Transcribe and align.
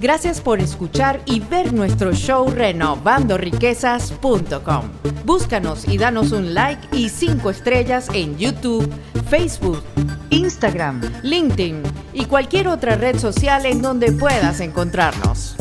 Gracias 0.00 0.40
por 0.40 0.60
escuchar 0.60 1.20
y 1.24 1.40
ver 1.40 1.72
nuestro 1.72 2.12
show 2.12 2.48
renovandoriquezas.com. 2.48 4.90
Búscanos 5.24 5.88
y 5.88 5.98
danos 5.98 6.30
un 6.30 6.54
like 6.54 6.96
y 6.96 7.08
cinco 7.08 7.50
estrellas 7.50 8.08
en 8.14 8.38
YouTube, 8.38 8.88
Facebook, 9.28 9.82
Instagram, 10.30 11.00
LinkedIn 11.22 11.82
y 12.12 12.26
cualquier 12.26 12.68
otra 12.68 12.94
red 12.94 13.18
social 13.18 13.66
en 13.66 13.82
donde 13.82 14.12
puedas 14.12 14.60
encontrarnos. 14.60 15.56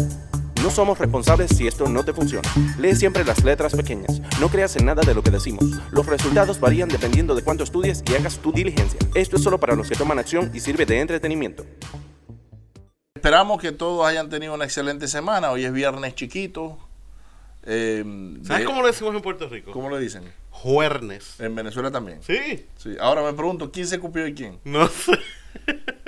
No 0.61 0.69
somos 0.69 0.99
responsables 0.99 1.49
si 1.55 1.65
esto 1.65 1.89
no 1.89 2.05
te 2.05 2.13
funciona. 2.13 2.47
Lee 2.77 2.95
siempre 2.95 3.25
las 3.25 3.43
letras 3.43 3.75
pequeñas. 3.75 4.21
No 4.39 4.49
creas 4.49 4.75
en 4.75 4.85
nada 4.85 5.01
de 5.01 5.15
lo 5.15 5.23
que 5.23 5.31
decimos. 5.31 5.65
Los 5.91 6.05
resultados 6.05 6.59
varían 6.59 6.89
dependiendo 6.89 7.33
de 7.33 7.41
cuánto 7.41 7.63
estudies 7.63 8.03
y 8.07 8.13
hagas 8.15 8.37
tu 8.37 8.51
diligencia. 8.51 8.99
Esto 9.15 9.37
es 9.37 9.43
solo 9.43 9.59
para 9.59 9.75
los 9.75 9.89
que 9.89 9.95
toman 9.95 10.19
acción 10.19 10.51
y 10.53 10.59
sirve 10.59 10.85
de 10.85 10.99
entretenimiento. 10.99 11.65
Esperamos 13.17 13.59
que 13.59 13.71
todos 13.71 14.05
hayan 14.05 14.29
tenido 14.29 14.53
una 14.53 14.65
excelente 14.65 15.07
semana. 15.07 15.49
Hoy 15.49 15.65
es 15.65 15.73
viernes 15.73 16.13
chiquito. 16.13 16.77
Eh, 17.63 18.03
¿Sabes 18.43 18.59
de- 18.59 18.65
cómo 18.65 18.81
lo 18.81 18.87
decimos 18.87 19.15
en 19.15 19.21
Puerto 19.23 19.49
Rico? 19.49 19.71
¿Cómo 19.71 19.89
le 19.89 19.99
dicen? 19.99 20.31
Juernes. 20.51 21.39
En 21.39 21.55
Venezuela 21.55 21.89
también. 21.89 22.21
Sí. 22.21 22.67
Sí. 22.77 22.95
Ahora 22.99 23.23
me 23.23 23.33
pregunto, 23.33 23.71
¿quién 23.71 23.87
se 23.87 23.99
copió 23.99 24.27
y 24.27 24.33
quién? 24.35 24.59
No 24.63 24.87
sé. 24.87 25.13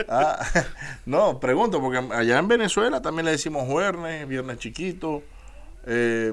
Ah, 0.07 0.39
no, 1.05 1.39
pregunto, 1.39 1.81
porque 1.81 1.97
allá 1.97 2.37
en 2.39 2.47
Venezuela 2.47 3.01
también 3.01 3.25
le 3.25 3.31
decimos 3.31 3.67
jueves, 3.67 4.27
viernes 4.27 4.57
chiquito. 4.59 5.21
Eh, 5.85 6.31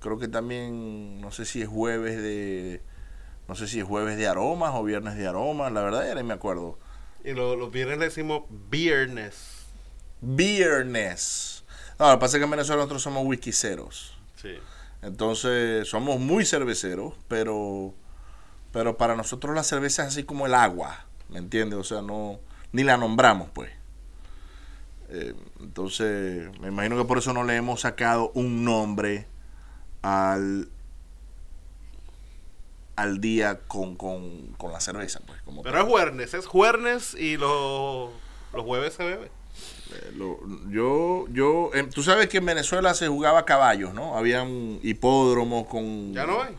creo 0.00 0.18
que 0.18 0.26
también, 0.28 1.20
no 1.20 1.30
sé 1.30 1.44
si 1.44 1.62
es 1.62 1.68
jueves 1.68 2.20
de, 2.20 2.82
no 3.48 3.54
sé 3.54 3.68
si 3.68 3.78
es 3.78 3.84
jueves 3.84 4.16
de 4.18 4.26
aromas 4.26 4.72
o 4.74 4.82
viernes 4.82 5.16
de 5.16 5.26
aromas. 5.28 5.70
La 5.72 5.82
verdad 5.82 6.06
ya 6.08 6.14
ni 6.16 6.22
me 6.24 6.34
acuerdo. 6.34 6.78
Y 7.24 7.32
lo- 7.32 7.54
los 7.56 7.70
viernes 7.70 7.98
le 7.98 8.06
decimos 8.06 8.42
viernes. 8.50 9.55
Viernes. 10.20 11.64
No, 11.98 12.08
lo 12.08 12.14
que 12.16 12.20
pasa 12.20 12.36
es 12.36 12.40
que 12.40 12.44
en 12.44 12.50
Venezuela 12.50 12.82
nosotros 12.82 13.02
somos 13.02 13.24
whiskyceros. 13.26 14.16
Sí. 14.40 14.54
Entonces 15.02 15.88
somos 15.88 16.18
muy 16.18 16.44
cerveceros, 16.44 17.14
pero, 17.28 17.94
pero 18.72 18.96
para 18.96 19.14
nosotros 19.14 19.54
la 19.54 19.62
cerveza 19.62 20.02
es 20.02 20.08
así 20.08 20.24
como 20.24 20.46
el 20.46 20.54
agua, 20.54 21.06
¿me 21.28 21.38
entiendes? 21.38 21.78
O 21.78 21.84
sea, 21.84 22.02
no, 22.02 22.40
ni 22.72 22.82
la 22.82 22.96
nombramos, 22.96 23.48
pues. 23.50 23.70
Eh, 25.08 25.34
entonces, 25.60 26.50
me 26.60 26.68
imagino 26.68 26.96
que 26.96 27.04
por 27.04 27.18
eso 27.18 27.32
no 27.32 27.44
le 27.44 27.56
hemos 27.56 27.82
sacado 27.82 28.32
un 28.34 28.64
nombre 28.64 29.26
al, 30.02 30.68
al 32.96 33.20
día 33.20 33.60
con, 33.68 33.96
con, 33.96 34.48
con 34.58 34.72
la 34.72 34.80
cerveza, 34.80 35.20
pues. 35.26 35.40
Como 35.42 35.62
Pero 35.62 35.78
es 35.78 35.84
juernes. 35.84 36.34
Es 36.34 36.46
juernes 36.46 37.14
y 37.14 37.36
los, 37.36 38.10
los 38.52 38.64
jueves 38.64 38.94
se 38.94 39.04
bebe. 39.04 39.30
Eh, 39.92 40.12
lo- 40.16 40.38
yo, 40.68 41.26
yo, 41.30 41.70
em, 41.74 41.88
tú 41.90 42.02
sabes 42.02 42.28
que 42.28 42.38
en 42.38 42.46
Venezuela 42.46 42.92
se 42.94 43.06
jugaba 43.08 43.40
a 43.40 43.44
caballos, 43.44 43.94
¿no? 43.94 44.16
Habían 44.16 44.78
hipódromos 44.82 45.66
con... 45.68 46.12
Ya 46.12 46.26
no 46.26 46.42
hay. 46.42 46.54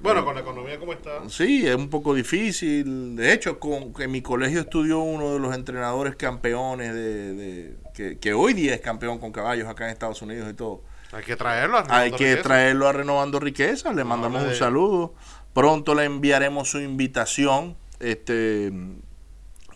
Bueno, 0.00 0.24
con 0.24 0.36
la 0.36 0.42
economía 0.42 0.78
como 0.78 0.92
está. 0.92 1.28
Sí, 1.28 1.66
es 1.66 1.74
un 1.74 1.90
poco 1.90 2.14
difícil. 2.14 3.16
De 3.16 3.32
hecho, 3.32 3.58
con, 3.58 3.92
en 3.98 4.10
mi 4.12 4.22
colegio 4.22 4.60
estudió 4.60 5.00
uno 5.00 5.32
de 5.32 5.40
los 5.40 5.52
entrenadores 5.52 6.14
campeones 6.14 6.94
de, 6.94 7.34
de- 7.34 7.76
que, 7.94 8.18
que 8.18 8.32
hoy 8.32 8.52
día 8.54 8.74
es 8.74 8.80
campeón 8.80 9.18
con 9.18 9.32
caballos 9.32 9.66
acá 9.66 9.86
en 9.86 9.90
Estados 9.90 10.22
Unidos 10.22 10.48
y 10.48 10.54
todo. 10.54 10.82
Hay 11.10 11.24
que 11.24 11.34
traerlo. 11.34 11.78
a 11.78 11.80
Hay 11.80 11.86
Renovando 12.12 12.16
que 12.18 12.24
Riqueza. 12.26 12.42
traerlo 12.48 12.86
a 12.86 12.92
Renovando 12.92 13.40
Riqueza, 13.40 13.92
le 13.92 14.04
mandamos 14.04 14.42
un 14.44 14.54
saludo. 14.54 15.14
Pronto 15.52 15.96
le 15.96 16.04
enviaremos 16.04 16.70
su 16.70 16.78
invitación 16.78 17.76
este 17.98 18.70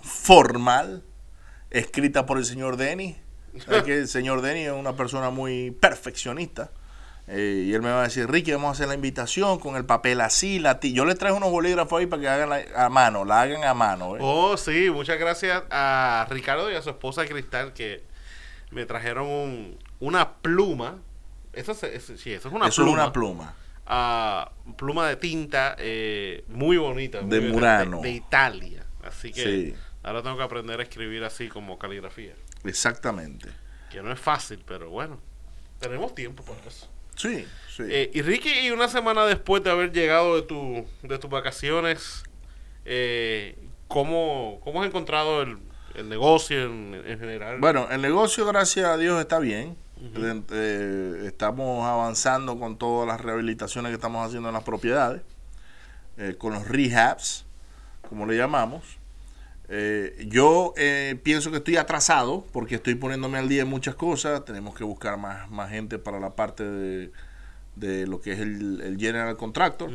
formal, 0.02 1.02
escrita 1.72 2.24
por 2.26 2.38
el 2.38 2.44
señor 2.44 2.76
Denny. 2.76 3.16
Que 3.84 3.98
el 3.98 4.08
señor 4.08 4.40
Denny 4.40 4.60
es 4.66 4.72
una 4.72 4.94
persona 4.96 5.30
muy 5.30 5.72
perfeccionista. 5.72 6.70
Eh, 7.28 7.64
y 7.66 7.74
él 7.74 7.82
me 7.82 7.90
va 7.90 8.00
a 8.00 8.04
decir, 8.04 8.28
Ricky, 8.30 8.50
vamos 8.52 8.68
a 8.68 8.72
hacer 8.72 8.88
la 8.88 8.94
invitación 8.94 9.58
con 9.60 9.76
el 9.76 9.84
papel 9.84 10.20
así, 10.20 10.58
la 10.58 10.80
ti-". 10.80 10.92
Yo 10.92 11.04
le 11.04 11.14
traigo 11.14 11.36
unos 11.36 11.50
bolígrafos 11.50 12.00
ahí 12.00 12.06
para 12.06 12.20
que 12.22 12.28
hagan 12.28 12.48
la- 12.50 12.64
a 12.76 12.88
mano, 12.88 13.24
la 13.24 13.42
hagan 13.42 13.62
a 13.64 13.74
mano. 13.74 14.16
¿eh? 14.16 14.20
Oh, 14.22 14.56
sí. 14.56 14.90
Muchas 14.90 15.18
gracias 15.18 15.62
a 15.70 16.26
Ricardo 16.30 16.70
y 16.70 16.74
a 16.74 16.82
su 16.82 16.90
esposa 16.90 17.26
Cristal 17.26 17.72
que 17.74 18.02
me 18.70 18.86
trajeron 18.86 19.28
un- 19.28 19.78
una 20.00 20.34
pluma. 20.38 20.98
Eso, 21.52 21.72
es- 21.72 22.12
sí, 22.16 22.32
eso 22.32 22.48
es 22.48 22.54
una 22.54 22.68
Eso 22.68 22.82
pluma. 22.82 22.98
es 22.98 23.04
una 23.04 23.12
pluma. 23.12 23.54
pluma 24.76 25.08
de 25.08 25.16
tinta 25.16 25.76
eh, 25.78 26.44
muy 26.48 26.76
bonita. 26.76 27.20
muy 27.20 27.30
De 27.30 27.38
bonita, 27.38 27.54
Murano. 27.54 27.96
De, 28.00 28.08
de 28.08 28.14
Italia. 28.14 28.86
Así 29.04 29.32
que 29.32 29.42
Sí. 29.44 29.74
Ahora 30.02 30.22
tengo 30.22 30.36
que 30.36 30.42
aprender 30.42 30.80
a 30.80 30.82
escribir 30.82 31.24
así 31.24 31.48
como 31.48 31.78
caligrafía. 31.78 32.34
Exactamente. 32.64 33.48
Que 33.90 34.02
no 34.02 34.12
es 34.12 34.20
fácil, 34.20 34.62
pero 34.66 34.90
bueno. 34.90 35.18
Tenemos 35.80 36.14
tiempo 36.14 36.44
para 36.44 36.60
eso. 36.66 36.88
Sí, 37.16 37.46
sí. 37.68 37.82
Eh, 37.88 38.10
y 38.14 38.22
Ricky, 38.22 38.50
y 38.50 38.70
una 38.70 38.88
semana 38.88 39.26
después 39.26 39.62
de 39.62 39.70
haber 39.70 39.92
llegado 39.92 40.36
de, 40.36 40.42
tu, 40.42 40.86
de 41.02 41.18
tus 41.18 41.30
vacaciones, 41.30 42.22
eh, 42.84 43.58
¿cómo, 43.88 44.60
¿cómo 44.64 44.80
has 44.80 44.88
encontrado 44.88 45.42
el, 45.42 45.58
el 45.94 46.08
negocio 46.08 46.64
en, 46.64 46.94
en 47.06 47.18
general? 47.18 47.58
Bueno, 47.60 47.88
el 47.90 48.00
negocio, 48.00 48.46
gracias 48.46 48.86
a 48.86 48.96
Dios, 48.96 49.20
está 49.20 49.38
bien. 49.38 49.76
Eh, 50.14 51.22
estamos 51.26 51.86
avanzando 51.86 52.58
con 52.58 52.76
todas 52.76 53.06
las 53.06 53.20
rehabilitaciones 53.20 53.90
que 53.90 53.94
estamos 53.94 54.26
haciendo 54.26 54.48
en 54.48 54.54
las 54.54 54.64
propiedades, 54.64 55.22
eh, 56.16 56.34
con 56.36 56.54
los 56.54 56.66
rehabs, 56.66 57.44
como 58.08 58.26
le 58.26 58.36
llamamos. 58.36 58.98
Eh, 59.74 60.26
yo 60.28 60.74
eh, 60.76 61.18
pienso 61.22 61.50
que 61.50 61.56
estoy 61.56 61.78
atrasado 61.78 62.44
porque 62.52 62.74
estoy 62.74 62.94
poniéndome 62.94 63.38
al 63.38 63.48
día 63.48 63.62
en 63.62 63.68
muchas 63.68 63.94
cosas. 63.94 64.44
Tenemos 64.44 64.74
que 64.74 64.84
buscar 64.84 65.16
más, 65.16 65.50
más 65.50 65.70
gente 65.70 65.98
para 65.98 66.20
la 66.20 66.36
parte 66.36 66.62
de, 66.62 67.10
de 67.76 68.06
lo 68.06 68.20
que 68.20 68.32
es 68.32 68.40
el, 68.40 68.82
el 68.82 68.98
general 68.98 69.34
contractor, 69.38 69.90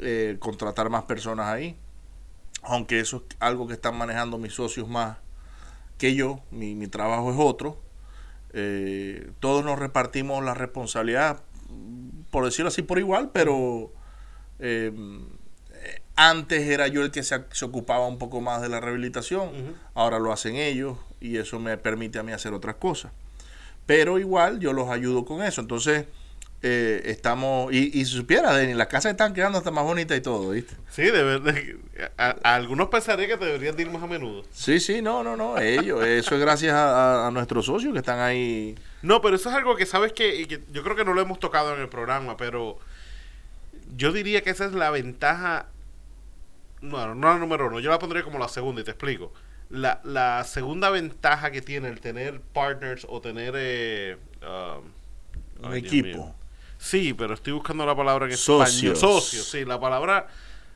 eh, 0.00 0.36
contratar 0.38 0.90
más 0.90 1.04
personas 1.04 1.46
ahí. 1.46 1.76
Aunque 2.62 3.00
eso 3.00 3.24
es 3.26 3.36
algo 3.40 3.66
que 3.66 3.72
están 3.72 3.96
manejando 3.96 4.36
mis 4.36 4.52
socios 4.52 4.86
más 4.86 5.16
que 5.96 6.14
yo, 6.14 6.40
mi, 6.50 6.74
mi 6.74 6.86
trabajo 6.86 7.32
es 7.32 7.38
otro. 7.38 7.80
Eh, 8.52 9.30
todos 9.40 9.64
nos 9.64 9.78
repartimos 9.78 10.44
la 10.44 10.52
responsabilidad, 10.52 11.42
por 12.30 12.44
decirlo 12.44 12.68
así, 12.68 12.82
por 12.82 12.98
igual, 12.98 13.30
pero 13.32 13.92
antes 16.16 16.66
era 16.68 16.88
yo 16.88 17.02
el 17.02 17.10
que 17.10 17.22
se, 17.22 17.44
se 17.52 17.64
ocupaba 17.64 18.06
un 18.06 18.18
poco 18.18 18.40
más 18.40 18.62
de 18.62 18.68
la 18.68 18.80
rehabilitación, 18.80 19.50
ahora 19.94 20.18
lo 20.18 20.32
hacen 20.32 20.56
ellos 20.56 20.96
y 21.20 21.36
eso 21.36 21.58
me 21.60 21.76
permite 21.76 22.18
a 22.18 22.22
mí 22.22 22.32
hacer 22.32 22.52
otras 22.54 22.76
cosas. 22.76 23.12
Pero 23.86 24.18
igual 24.18 24.58
yo 24.58 24.72
los 24.72 24.88
ayudo 24.88 25.24
con 25.24 25.42
eso, 25.42 25.60
entonces 25.60 26.06
eh, 26.62 27.02
estamos, 27.04 27.72
y, 27.72 27.90
y 27.92 28.04
si 28.06 28.12
supiera, 28.16 28.52
Denny, 28.56 28.74
las 28.74 28.88
casas 28.88 29.12
están 29.12 29.32
quedando 29.34 29.58
hasta 29.58 29.70
más 29.70 29.84
bonitas 29.84 30.16
y 30.18 30.20
todo, 30.22 30.50
¿viste? 30.50 30.74
Sí, 30.90 31.02
de 31.02 31.22
verdad. 31.22 31.54
A, 32.18 32.34
a 32.42 32.54
algunos 32.56 32.88
pensaría 32.88 33.28
que 33.28 33.36
te 33.36 33.44
deberían 33.44 33.76
de 33.76 33.82
ir 33.82 33.90
más 33.90 34.02
a 34.02 34.06
menudo. 34.06 34.42
Sí, 34.52 34.80
sí, 34.80 35.02
no, 35.02 35.22
no, 35.22 35.36
no, 35.36 35.58
ellos, 35.58 36.04
eso 36.04 36.34
es 36.34 36.40
gracias 36.40 36.72
a, 36.72 37.24
a- 37.24 37.28
a 37.28 37.30
nuestros 37.30 37.66
socios 37.66 37.92
que 37.92 37.98
están 38.00 38.18
ahí. 38.18 38.74
No, 39.02 39.20
pero 39.20 39.36
eso 39.36 39.50
es 39.50 39.54
algo 39.54 39.76
que 39.76 39.86
sabes 39.86 40.12
que, 40.12 40.34
y 40.34 40.46
que 40.46 40.60
yo 40.72 40.82
creo 40.82 40.96
que 40.96 41.04
no 41.04 41.12
lo 41.14 41.20
hemos 41.20 41.38
tocado 41.38 41.74
en 41.74 41.80
el 41.80 41.88
programa, 41.88 42.36
pero 42.36 42.78
yo 43.96 44.10
diría 44.12 44.42
que 44.42 44.50
esa 44.50 44.64
es 44.64 44.72
la 44.72 44.90
ventaja. 44.90 45.66
No, 46.88 47.14
no 47.14 47.28
la 47.28 47.38
número 47.38 47.66
uno, 47.66 47.80
yo 47.80 47.90
la 47.90 47.98
pondría 47.98 48.22
como 48.22 48.38
la 48.38 48.48
segunda 48.48 48.80
y 48.80 48.84
te 48.84 48.90
explico. 48.92 49.32
La, 49.68 50.00
la 50.04 50.44
segunda 50.44 50.90
ventaja 50.90 51.50
que 51.50 51.60
tiene 51.60 51.88
el 51.88 52.00
tener 52.00 52.40
partners 52.40 53.06
o 53.08 53.20
tener 53.20 53.54
eh, 53.56 54.16
um, 54.42 55.64
Un 55.66 55.72
ay, 55.72 55.80
equipo. 55.80 56.34
Sí, 56.78 57.14
pero 57.14 57.34
estoy 57.34 57.52
buscando 57.52 57.84
la 57.84 57.96
palabra 57.96 58.26
en 58.26 58.36
Socios. 58.36 58.74
español. 58.74 58.96
Socios, 58.96 59.48
sí, 59.48 59.64
la 59.64 59.80
palabra 59.80 60.28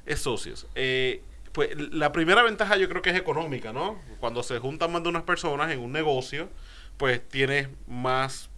es 0.07 0.21
socios. 0.21 0.67
Eh, 0.75 1.23
pues 1.53 1.71
la 1.93 2.13
primera 2.13 2.43
ventaja 2.43 2.77
yo 2.77 2.89
creo 2.89 3.03
que 3.03 3.11
es 3.11 3.17
económica, 3.17 3.73
¿no? 3.73 4.01
Cuando 4.19 4.43
se 4.43 4.59
juntan 4.59 4.93
más 4.93 5.03
de 5.03 5.09
unas 5.09 5.25
personas 5.25 5.71
en 5.73 5.81
un 5.81 5.93
negocio, 5.93 6.49
pues 6.97 7.27
tienes 7.29 7.69
más 7.87 8.51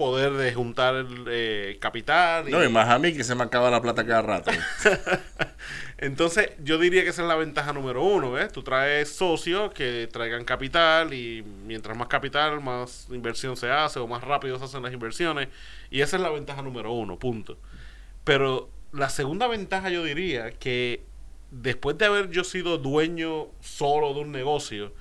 poder 0.00 0.32
de 0.32 0.52
juntar 0.52 1.06
eh, 1.28 1.76
capital. 1.80 2.48
y- 2.48 2.50
No, 2.52 2.64
y 2.64 2.68
más 2.68 2.88
a 2.88 2.98
mí 2.98 3.12
que 3.12 3.22
se 3.22 3.36
me 3.36 3.44
acaba 3.44 3.70
la 3.70 3.80
plata 3.80 4.04
cada 4.04 4.22
rato. 4.22 4.50
Entonces, 5.98 6.50
yo 6.64 6.78
diría 6.78 7.02
que 7.04 7.10
esa 7.10 7.22
es 7.22 7.28
la 7.28 7.34
ventaja 7.36 7.72
número 7.72 8.02
uno, 8.02 8.32
¿ves? 8.32 8.50
Tú 8.52 8.62
traes 8.62 9.10
socios 9.14 9.72
que 9.72 10.08
traigan 10.10 10.44
capital 10.44 11.12
y 11.12 11.42
mientras 11.66 11.96
más 11.96 12.08
capital, 12.08 12.60
más 12.62 13.06
inversión 13.10 13.56
se 13.56 13.70
hace 13.70 13.98
o 13.98 14.06
más 14.06 14.24
rápido 14.24 14.58
se 14.58 14.64
hacen 14.64 14.82
las 14.82 14.92
inversiones. 14.92 15.48
Y 15.90 16.00
esa 16.00 16.16
es 16.16 16.22
la 16.22 16.30
ventaja 16.30 16.62
número 16.62 16.92
uno, 16.92 17.18
punto. 17.18 17.58
Pero 18.24 18.70
la 18.92 19.10
segunda 19.10 19.46
ventaja 19.46 19.90
yo 19.90 20.02
diría 20.02 20.52
que 20.52 21.02
después 21.50 21.98
de 21.98 22.06
haber 22.06 22.30
yo 22.30 22.44
sido 22.44 22.78
dueño 22.78 23.48
solo 23.60 24.14
de 24.14 24.20
un 24.20 24.32
negocio, 24.32 24.92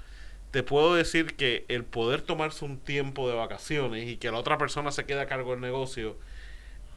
te 0.52 0.64
puedo 0.64 0.96
decir 0.96 1.36
que 1.36 1.66
el 1.68 1.84
poder 1.84 2.22
tomarse 2.22 2.66
un 2.66 2.80
tiempo 2.80 3.30
de 3.30 3.36
vacaciones 3.36 4.08
y 4.08 4.18
que 4.18 4.32
la 4.32 4.40
otra 4.40 4.58
persona 4.58 4.92
se 4.92 5.06
quede 5.06 5.22
a 5.22 5.28
cargo 5.28 5.52
del 5.52 5.62
negocio 5.62 6.18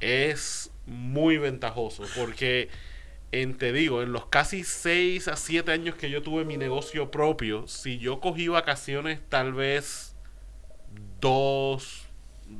es 0.00 0.70
muy 0.86 1.38
ventajoso 1.38 2.04
porque 2.16 2.68
en 3.32 3.56
te 3.56 3.72
digo, 3.72 4.02
en 4.02 4.12
los 4.12 4.26
casi 4.26 4.62
6 4.62 5.28
a 5.28 5.36
7 5.36 5.72
años 5.72 5.94
que 5.94 6.10
yo 6.10 6.22
tuve 6.22 6.44
mi 6.44 6.58
negocio 6.58 7.10
propio, 7.10 7.66
si 7.66 7.98
yo 7.98 8.20
cogí 8.20 8.48
vacaciones 8.48 9.20
tal 9.28 9.54
vez 9.54 10.14
dos, 11.20 12.01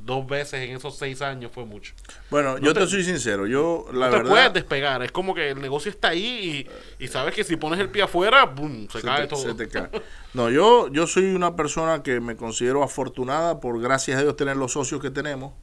dos 0.05 0.25
veces 0.27 0.67
en 0.69 0.75
esos 0.75 0.97
seis 0.97 1.21
años 1.21 1.51
fue 1.53 1.65
mucho. 1.65 1.93
Bueno, 2.29 2.53
No 2.57 2.65
yo 2.65 2.73
te, 2.73 2.81
te- 2.81 2.87
soy 2.87 3.03
sincero, 3.03 3.45
yo 3.47 3.85
la 3.93 4.05
no 4.07 4.11
te 4.11 4.17
verdad 4.17 4.31
puedes 4.31 4.53
despegar. 4.53 5.03
Es 5.03 5.11
como 5.11 5.33
que 5.35 5.51
el 5.51 5.61
negocio 5.61 5.89
está 5.91 6.09
ahí 6.09 6.67
y, 6.99 7.03
y 7.05 7.07
sabes 7.07 7.33
que 7.35 7.43
si 7.43 7.55
pones 7.55 7.79
el 7.79 7.89
pie 7.89 8.03
afuera, 8.03 8.45
boom, 8.45 8.87
se, 8.91 8.99
se 9.01 9.05
cae 9.07 9.21
te- 9.21 9.27
todo. 9.27 9.41
se 9.41 9.53
te 9.53 9.67
cae. 9.67 9.89
No, 10.33 10.49
yo, 10.49 10.87
yo 10.91 11.05
soy 11.05 11.25
una 11.35 11.55
persona 11.55 12.01
que 12.01 12.19
me 12.19 12.35
considero 12.35 12.81
afortunada 12.83 13.59
por, 13.59 13.79
gracias 13.79 14.17
a 14.17 14.23
Dios, 14.23 14.35
tener 14.35 14.57
los 14.57 14.71
socios 14.71 14.99
que 15.01 15.11
tenemos. 15.11 15.53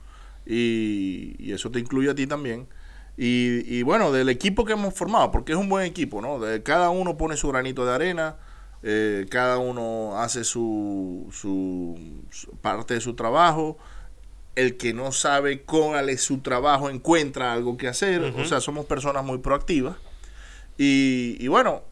Y, 0.46 1.36
y 1.38 1.52
eso 1.52 1.70
te 1.70 1.78
incluye 1.80 2.10
a 2.10 2.14
ti 2.14 2.26
también. 2.26 2.68
Y, 3.16 3.62
y 3.66 3.82
bueno, 3.82 4.12
del 4.12 4.28
equipo 4.28 4.64
que 4.64 4.72
hemos 4.72 4.94
formado, 4.94 5.30
porque 5.30 5.52
es 5.52 5.58
un 5.58 5.68
buen 5.68 5.84
equipo, 5.84 6.20
¿no? 6.22 6.38
De- 6.38 6.62
cada 6.62 6.90
uno 6.90 7.16
pone 7.16 7.36
su 7.36 7.48
granito 7.48 7.84
de 7.84 7.92
arena, 7.92 8.36
eh, 8.82 9.26
cada 9.30 9.58
uno 9.58 10.18
hace 10.18 10.44
su, 10.44 11.28
su, 11.32 11.98
su 12.30 12.50
parte 12.58 12.94
de 12.94 13.00
su 13.00 13.14
trabajo. 13.14 13.76
El 14.56 14.76
que 14.76 14.92
no 14.92 15.12
sabe 15.12 15.62
cuál 15.62 16.08
es 16.10 16.22
su 16.22 16.38
trabajo 16.38 16.90
encuentra 16.90 17.52
algo 17.52 17.76
que 17.76 17.88
hacer. 17.88 18.22
O 18.36 18.44
sea, 18.44 18.60
somos 18.60 18.84
personas 18.86 19.24
muy 19.24 19.38
proactivas. 19.38 19.96
Y, 20.76 21.36
y 21.38 21.48
bueno, 21.48 21.82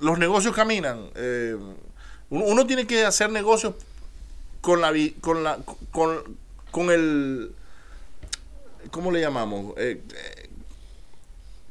los 0.00 0.18
negocios 0.18 0.54
caminan. 0.54 1.10
eh, 1.14 1.56
uno, 2.30 2.44
uno 2.46 2.66
tiene 2.66 2.86
que 2.86 3.04
hacer 3.04 3.30
negocios 3.30 3.74
con 4.60 4.80
la 4.80 4.92
con 5.20 5.44
la 5.44 5.58
con, 5.92 6.36
con 6.70 6.90
el 6.90 7.52
¿cómo 8.90 9.10
le 9.12 9.20
llamamos? 9.20 9.74
Eh, 9.76 10.02
eh, 10.14 10.48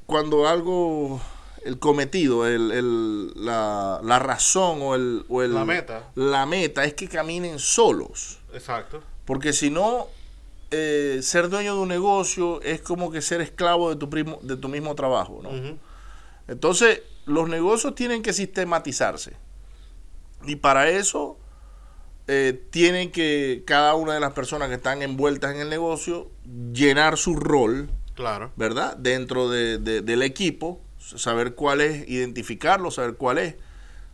cuando 0.06 0.48
algo 0.48 1.20
el 1.66 1.80
cometido, 1.80 2.46
el, 2.48 2.72
el- 2.72 3.46
la, 3.46 4.00
la 4.04 4.20
razón 4.20 4.80
o 4.82 4.96
el, 4.96 5.26
o 5.30 5.42
el- 5.42 5.54
La 5.54 5.66
meta. 5.66 6.12
la 6.16 6.46
meta 6.46 6.84
es 6.86 6.94
que 6.94 7.08
caminen 7.08 7.58
solos. 7.60 8.40
Exacto. 8.54 9.02
Porque 9.26 9.54
si 9.54 9.70
no, 9.70 10.08
eh, 10.72 11.20
ser 11.22 11.50
dueño 11.50 11.76
de 11.76 11.82
un 11.82 11.88
negocio 11.90 12.62
es 12.62 12.82
como 12.82 13.12
que 13.12 13.22
ser 13.22 13.42
esclavo 13.42 13.90
de 13.90 13.96
tu, 13.96 14.10
primo, 14.10 14.40
de 14.42 14.58
tu 14.58 14.70
mismo 14.70 14.96
trabajo. 14.96 15.40
¿no? 15.44 15.50
Entonces, 16.48 17.02
los 17.26 17.48
negocios 17.48 17.96
tienen 17.96 18.22
que 18.22 18.34
sistematizarse. 18.34 19.34
Y 20.46 20.58
para 20.58 20.90
eso, 20.90 21.38
eh, 22.28 22.62
tienen 22.70 23.12
que 23.12 23.64
cada 23.66 23.96
una 23.96 24.14
de 24.14 24.20
las 24.20 24.34
personas 24.34 24.68
que 24.70 24.76
están 24.76 25.02
envueltas 25.02 25.54
en 25.56 25.62
el 25.62 25.70
negocio 25.70 26.30
llenar 26.74 27.18
su 27.18 27.36
rol, 27.36 27.90
Claro. 28.16 28.52
¿verdad? 28.58 28.96
Dentro 28.98 29.50
de- 29.50 29.78
de- 29.78 30.02
del 30.02 30.22
equipo, 30.22 30.80
saber 31.00 31.56
cuál 31.56 31.82
es, 31.82 32.08
identificarlo, 32.10 32.92
saber 32.92 33.16
cuál 33.16 33.38
es, 33.40 33.56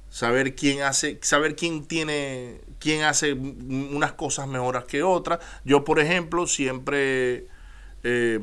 saber 0.09 0.55
quién 0.55 0.81
hace, 0.83 1.19
saber 1.21 1.55
quién 1.55 1.85
tiene, 1.85 2.61
quién 2.79 3.03
hace 3.03 3.33
unas 3.33 4.13
cosas 4.13 4.47
mejores 4.47 4.85
que 4.85 5.03
otras. 5.03 5.39
Yo, 5.65 5.83
por 5.83 5.99
ejemplo, 5.99 6.47
siempre 6.47 7.47
eh, 8.03 8.39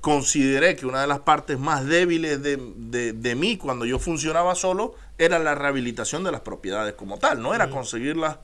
consideré 0.00 0.76
que 0.76 0.86
una 0.86 1.02
de 1.02 1.06
las 1.06 1.20
partes 1.20 1.58
más 1.58 1.84
débiles 1.86 2.42
de, 2.42 2.56
de- 2.76 3.12
de 3.12 3.34
mí 3.34 3.58
cuando 3.58 3.84
yo 3.84 3.98
funcionaba 3.98 4.54
solo 4.54 4.94
era 5.18 5.38
la 5.38 5.54
rehabilitación 5.54 6.24
de 6.24 6.32
las 6.32 6.40
propiedades 6.40 6.94
como 6.94 7.18
tal, 7.18 7.42
no 7.42 7.54
era 7.54 7.68
conseguirlas 7.70 8.38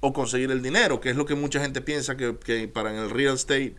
o 0.00 0.12
conseguir 0.12 0.50
el 0.50 0.62
dinero, 0.62 1.00
que 1.00 1.10
es 1.10 1.16
lo 1.16 1.26
que 1.26 1.34
mucha 1.34 1.60
gente 1.60 1.80
piensa 1.80 2.16
que, 2.16 2.36
que 2.38 2.66
para 2.68 2.90
en 2.90 2.96
el 2.98 3.10
real 3.10 3.34
estate, 3.34 3.76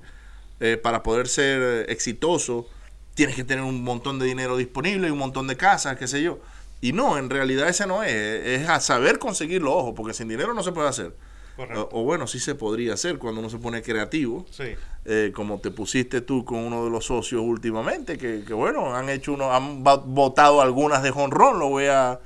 eh, 0.59 0.77
para 0.77 1.03
poder 1.03 1.27
ser 1.27 1.89
exitoso, 1.89 2.67
tienes 3.15 3.35
que 3.35 3.43
tener 3.43 3.63
un 3.63 3.83
montón 3.83 4.19
de 4.19 4.25
dinero 4.25 4.55
disponible 4.57 5.07
y 5.07 5.11
un 5.11 5.17
montón 5.17 5.47
de 5.47 5.57
casas, 5.57 5.97
qué 5.97 6.07
sé 6.07 6.21
yo. 6.23 6.39
Y 6.81 6.93
no, 6.93 7.17
en 7.17 7.29
realidad 7.29 7.69
ese 7.69 7.85
no 7.85 8.01
es, 8.03 8.11
es 8.13 8.67
a 8.67 8.79
saber 8.79 9.19
conseguirlo, 9.19 9.73
ojo, 9.75 9.93
porque 9.93 10.13
sin 10.13 10.27
dinero 10.27 10.53
no 10.53 10.63
se 10.63 10.71
puede 10.71 10.87
hacer. 10.89 11.15
Correcto. 11.55 11.89
O, 11.91 12.01
o 12.01 12.03
bueno, 12.03 12.25
sí 12.27 12.39
se 12.39 12.55
podría 12.55 12.93
hacer 12.95 13.19
cuando 13.19 13.39
uno 13.41 13.49
se 13.49 13.57
pone 13.59 13.81
creativo 13.83 14.45
Sí. 14.49 14.73
eh, 15.05 15.31
como 15.35 15.59
te 15.59 15.69
pusiste 15.69 16.21
tú 16.21 16.43
con 16.45 16.59
uno 16.59 16.85
de 16.85 16.89
los 16.89 17.05
socios 17.05 17.41
últimamente, 17.45 18.17
que, 18.17 18.43
que 18.47 18.53
bueno, 18.53 18.95
han 18.95 19.09
hecho 19.09 19.33
uno, 19.33 19.51
han 19.53 19.83
votado 19.83 20.61
algunas 20.61 21.03
de 21.03 21.11
jonrón, 21.11 21.59
lo 21.59 21.69
voy 21.69 21.85
a, 21.85 22.19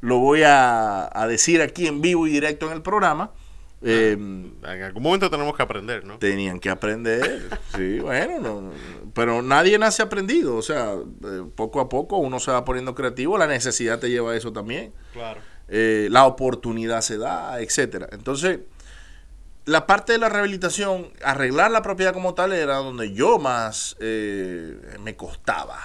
lo 0.00 0.18
voy 0.18 0.42
a, 0.42 1.08
a 1.12 1.26
decir 1.28 1.62
aquí 1.62 1.86
en 1.86 2.00
vivo 2.00 2.26
y 2.26 2.30
directo 2.30 2.66
en 2.66 2.72
el 2.72 2.82
programa. 2.82 3.30
Eh, 3.82 4.12
En 4.12 4.82
algún 4.82 5.02
momento 5.02 5.30
tenemos 5.30 5.56
que 5.56 5.62
aprender, 5.62 6.04
¿no? 6.04 6.18
tenían 6.18 6.60
que 6.60 6.68
aprender, 6.68 7.48
sí, 7.74 7.98
bueno, 7.98 8.38
no, 8.38 8.60
no, 8.60 8.70
pero 9.14 9.40
nadie 9.40 9.78
nace 9.78 10.02
aprendido, 10.02 10.56
o 10.56 10.62
sea, 10.62 10.92
eh, 10.92 11.42
poco 11.54 11.80
a 11.80 11.88
poco 11.88 12.18
uno 12.18 12.40
se 12.40 12.50
va 12.50 12.62
poniendo 12.66 12.94
creativo, 12.94 13.38
la 13.38 13.46
necesidad 13.46 13.98
te 13.98 14.10
lleva 14.10 14.32
a 14.32 14.36
eso 14.36 14.52
también 14.52 14.92
Claro. 15.14 15.40
eh, 15.68 16.08
la 16.10 16.26
oportunidad 16.26 17.00
se 17.00 17.16
da, 17.16 17.58
etcétera. 17.62 18.08
Entonces, 18.12 18.58
la 19.64 19.86
parte 19.86 20.12
de 20.12 20.18
la 20.18 20.28
rehabilitación, 20.28 21.08
arreglar 21.24 21.70
la 21.70 21.80
propiedad 21.80 22.12
como 22.12 22.34
tal 22.34 22.52
era 22.52 22.76
donde 22.76 23.12
yo 23.14 23.38
más 23.38 23.96
eh, 24.00 24.76
me 25.02 25.16
costaba 25.16 25.78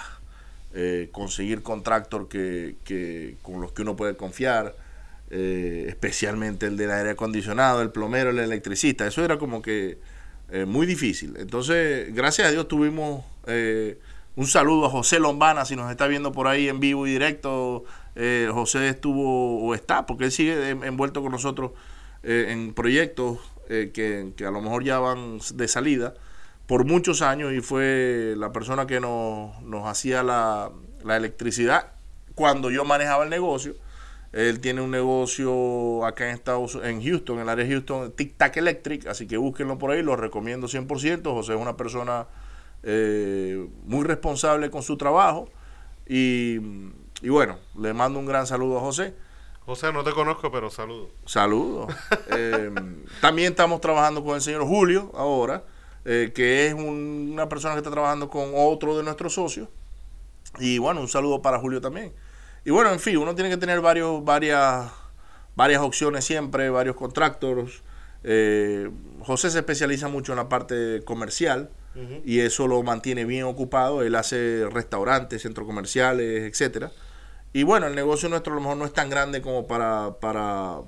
conseguir 1.13 1.63
contractor 1.63 2.27
que, 2.27 2.75
que- 2.83 3.37
con 3.41 3.61
los 3.61 3.71
que 3.71 3.83
uno 3.83 3.95
puede 3.95 4.17
confiar, 4.17 4.75
eh, 5.29 5.85
especialmente 5.87 6.65
el 6.67 6.77
del 6.77 6.91
aire 6.91 7.11
acondicionado, 7.11 7.81
el 7.81 7.89
plomero, 7.91 8.29
el 8.29 8.39
electricista. 8.39 9.07
Eso 9.07 9.23
era 9.23 9.37
como 9.37 9.61
que 9.61 9.97
eh, 10.51 10.65
muy 10.65 10.85
difícil. 10.85 11.35
Entonces, 11.37 12.13
gracias 12.13 12.47
a 12.47 12.51
Dios 12.51 12.67
tuvimos 12.67 13.23
eh, 13.47 13.99
un 14.35 14.47
saludo 14.47 14.85
a 14.85 14.89
José 14.89 15.19
Lombana, 15.19 15.65
si 15.65 15.75
nos 15.75 15.89
está 15.89 16.07
viendo 16.07 16.31
por 16.31 16.47
ahí 16.47 16.67
en 16.69 16.79
vivo 16.79 17.07
y 17.07 17.11
directo. 17.11 17.85
Eh, 18.15 18.49
José 18.53 18.87
estuvo 18.89 19.61
o 19.65 19.73
está, 19.75 20.05
porque 20.05 20.25
él 20.25 20.31
sigue 20.31 20.69
en- 20.69 20.83
envuelto 20.83 21.21
con 21.21 21.31
nosotros 21.31 21.71
eh, 22.23 22.47
en 22.49 22.73
proyectos 22.73 23.39
que, 23.67 24.31
que 24.37 24.45
a 24.45 24.51
lo 24.51 24.61
mejor 24.61 24.83
ya 24.83 24.99
van 24.99 25.39
de 25.55 25.67
salida 25.67 26.13
por 26.67 26.85
muchos 26.85 27.23
años 27.23 27.51
y 27.51 27.61
fue 27.61 28.35
la 28.37 28.51
persona 28.51 28.85
que 28.85 28.99
nos, 28.99 29.59
nos 29.63 29.87
hacía 29.87 30.21
la 30.21 30.71
electricidad 31.03 31.87
cuando 32.35 32.69
yo 32.69 32.85
manejaba 32.85 33.23
el 33.23 33.29
negocio. 33.31 33.75
Él 34.35 34.59
tiene 34.59 34.81
un 34.81 34.91
negocio 34.91 36.05
acá 36.05 36.25
en 36.29 36.35
Estados 36.35 36.77
en 36.83 37.01
Houston, 37.01 37.37
en 37.37 37.43
el 37.43 37.49
área 37.49 37.63
de 37.65 37.71
Houston, 37.71 38.11
Tic 38.11 38.35
Tac 38.35 38.57
Electric, 38.57 39.07
así 39.07 39.27
que 39.27 39.37
búsquenlo 39.37 39.77
por 39.77 39.91
ahí, 39.91 40.03
lo 40.03 40.17
recomiendo 40.17 40.67
100%. 40.67 41.23
José 41.23 41.53
es 41.53 41.59
una 41.59 41.77
persona 41.77 42.27
eh, 42.83 43.65
muy 43.85 44.03
responsable 44.03 44.69
con 44.69 44.83
su 44.83 44.97
trabajo 44.97 45.49
y, 46.05 46.57
y 47.21 47.29
bueno, 47.29 47.57
le 47.79 47.93
mando 47.93 48.19
un 48.19 48.25
gran 48.25 48.45
saludo 48.45 48.77
a 48.77 48.81
José. 48.81 49.13
José, 49.65 49.93
no 49.93 50.03
te 50.03 50.11
conozco, 50.11 50.51
pero 50.51 50.69
saludo. 50.69 51.09
Saludos. 51.25 51.93
Eh, 52.37 52.69
también 53.21 53.51
estamos 53.53 53.79
trabajando 53.79 54.21
con 54.23 54.35
el 54.35 54.41
señor 54.41 54.65
Julio 54.65 55.11
ahora, 55.15 55.63
eh, 56.03 56.33
que 56.35 56.67
es 56.67 56.73
un- 56.73 57.29
una 57.31 57.47
persona 57.47 57.73
que 57.75 57.79
está 57.79 57.89
trabajando 57.91 58.29
con 58.29 58.51
otro 58.53 58.97
de 58.97 59.03
nuestros 59.03 59.33
socios. 59.33 59.69
Y 60.59 60.77
bueno, 60.77 60.99
un 60.99 61.07
saludo 61.07 61.41
para 61.41 61.57
Julio 61.59 61.79
también. 61.79 62.11
Y 62.65 62.71
bueno, 62.71 62.91
en 62.91 62.99
fin, 62.99 63.17
uno 63.17 63.35
tiene 63.35 63.49
que 63.49 63.57
tener 63.57 63.79
varios, 63.81 64.23
varias, 64.25 64.91
varias 65.55 65.81
opciones 65.81 66.25
siempre, 66.25 66.69
varios 66.69 66.95
contractors. 66.95 67.81
Eh, 68.23 68.89
José 69.21 69.51
se 69.51 69.59
especializa 69.59 70.07
mucho 70.07 70.31
en 70.33 70.37
la 70.37 70.49
parte 70.49 71.01
comercial 71.05 71.69
y 72.25 72.39
eso 72.39 72.67
lo 72.67 72.81
mantiene 72.83 73.23
bien 73.23 73.43
ocupado. 73.43 74.01
Él 74.01 74.15
hace 74.15 74.67
restaurantes, 74.71 75.43
centros 75.43 75.65
comerciales, 75.67 76.43
etcétera. 76.51 76.91
Y 77.53 77.63
bueno, 77.63 77.87
el 77.87 77.95
negocio 77.95 78.27
nuestro 78.29 78.51
a 78.51 78.55
lo 78.55 78.61
mejor 78.61 78.77
no 78.77 78.85
es 78.85 78.91
tan 78.93 79.09
grande 79.09 79.41
como 79.41 79.65
para, 79.67 80.15
para, 80.19 80.79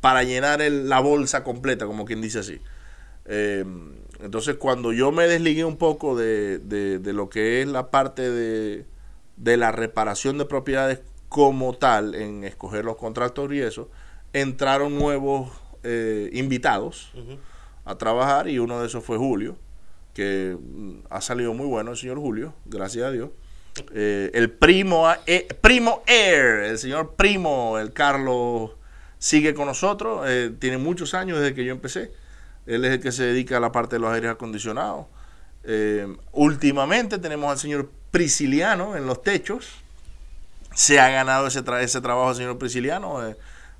para 0.00 0.24
llenar 0.24 0.60
el- 0.62 0.88
la 0.88 1.00
bolsa 1.00 1.44
completa, 1.44 1.86
como 1.86 2.04
quien 2.04 2.20
dice 2.20 2.40
así. 2.40 2.60
Eh, 3.26 3.64
entonces, 4.20 4.56
cuando 4.56 4.92
yo 4.92 5.12
me 5.12 5.28
desligué 5.28 5.64
un 5.64 5.76
poco 5.76 6.16
de, 6.16 6.58
de- 6.58 6.98
de 6.98 7.12
lo 7.12 7.28
que 7.28 7.60
es 7.62 7.68
la 7.68 7.90
parte 7.90 8.28
de, 8.28 8.86
de 9.38 9.56
la 9.56 9.72
reparación 9.72 10.36
de 10.36 10.44
propiedades 10.44 11.00
como 11.28 11.74
tal, 11.74 12.14
en 12.14 12.44
escoger 12.44 12.84
los 12.84 12.96
contratos 12.96 13.52
y 13.52 13.60
eso, 13.60 13.88
entraron 14.32 14.98
nuevos 14.98 15.50
eh, 15.84 16.30
invitados 16.32 17.12
a 17.84 17.96
trabajar 17.96 18.48
y 18.48 18.58
uno 18.58 18.80
de 18.80 18.86
esos 18.86 19.04
fue 19.04 19.16
Julio, 19.16 19.56
que 20.14 20.56
mm, 20.58 21.06
ha 21.10 21.20
salido 21.20 21.54
muy 21.54 21.66
bueno 21.66 21.92
el 21.92 21.96
señor 21.96 22.18
Julio, 22.18 22.54
gracias 22.64 23.06
a 23.06 23.10
Dios. 23.10 23.30
Eh, 23.94 24.30
el 24.34 24.50
primo, 24.50 25.06
eh, 25.26 25.46
primo 25.60 26.02
Air, 26.06 26.64
el 26.64 26.78
señor 26.78 27.14
primo, 27.14 27.78
el 27.78 27.92
Carlos, 27.92 28.72
sigue 29.18 29.54
con 29.54 29.66
nosotros, 29.66 30.26
tiene 30.58 30.78
muchos 30.78 31.14
años 31.14 31.38
desde 31.38 31.54
que 31.54 31.64
yo 31.64 31.72
empecé. 31.72 32.12
Él 32.66 32.84
es 32.84 32.92
el 32.92 33.00
que 33.00 33.12
se 33.12 33.24
dedica 33.24 33.56
a 33.56 33.60
la 33.60 33.72
parte 33.72 33.96
de 33.96 34.00
los 34.00 34.12
aires 34.12 34.30
acondicionados. 34.30 35.06
Últimamente 36.32 37.18
tenemos 37.18 37.50
al 37.50 37.58
señor 37.58 37.90
Prisciliano 38.10 38.96
en 38.96 39.06
los 39.06 39.22
techos. 39.22 39.68
Se 40.74 41.00
ha 41.00 41.08
ganado 41.08 41.46
ese, 41.46 41.64
tra- 41.64 41.82
ese 41.82 42.00
trabajo 42.00 42.34
señor 42.34 42.58
Prisciliano. 42.58 43.26
eh, 43.26 43.36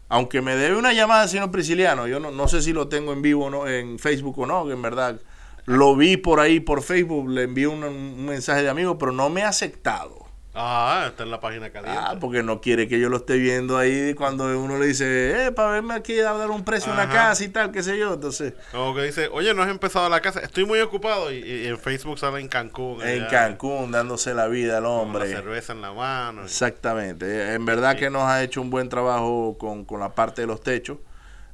aunque 0.09 0.41
me 0.41 0.57
debe 0.57 0.77
una 0.77 0.93
llamada 0.95 1.29
señor 1.29 1.51
Prisciliano, 1.51 2.07
yo 2.07 2.19
no, 2.19 2.31
no 2.31 2.49
sé 2.49 2.63
si 2.63 2.73
lo 2.73 2.89
tengo 2.89 3.13
en 3.13 3.21
vivo 3.23 3.47
o 3.47 3.51
no, 3.51 3.69
en 3.69 3.99
Facebook 3.99 4.39
o 4.39 4.47
no, 4.47 4.67
que 4.67 4.73
en 4.73 4.81
verdad 4.83 5.21
lo 5.67 5.97
vi 5.97 6.17
por 6.17 6.41
ahí 6.41 6.61
por 6.61 6.83
Facebook, 6.83 7.29
le 7.29 7.43
envié 7.43 7.67
un, 7.67 7.85
un 7.85 8.25
mensaje 8.25 8.63
de 8.63 8.71
amigo, 8.71 8.97
pero 8.97 9.13
no 9.13 9.29
me 9.29 9.43
ha 9.43 9.49
aceptado. 9.49 10.28
Ah, 10.61 11.05
está 11.09 11.23
en 11.23 11.31
la 11.31 11.41
página 11.41 11.71
caliente. 11.71 12.01
Ah, 12.03 12.17
porque 12.21 12.43
no 12.43 12.61
quiere 12.61 12.89
que 12.89 12.99
yo 12.99 13.09
lo 13.09 13.19
esté 13.19 13.37
viendo 13.37 13.79
ahí 13.79 14.13
cuando 14.15 14.45
uno 14.59 14.77
le 14.77 14.87
dice, 14.87 15.47
eh, 15.47 15.53
para 15.53 15.71
verme 15.71 15.95
aquí 15.95 16.19
a 16.19 16.33
dar 16.33 16.51
un 16.51 16.65
precio 16.65 16.91
a 16.91 16.95
una 16.95 17.09
casa 17.09 17.45
y 17.45 17.49
tal, 17.49 17.71
qué 17.71 17.83
sé 17.83 17.97
yo. 17.97 18.15
Entonces, 18.15 18.55
O 18.75 18.93
que 18.95 19.03
dice, 19.03 19.29
oye, 19.33 19.55
no 19.55 19.63
has 19.63 19.69
empezado 19.71 20.09
la 20.09 20.21
casa, 20.21 20.41
estoy 20.41 20.65
muy 20.65 20.81
ocupado. 20.81 21.31
Y, 21.33 21.37
y 21.39 21.67
en 21.69 21.79
Facebook 21.79 22.19
sale 22.19 22.41
en 22.41 22.49
Cancún. 22.49 23.01
en 23.03 23.23
allá, 23.23 23.29
Cancún 23.29 23.93
dándose 23.93 24.35
la 24.35 24.49
vida 24.49 24.79
al 24.79 24.83
con 24.85 24.93
la 24.93 24.99
hombre. 24.99 25.29
cerveza 25.29 25.73
en 25.75 25.81
la 25.81 25.93
mano. 25.93 26.43
Exactamente. 26.43 27.55
En 27.55 27.65
verdad 27.65 27.97
que 27.97 28.11
nos 28.11 28.23
ha 28.25 28.43
hecho 28.43 28.61
un 28.61 28.71
buen 28.71 28.89
trabajo 28.89 29.57
con, 29.59 29.85
con 29.85 30.01
la 30.01 30.15
parte 30.15 30.41
de 30.41 30.49
los 30.49 30.61
techos. 30.61 30.99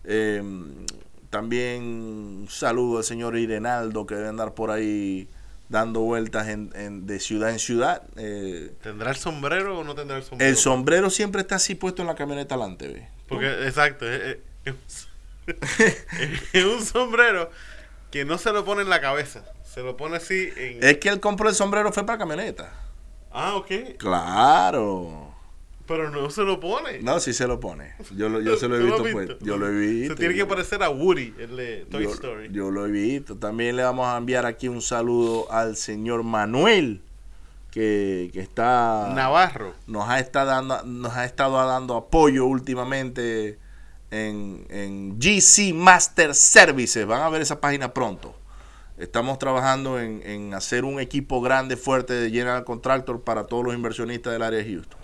Eh, 0.05 0.43
también 1.31 1.83
un 1.83 2.47
saludo 2.49 2.99
al 2.99 3.05
señor 3.05 3.37
Irenaldo 3.37 4.07
que 4.07 4.15
debe 4.15 4.29
andar 4.29 4.55
por 4.55 4.71
ahí 4.71 5.29
dando 5.69 6.01
vueltas 6.01 6.49
en, 6.49 6.71
en- 6.75 7.07
de 7.07 7.21
ciudad 7.21 7.51
en 7.51 7.59
ciudad. 7.59 8.03
Eh, 8.17 8.73
¿Tendrá 8.83 9.11
el 9.11 9.17
sombrero 9.17 9.79
o 9.81 9.85
no 9.85 9.95
tendrá 9.95 10.17
el 10.19 10.23
sombrero? 10.23 10.51
el 10.51 10.57
sombrero 10.57 11.11
siempre 11.11 11.41
está 11.43 11.57
así 11.57 11.75
puesto 11.75 12.03
en 12.03 12.09
la 12.09 12.15
camioneta 12.15 12.55
adelante, 12.55 12.89
¿ve? 12.89 13.09
Porque, 13.29 13.67
exacto, 13.67 14.07
es, 14.11 14.39
es- 14.65 15.09
es 16.53 16.65
un 16.65 16.85
sombrero 16.85 17.51
que 18.11 18.25
no 18.25 18.39
se 18.39 18.53
lo 18.53 18.65
pone 18.65 18.83
en 18.83 18.89
la 18.91 19.01
cabeza. 19.01 19.45
Se 19.65 19.83
lo 19.83 19.97
pone 19.97 20.17
así 20.19 20.51
en... 20.57 20.85
Es 20.85 20.99
que 20.99 21.09
él 21.09 21.19
compró 21.21 21.49
el 21.49 21.55
sombrero 21.55 21.93
fue 21.93 22.07
para 22.07 22.19
camioneta. 22.19 22.73
Ah, 23.33 23.57
ok. 23.57 23.97
Claro. 23.99 25.34
Pero 25.87 26.11
no 26.11 26.31
se 26.31 26.43
lo 26.43 26.61
pone. 26.61 27.01
No, 27.03 27.21
sí 27.21 27.35
se 27.35 27.47
lo 27.47 27.61
pone. 27.61 27.95
Yo, 28.17 28.29
lo, 28.31 28.41
yo 28.41 28.57
se 28.57 28.69
lo 28.69 28.77
he 28.77 28.81
¿Tú 28.97 29.03
visto, 29.03 29.03
pues. 29.13 29.39
Yo 29.41 29.57
lo 29.59 29.69
he 29.69 29.73
visto. 29.73 30.15
Se 30.15 30.19
tiene 30.19 30.35
que 30.35 30.47
parecer 30.47 30.83
a 30.83 30.89
Woody, 30.89 31.35
el 31.39 31.57
de 31.57 31.87
Toy 31.91 32.05
yo, 32.05 32.11
Story. 32.11 32.49
yo 32.51 32.71
lo 32.71 32.87
he 32.87 32.91
visto. 32.91 33.37
También 33.37 33.77
le 33.77 33.83
vamos 33.83 34.07
a 34.07 34.17
enviar 34.17 34.47
aquí 34.47 34.69
un 34.69 34.81
saludo 34.81 35.51
al 35.53 35.77
señor 35.77 36.23
Manuel, 36.23 37.03
que, 37.71 38.31
que 38.33 38.41
está 38.41 39.13
Navarro. 39.15 39.75
nos 39.87 40.09
ha 40.09 40.21
estado 40.21 40.47
dando, 40.51 40.83
nos 40.85 41.13
ha 41.13 41.25
estado 41.27 41.55
dando 41.67 41.97
apoyo 41.97 42.47
últimamente 42.47 43.59
en, 44.11 44.65
en 44.71 45.19
GC 45.19 45.75
Master 45.75 46.35
Services. 46.35 47.05
Van 47.07 47.21
a 47.21 47.29
ver 47.29 47.43
esa 47.43 47.61
página 47.61 47.93
pronto. 47.93 48.35
Estamos 48.97 49.39
trabajando 49.41 49.99
en, 50.01 50.23
en 50.25 50.55
hacer 50.55 50.85
un 50.85 51.01
equipo 51.01 51.41
grande, 51.43 51.77
fuerte 51.77 52.15
de 52.15 52.31
General 52.31 52.65
Contractor 52.65 53.21
para 53.23 53.45
todos 53.49 53.65
los 53.65 53.75
inversionistas 53.75 54.33
del 54.33 54.43
área 54.43 54.61
de 54.61 54.71
Houston. 54.73 55.04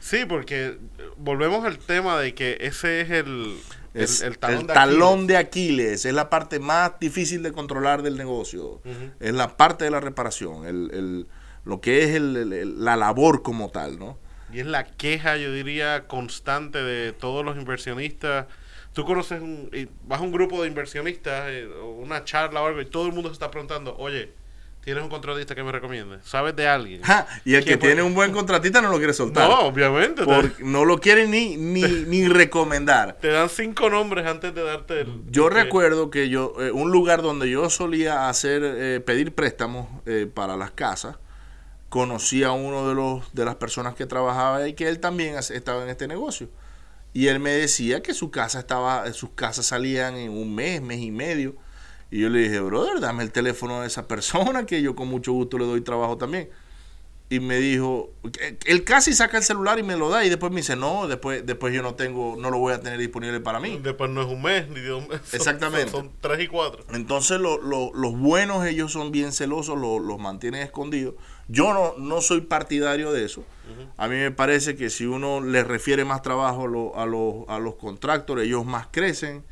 Sí, 0.00 0.24
porque 0.26 0.78
volvemos 1.16 1.64
al 1.64 1.78
tema 1.78 2.18
de 2.20 2.34
que 2.34 2.56
ese 2.60 3.00
es 3.00 3.10
el, 3.10 3.58
el, 3.94 4.02
Es 4.02 4.22
el 4.22 4.38
talón, 4.38 4.60
el 4.62 4.66
de, 4.68 4.72
talón 4.74 5.08
Aquiles. 5.20 5.26
de 5.28 5.36
Aquiles, 5.36 6.04
es 6.04 6.14
la 6.14 6.30
parte 6.30 6.58
más 6.60 6.92
difícil 7.00 7.42
de 7.42 7.52
controlar 7.52 8.02
del 8.02 8.16
negocio, 8.16 8.80
es 9.20 9.32
la 9.34 9.56
parte 9.56 9.84
de 9.84 9.90
la 9.90 10.00
reparación, 10.00 10.66
el, 10.66 10.90
el- 10.92 11.26
lo 11.64 11.80
que 11.80 12.04
es 12.04 12.10
el- 12.14 12.36
el- 12.36 12.52
el- 12.52 12.84
la 12.84 12.96
labor 12.96 13.42
como 13.42 13.70
tal, 13.70 13.98
¿no? 13.98 14.18
Y 14.52 14.60
es 14.60 14.66
la 14.66 14.84
queja, 14.86 15.36
yo 15.36 15.52
diría, 15.52 16.06
constante 16.06 16.82
de 16.82 17.12
todos 17.12 17.44
los 17.44 17.56
inversionistas. 17.58 18.46
Tú 18.94 19.04
conoces, 19.04 19.42
un, 19.42 19.68
y 19.74 19.86
vas 20.06 20.20
a 20.20 20.22
un 20.22 20.32
grupo 20.32 20.62
de 20.62 20.68
inversionistas, 20.68 21.44
eh, 21.50 21.68
una 21.98 22.24
charla 22.24 22.62
o 22.62 22.66
algo, 22.66 22.80
y 22.80 22.86
todo 22.86 23.06
el 23.06 23.12
mundo 23.12 23.28
se 23.28 23.34
está 23.34 23.50
preguntando, 23.50 23.94
oye, 23.98 24.32
¿tienes 24.88 25.04
un 25.04 25.10
contratista 25.10 25.54
que 25.54 25.62
me 25.62 25.70
recomiende? 25.70 26.18
¿Sabes 26.24 26.56
de 26.56 26.66
alguien? 26.66 27.02
Ja, 27.02 27.26
y 27.44 27.54
el 27.54 27.60
que 27.60 27.66
¿Quién 27.66 27.78
puede- 27.80 27.92
tiene 27.92 28.02
un 28.08 28.14
buen 28.14 28.32
contratista 28.32 28.80
no 28.80 28.88
lo 28.90 28.96
quiere 28.96 29.12
soltar. 29.12 29.46
No, 29.46 29.60
obviamente. 29.66 30.24
porque 30.24 30.64
no 30.64 30.86
lo 30.86 30.98
quiere 30.98 31.26
ni, 31.26 31.58
ni, 31.58 31.82
ni 32.06 32.26
recomendar. 32.26 33.18
Te, 33.20 33.28
dan 33.28 33.50
cinco 33.50 33.90
nombres 33.90 34.26
antes 34.26 34.54
de 34.54 34.62
darte 34.62 35.02
el... 35.02 35.22
Yo 35.28 35.48
el- 35.48 35.54
recuerdo 35.54 36.10
que 36.10 36.30
yo, 36.30 36.54
eh, 36.60 36.70
un 36.72 36.90
lugar 36.90 37.20
donde 37.20 37.50
yo 37.50 37.68
solía 37.68 38.30
hacer, 38.30 38.62
eh, 38.64 39.00
pedir 39.04 39.34
préstamos 39.34 39.88
eh, 40.06 40.26
para 40.32 40.56
las 40.56 40.70
casas, 40.70 41.16
conocí 41.90 42.42
a 42.44 42.52
uno 42.52 42.88
de 42.88 42.94
los 42.94 43.34
de 43.34 43.44
las 43.44 43.56
personas 43.56 43.94
que 43.94 44.06
trabajaba 44.06 44.56
ahí 44.58 44.74
que 44.74 44.88
él 44.88 45.00
también 45.00 45.36
estaba 45.36 45.82
en 45.82 45.88
este 45.90 46.08
negocio. 46.08 46.48
Y 47.12 47.28
él 47.28 47.40
me 47.40 47.50
decía 47.50 48.02
que 48.02 48.14
su 48.14 48.30
casa 48.30 48.58
estaba, 48.58 49.10
sus 49.12 49.30
casas 49.30 49.66
salían 49.66 50.16
en 50.16 50.30
un 50.30 50.54
mes, 50.54 50.80
mes 50.82 50.98
y 51.00 51.10
medio. 51.10 51.56
Y 52.10 52.20
yo 52.20 52.28
le 52.30 52.40
dije, 52.40 52.60
brother, 52.60 53.00
dame 53.00 53.22
el 53.22 53.32
teléfono 53.32 53.82
de 53.82 53.86
esa 53.86 54.08
persona 54.08 54.64
que 54.66 54.80
yo 54.82 54.94
con 54.96 55.08
mucho 55.08 55.32
gusto 55.32 55.58
le 55.58 55.64
doy 55.66 55.80
trabajo 55.82 56.16
también. 56.16 56.48
Y 57.30 57.40
me 57.40 57.58
dijo, 57.58 58.08
él 58.64 58.84
casi 58.84 59.12
saca 59.12 59.36
el 59.36 59.42
celular 59.44 59.78
y 59.78 59.82
me 59.82 59.96
lo 59.98 60.08
da 60.08 60.24
y 60.24 60.30
después 60.30 60.50
me 60.50 60.62
dice, 60.62 60.76
no, 60.76 61.06
después, 61.06 61.44
después 61.44 61.74
yo 61.74 61.82
no 61.82 61.94
tengo, 61.94 62.36
no 62.38 62.48
lo 62.50 62.56
voy 62.58 62.72
a 62.72 62.80
tener 62.80 62.98
disponible 62.98 63.38
para 63.40 63.60
mí. 63.60 63.78
Después 63.82 64.10
no 64.10 64.22
es 64.22 64.28
un 64.28 64.40
mes, 64.40 64.66
ni 64.70 64.80
dos 64.80 65.06
meses. 65.06 65.20
Exactamente. 65.34 65.90
Son, 65.90 66.04
son 66.06 66.12
tres 66.22 66.40
y 66.40 66.46
cuatro. 66.48 66.82
Entonces 66.94 67.38
lo- 67.38 67.60
lo- 67.60 67.92
los 67.92 68.18
buenos 68.18 68.64
ellos 68.64 68.92
son 68.92 69.12
bien 69.12 69.32
celosos, 69.32 69.78
lo- 69.78 69.98
los 69.98 70.18
mantienen 70.18 70.62
escondidos. 70.62 71.16
Yo 71.48 71.74
no, 71.74 71.92
no 71.98 72.22
soy 72.22 72.40
partidario 72.40 73.12
de 73.12 73.26
eso. 73.26 73.44
A 73.98 74.08
mí 74.08 74.16
me 74.16 74.30
parece 74.30 74.74
que 74.76 74.88
si 74.88 75.04
uno 75.04 75.42
les 75.42 75.66
refiere 75.66 76.06
más 76.06 76.22
trabajo 76.22 76.62
a, 76.96 77.02
a 77.02 77.06
los, 77.06 77.46
a 77.48 77.58
los 77.58 77.74
contractores, 77.74 78.46
ellos 78.46 78.64
más 78.64 78.86
crecen. 78.90 79.44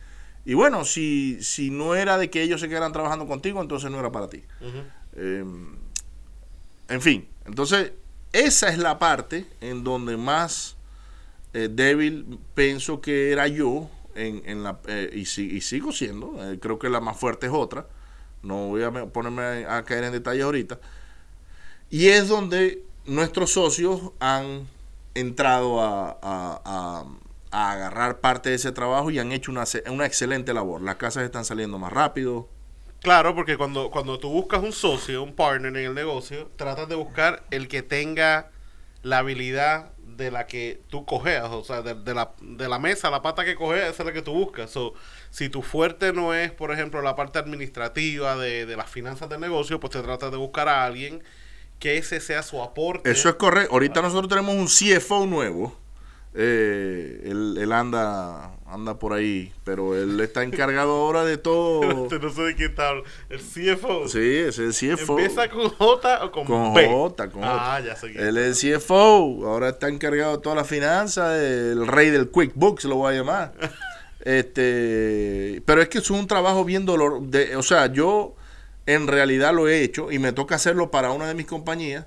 Y 0.47 0.55
bueno, 0.55 0.85
si, 0.85 1.43
si 1.43 1.71
no 1.71 1.95
era 1.95 2.17
de 2.17 2.31
que 2.31 2.41
ellos 2.43 2.61
se 2.61 2.69
quedaran 2.69 2.93
trabajando 2.93 3.27
contigo, 3.27 3.61
entonces 3.61 3.91
no 3.91 3.99
era 3.99 4.11
para 4.13 4.29
ti. 4.31 4.43
Eh, 5.17 5.45
en 6.89 7.01
fin, 7.03 7.27
entonces 7.47 7.93
esa 8.33 8.69
es 8.69 8.79
la 8.79 8.99
parte 8.99 9.45
en 9.61 9.83
donde 9.85 10.17
más 10.17 10.77
eh, 11.53 11.69
débil 11.71 12.39
pienso 12.55 13.01
que 13.01 13.33
era 13.33 13.49
yo 13.49 13.91
en, 14.15 14.43
en 14.47 14.63
la, 14.63 14.79
eh, 14.87 15.11
y, 15.15 15.25
si- 15.25 15.49
y 15.57 15.61
sigo 15.63 15.91
siendo. 15.93 16.37
eh, 16.53 16.59
creo 16.61 16.79
que 16.79 16.89
la 16.89 17.01
más 17.01 17.17
fuerte 17.19 17.47
es 17.47 17.53
otra. 17.53 17.87
No 18.43 18.69
voy 18.69 18.83
a 18.85 18.91
me- 18.91 19.07
ponerme 19.07 19.43
a, 19.67 19.79
a 19.79 19.85
caer 19.85 20.05
en 20.05 20.13
detalles 20.13 20.45
ahorita. 20.45 20.79
Y 21.91 22.07
es 22.09 22.29
donde 22.29 22.83
nuestros 23.05 23.53
socios 23.53 24.13
han 24.21 24.67
entrado 25.15 25.81
a, 25.81 26.11
a- 26.23 26.61
a- 26.65 27.05
a 27.57 27.73
agarrar 27.73 28.21
parte 28.21 28.51
de 28.51 28.57
ese 28.57 28.71
trabajo 28.71 29.11
y 29.11 29.19
han 29.19 29.33
hecho 29.33 29.51
una, 29.51 29.65
una 29.91 30.05
excelente 30.05 30.53
labor. 30.53 30.83
Las 30.83 30.97
casas 30.97 31.25
están 31.25 31.47
saliendo 31.47 31.79
más 31.79 31.91
rápido. 31.91 32.51
Claro, 33.01 33.35
porque 33.35 33.57
cuando, 33.57 33.91
cuando 33.91 34.19
tú 34.19 34.29
buscas 34.29 34.63
un 34.63 34.73
socio, 34.73 35.23
un 35.23 35.35
partner 35.35 35.75
en 35.75 35.87
el 35.87 35.95
negocio, 35.95 36.51
tratas 36.57 36.87
de 36.87 36.97
buscar 36.97 37.45
el 37.51 37.67
que 37.67 37.83
tenga 37.83 38.51
la 39.03 39.19
habilidad 39.19 39.93
de 39.97 40.31
la 40.31 40.47
que 40.47 40.83
tú 40.91 41.07
cojeas, 41.07 41.49
o 41.51 41.65
sea, 41.65 41.81
de, 41.81 41.95
de 41.95 42.13
la, 42.13 42.33
de 42.43 42.69
la 42.69 42.79
mesa, 42.79 43.09
la 43.09 43.23
pata 43.23 43.43
que 43.43 43.55
cojeas, 43.55 43.95
esa 43.95 44.03
es 44.03 44.07
la 44.07 44.13
que 44.13 44.23
tú 44.23 44.35
buscas. 44.35 44.71
So, 44.71 44.93
si 45.31 45.49
tu 45.49 45.63
fuerte 45.63 46.13
no 46.13 46.35
es, 46.35 46.53
por 46.53 46.73
ejemplo, 46.73 47.01
la 47.01 47.17
parte 47.17 47.39
administrativa 47.39 48.37
de, 48.37 48.67
de 48.67 48.77
las 48.77 48.91
finanzas 48.91 49.31
del 49.31 49.41
negocio, 49.41 49.81
pues 49.81 49.95
te 49.95 50.03
tratas 50.03 50.31
de 50.31 50.37
buscar 50.37 50.69
a 50.69 50.85
alguien 50.85 51.23
que 51.79 51.97
ese 51.97 52.21
sea 52.21 52.43
su 52.43 52.63
aporte. 52.63 53.11
Eso 53.11 53.31
es 53.31 53.37
correcto. 53.37 53.73
Ahorita 53.73 54.03
nosotros 54.03 54.29
tenemos 54.29 54.55
un 54.55 54.67
CFO 54.67 55.25
nuevo. 55.25 55.86
Eh, 56.39 57.23
él, 57.25 57.57
él 57.59 57.73
anda 57.73 58.53
anda 58.67 58.99
por 58.99 59.13
ahí, 59.13 59.53
pero 59.65 59.97
él 59.97 60.21
está 60.21 60.43
encargado 60.43 60.93
ahora 60.97 61.25
de 61.25 61.39
todo. 61.39 62.09
no 62.21 62.31
sé 62.31 62.43
de 62.43 62.55
quién 62.55 62.71
está 62.71 62.89
hablando. 62.91 63.09
El 63.31 63.41
CFO. 63.41 64.09
Sí, 64.09 64.19
es 64.21 64.59
el 64.59 64.73
CFO. 64.73 65.19
¿Empieza 65.19 65.49
con 65.49 65.71
J 65.71 66.25
o 66.25 66.33
con, 66.33 66.45
Con 66.47 66.75
B? 66.75 66.87
J, 66.87 67.31
con 67.31 67.43
Ah, 67.45 67.79
J. 67.79 67.81
ya 67.81 67.97
sé. 67.97 68.07
Él 68.09 68.37
es 68.37 68.63
el 68.65 68.79
CFO, 68.79 69.47
ahora 69.47 69.71
está 69.71 69.89
encargado 69.89 70.37
de 70.37 70.43
toda 70.43 70.57
la 70.57 70.65
finanza, 70.65 71.39
el 71.43 71.87
rey 71.87 72.11
del 72.11 72.29
QuickBooks 72.29 72.85
lo 72.85 72.97
voy 72.97 73.15
a 73.15 73.17
llamar. 73.19 73.53
Este, 74.29 75.63
pero 75.67 75.81
es 75.81 75.89
que 75.89 75.99
es 75.99 76.11
un 76.11 76.27
trabajo 76.27 76.65
bien 76.65 76.85
dolor, 76.85 77.23
de, 77.23 77.55
o 77.55 77.63
sea, 77.63 77.87
yo 77.93 78.35
en 78.85 79.07
realidad 79.07 79.55
lo 79.55 79.69
he 79.69 79.83
hecho 79.85 80.11
y 80.11 80.19
me 80.19 80.33
toca 80.33 80.57
hacerlo 80.57 80.91
para 80.91 81.13
una 81.13 81.29
de 81.29 81.35
mis 81.35 81.47
compañías 81.47 82.07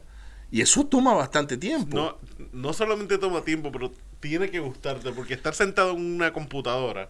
y 0.52 0.60
eso 0.60 0.86
toma 0.86 1.14
bastante 1.14 1.56
tiempo. 1.56 1.96
No, 1.96 2.18
no 2.52 2.74
solamente 2.74 3.18
toma 3.18 3.42
tiempo, 3.46 3.72
pero 3.72 3.92
tiene 4.20 4.50
que 4.50 4.60
gustarte, 4.60 5.12
porque 5.12 5.34
estar 5.34 5.54
sentado 5.56 5.92
en 5.92 6.16
una 6.16 6.34
computadora 6.34 7.10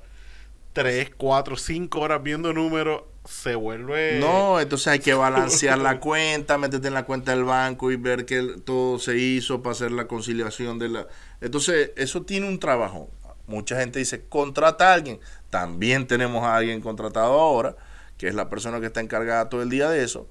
tres, 0.74 1.12
cuatro, 1.18 1.58
cinco 1.58 2.02
horas 2.02 2.22
viendo 2.24 2.54
números 2.54 3.04
se 3.26 3.56
vuelve... 3.56 4.20
No, 4.20 4.60
entonces 4.60 4.88
hay 4.88 5.00
que 5.00 5.14
balancear 5.14 5.78
la 5.78 6.00
cuenta, 6.00 6.58
meterte 6.58 6.88
en 6.88 6.94
la 6.94 7.06
cuenta 7.06 7.32
del 7.32 7.44
banco 7.44 7.92
y 7.92 7.96
ver 7.96 8.26
que 8.26 8.56
todo 8.66 8.98
se 8.98 9.18
hizo 9.18 9.62
para 9.62 9.74
hacer 9.74 9.92
la 9.92 10.08
conciliación 10.08 10.80
de 10.80 10.90
la... 10.90 11.08
Entonces, 11.42 11.92
eso 11.96 12.24
tiene 12.24 12.48
un 12.48 12.60
trabajo. 12.60 13.10
Mucha 13.46 13.80
gente 13.80 14.00
dice, 14.00 14.26
contrata 14.28 14.90
a 14.90 14.94
alguien. 14.94 15.20
También 15.50 16.08
tenemos 16.08 16.44
a 16.44 16.56
alguien 16.56 16.82
contratado 16.82 17.34
ahora, 17.40 17.76
que 18.18 18.28
es 18.28 18.36
la 18.36 18.50
persona 18.50 18.80
que 18.80 18.88
está 18.88 19.02
encargada 19.02 19.50
todo 19.50 19.62
el 19.62 19.70
día 19.70 19.90
de 19.90 20.04
eso. 20.04 20.28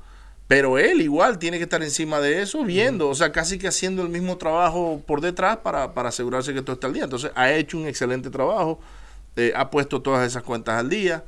Pero 0.48 0.78
él 0.78 1.02
igual 1.02 1.38
tiene 1.38 1.58
que 1.58 1.64
estar 1.64 1.82
encima 1.82 2.20
de 2.20 2.40
eso, 2.42 2.64
viendo, 2.64 3.08
o 3.10 3.14
sea, 3.14 3.30
casi 3.32 3.58
que 3.58 3.68
haciendo 3.68 4.02
el 4.02 4.08
mismo 4.08 4.38
trabajo 4.38 5.02
por 5.06 5.20
detrás 5.20 5.58
para, 5.58 5.92
para 5.94 6.08
asegurarse 6.08 6.54
que 6.54 6.62
todo 6.62 6.72
está 6.72 6.86
al 6.86 6.94
día. 6.94 7.04
Entonces, 7.04 7.30
ha 7.34 7.52
hecho 7.52 7.76
un 7.76 7.86
excelente 7.86 8.30
trabajo, 8.30 8.80
eh, 9.36 9.52
ha 9.54 9.70
puesto 9.70 10.00
todas 10.00 10.26
esas 10.26 10.42
cuentas 10.42 10.76
al 10.80 10.88
día. 10.88 11.22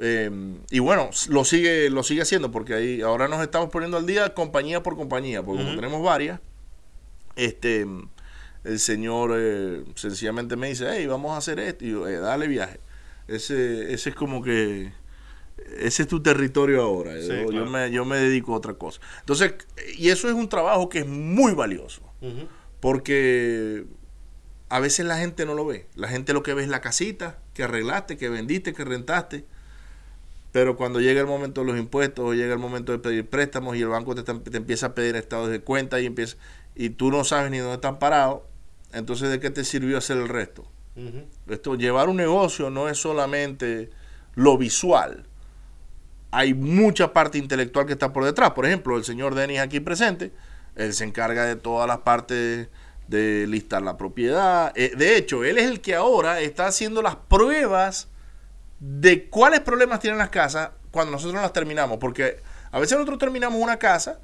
Eh, 0.00 0.30
y 0.70 0.78
bueno, 0.80 1.10
lo 1.28 1.44
sigue, 1.44 1.88
lo 1.90 2.02
sigue 2.02 2.22
haciendo 2.22 2.50
porque 2.50 2.74
ahí 2.74 3.00
ahora 3.02 3.28
nos 3.28 3.40
estamos 3.42 3.68
poniendo 3.70 3.96
al 3.98 4.06
día 4.06 4.32
compañía 4.34 4.82
por 4.82 4.96
compañía, 4.96 5.42
porque 5.42 5.62
como 5.62 5.76
tenemos 5.76 6.02
varias, 6.02 6.40
este 7.36 7.86
el 8.64 8.78
señor 8.80 9.32
eh, 9.36 9.84
sencillamente 9.94 10.56
me 10.56 10.68
dice, 10.68 10.86
hey, 10.90 11.06
vamos 11.06 11.32
a 11.32 11.36
hacer 11.36 11.60
esto, 11.60 11.84
y 11.84 11.90
yo, 11.90 12.08
"Eh, 12.08 12.16
dale 12.16 12.48
viaje. 12.48 12.80
Ese, 13.28 13.92
ese 13.92 14.08
es 14.10 14.16
como 14.16 14.42
que 14.42 14.90
ese 15.78 16.02
es 16.02 16.08
tu 16.08 16.22
territorio 16.22 16.82
ahora. 16.82 17.12
Sí, 17.20 17.32
yo, 17.52 17.66
me, 17.66 17.90
yo 17.90 18.04
me 18.04 18.16
dedico 18.16 18.54
a 18.54 18.58
otra 18.58 18.74
cosa. 18.74 19.00
Entonces, 19.20 19.54
y 19.96 20.08
eso 20.10 20.28
es 20.28 20.34
un 20.34 20.48
trabajo 20.48 20.88
que 20.88 21.00
es 21.00 21.06
muy 21.06 21.52
valioso. 21.52 22.02
Porque 22.80 23.84
a 24.68 24.80
veces 24.80 25.06
la 25.06 25.18
gente 25.18 25.46
no 25.46 25.54
lo 25.54 25.66
ve. 25.66 25.86
La 25.94 26.08
gente 26.08 26.32
lo 26.32 26.42
que 26.42 26.54
ve 26.54 26.62
es 26.62 26.68
la 26.68 26.80
casita 26.80 27.38
que 27.52 27.64
arreglaste, 27.64 28.16
que 28.16 28.28
vendiste, 28.28 28.72
que 28.72 28.84
rentaste. 28.84 29.44
Pero 30.52 30.76
cuando 30.76 31.00
llega 31.00 31.20
el 31.20 31.26
momento 31.26 31.62
de 31.62 31.66
los 31.66 31.78
impuestos 31.78 32.24
o 32.24 32.34
llega 32.34 32.52
el 32.52 32.60
momento 32.60 32.92
de 32.92 32.98
pedir 32.98 33.28
préstamos 33.28 33.76
y 33.76 33.82
el 33.82 33.88
banco 33.88 34.14
te, 34.14 34.22
te 34.22 34.56
empieza 34.56 34.86
a 34.86 34.94
pedir 34.94 35.16
estados 35.16 35.50
de 35.50 35.60
cuenta 35.60 36.00
y 36.00 36.06
empieza 36.06 36.36
y 36.74 36.90
tú 36.90 37.10
no 37.10 37.24
sabes 37.24 37.50
ni 37.50 37.58
dónde 37.58 37.76
están 37.76 37.98
parados, 37.98 38.42
entonces 38.92 39.30
¿de 39.30 39.40
qué 39.40 39.50
te 39.50 39.64
sirvió 39.64 39.98
hacer 39.98 40.16
el 40.16 40.28
resto? 40.28 40.64
Esto, 41.48 41.74
llevar 41.74 42.08
un 42.08 42.16
negocio 42.16 42.70
no 42.70 42.88
es 42.88 42.98
solamente 42.98 43.90
lo 44.34 44.56
visual. 44.56 45.26
Hay 46.34 46.52
mucha 46.52 47.12
parte 47.12 47.38
intelectual 47.38 47.86
que 47.86 47.92
está 47.92 48.12
por 48.12 48.24
detrás. 48.24 48.50
Por 48.50 48.66
ejemplo, 48.66 48.96
el 48.96 49.04
señor 49.04 49.36
Denis 49.36 49.60
aquí 49.60 49.78
presente, 49.78 50.32
él 50.74 50.92
se 50.92 51.04
encarga 51.04 51.44
de 51.44 51.54
todas 51.54 51.86
las 51.86 51.98
partes 51.98 52.68
de 53.06 53.46
listar 53.46 53.82
la 53.82 53.96
propiedad. 53.96 54.72
Eh, 54.74 54.92
de 54.96 55.16
hecho, 55.16 55.44
él 55.44 55.58
es 55.58 55.70
el 55.70 55.80
que 55.80 55.94
ahora 55.94 56.40
está 56.40 56.66
haciendo 56.66 57.02
las 57.02 57.14
pruebas 57.14 58.08
de 58.80 59.28
cuáles 59.28 59.60
problemas 59.60 60.00
tienen 60.00 60.18
las 60.18 60.30
casas 60.30 60.70
cuando 60.90 61.12
nosotros 61.12 61.40
las 61.40 61.52
terminamos. 61.52 61.98
Porque 61.98 62.40
a 62.72 62.80
veces 62.80 62.98
nosotros 62.98 63.20
terminamos 63.20 63.60
una 63.60 63.78
casa 63.78 64.18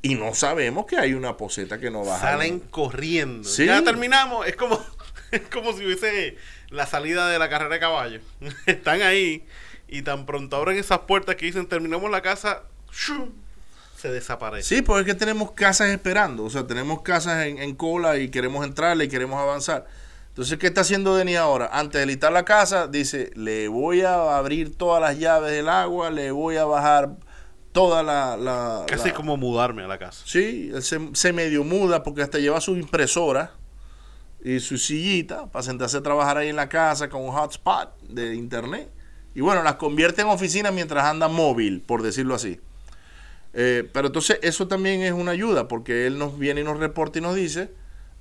y 0.00 0.14
no 0.14 0.34
sabemos 0.34 0.86
que 0.86 0.96
hay 0.96 1.12
una 1.12 1.36
poseta 1.36 1.78
que 1.78 1.90
no 1.90 2.02
baja. 2.02 2.20
Salen 2.20 2.60
corriendo. 2.60 3.46
Sí. 3.46 3.66
Ya 3.66 3.82
terminamos. 3.82 4.46
Es 4.46 4.56
como, 4.56 4.80
es 5.30 5.42
como 5.42 5.74
si 5.74 5.84
hubiese 5.84 6.38
la 6.70 6.86
salida 6.86 7.28
de 7.28 7.38
la 7.38 7.50
carrera 7.50 7.74
de 7.74 7.80
caballo. 7.80 8.20
Están 8.66 9.02
ahí 9.02 9.44
y 9.88 10.02
tan 10.02 10.26
pronto 10.26 10.56
abren 10.56 10.78
esas 10.78 11.00
puertas 11.00 11.36
que 11.36 11.46
dicen 11.46 11.66
terminamos 11.66 12.10
la 12.10 12.22
casa, 12.22 12.62
¡shum! 12.92 13.30
se 13.96 14.10
desaparece. 14.10 14.76
Sí, 14.76 14.82
pues 14.82 15.00
es 15.00 15.06
que 15.06 15.14
tenemos 15.14 15.52
casas 15.52 15.88
esperando, 15.88 16.44
o 16.44 16.50
sea, 16.50 16.66
tenemos 16.66 17.00
casas 17.02 17.46
en, 17.46 17.58
en 17.58 17.74
cola 17.74 18.18
y 18.18 18.28
queremos 18.30 18.64
entrarle 18.66 19.04
y 19.04 19.08
queremos 19.08 19.40
avanzar. 19.40 19.86
Entonces, 20.28 20.58
¿qué 20.58 20.66
está 20.66 20.82
haciendo 20.82 21.16
Denis 21.16 21.38
ahora? 21.38 21.70
Antes 21.72 21.98
de 21.98 22.06
listar 22.06 22.30
la 22.30 22.44
casa, 22.44 22.88
dice, 22.88 23.30
le 23.36 23.68
voy 23.68 24.02
a 24.02 24.36
abrir 24.36 24.76
todas 24.76 25.00
las 25.00 25.18
llaves 25.18 25.50
del 25.50 25.68
agua, 25.70 26.10
le 26.10 26.30
voy 26.30 26.56
a 26.56 26.66
bajar 26.66 27.16
toda 27.72 28.02
la... 28.02 28.36
la- 28.36 28.84
Casi 28.86 29.08
la- 29.08 29.14
como 29.14 29.38
mudarme 29.38 29.84
a 29.84 29.86
la 29.88 29.96
casa. 29.98 30.22
Sí, 30.26 30.70
él 30.74 30.82
se, 30.82 31.00
se 31.14 31.32
medio 31.32 31.64
muda 31.64 32.02
porque 32.02 32.20
hasta 32.20 32.38
lleva 32.38 32.60
su 32.60 32.76
impresora 32.76 33.52
y 34.44 34.60
su 34.60 34.76
sillita 34.76 35.46
para 35.46 35.62
sentarse 35.62 35.96
a 35.96 36.02
trabajar 36.02 36.36
ahí 36.36 36.48
en 36.48 36.56
la 36.56 36.68
casa 36.68 37.08
con 37.08 37.22
un 37.22 37.30
hotspot 37.32 37.98
de 38.02 38.34
internet. 38.34 38.90
Y 39.36 39.42
bueno, 39.42 39.62
las 39.62 39.74
convierte 39.74 40.22
en 40.22 40.28
oficina 40.28 40.70
mientras 40.70 41.04
anda 41.04 41.28
móvil, 41.28 41.82
por 41.82 42.00
decirlo 42.00 42.34
así. 42.34 42.58
Eh, 43.52 43.86
pero 43.92 44.06
entonces 44.06 44.38
eso 44.40 44.66
también 44.66 45.02
es 45.02 45.12
una 45.12 45.32
ayuda 45.32 45.68
porque 45.68 46.06
él 46.06 46.18
nos 46.18 46.38
viene 46.38 46.62
y 46.62 46.64
nos 46.64 46.78
reporta 46.78 47.18
y 47.18 47.20
nos 47.20 47.34
dice, 47.36 47.68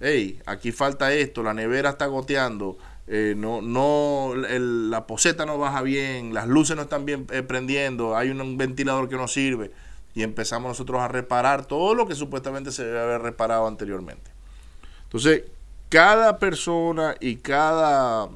hey, 0.02 0.42
aquí 0.46 0.74
falta 0.74 1.14
esto, 1.14 1.42
la 1.42 1.54
nevera 1.54 1.92
está 1.92 2.08
goteando, 2.08 2.78
eh, 3.08 3.34
no, 3.38 3.62
no, 3.62 4.34
la 4.36 5.08
poseta 5.08 5.46
no 5.46 5.58
baja 5.58 5.82
bien, 5.84 6.34
las 6.34 6.50
luces 6.50 6.76
no 6.76 6.82
están 6.82 7.06
bien 7.06 7.26
eh, 7.32 7.44
prendiendo, 7.44 8.18
hay 8.18 8.30
un, 8.30 8.42
un 8.42 8.58
ventilador 8.58 9.08
que 9.08 9.16
no 9.16 9.30
sirve 9.30 9.72
y 10.16 10.24
empezamos 10.24 10.68
nosotros 10.68 11.02
a 11.02 11.08
reparar 11.08 11.66
todo 11.66 11.96
lo 11.96 12.10
que 12.10 12.16
supuestamente 12.16 12.74
se 12.74 12.84
debe 12.84 13.00
haber 13.00 13.22
reparado 13.22 13.68
anteriormente. 13.68 14.32
Entonces, 15.04 15.44
cada 15.88 16.40
persona 16.40 17.16
y 17.22 17.38
cada, 17.38 18.28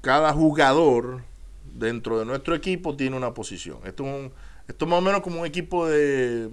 cada 0.00 0.32
jugador 0.32 1.33
dentro 1.74 2.18
de 2.18 2.24
nuestro 2.24 2.54
equipo 2.54 2.96
tiene 2.96 3.16
una 3.16 3.34
posición. 3.34 3.78
Esto 3.84 4.04
es, 4.04 4.10
un, 4.10 4.32
esto 4.68 4.84
es 4.84 4.88
más 4.90 4.98
o 4.98 5.02
menos 5.02 5.20
como 5.20 5.40
un 5.40 5.46
equipo 5.46 5.86
de... 5.86 6.48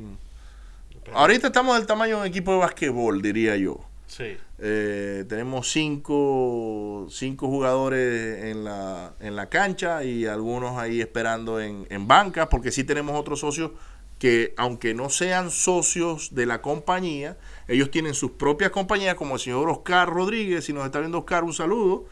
Ahorita 1.13 1.47
estamos 1.47 1.77
del 1.77 1.87
tamaño 1.87 2.15
de 2.17 2.21
un 2.21 2.27
equipo 2.27 2.51
de 2.51 2.57
basquetbol, 2.59 3.21
diría 3.21 3.55
yo. 3.55 3.79
Sí. 4.07 4.37
Eh, 4.59 5.25
tenemos 5.29 5.71
cinco, 5.71 7.07
cinco 7.09 7.47
jugadores 7.47 8.43
en 8.43 8.63
la, 8.63 9.13
en 9.19 9.35
la 9.35 9.47
cancha 9.47 10.03
y 10.03 10.25
algunos 10.25 10.77
ahí 10.77 11.01
esperando 11.01 11.59
en, 11.59 11.87
en 11.89 12.07
banca, 12.07 12.49
porque 12.49 12.71
sí 12.71 12.83
tenemos 12.83 13.19
otros 13.19 13.39
socios 13.39 13.71
que, 14.19 14.53
aunque 14.57 14.93
no 14.93 15.09
sean 15.09 15.49
socios 15.49 16.35
de 16.35 16.45
la 16.45 16.61
compañía, 16.61 17.37
ellos 17.67 17.89
tienen 17.89 18.13
sus 18.13 18.31
propias 18.31 18.69
compañías, 18.69 19.15
como 19.15 19.33
el 19.35 19.39
señor 19.39 19.67
Oscar 19.67 20.07
Rodríguez, 20.07 20.65
si 20.65 20.73
nos 20.73 20.85
está 20.85 20.99
viendo 20.99 21.17
Oscar, 21.17 21.43
un 21.43 21.53
saludo. 21.53 22.05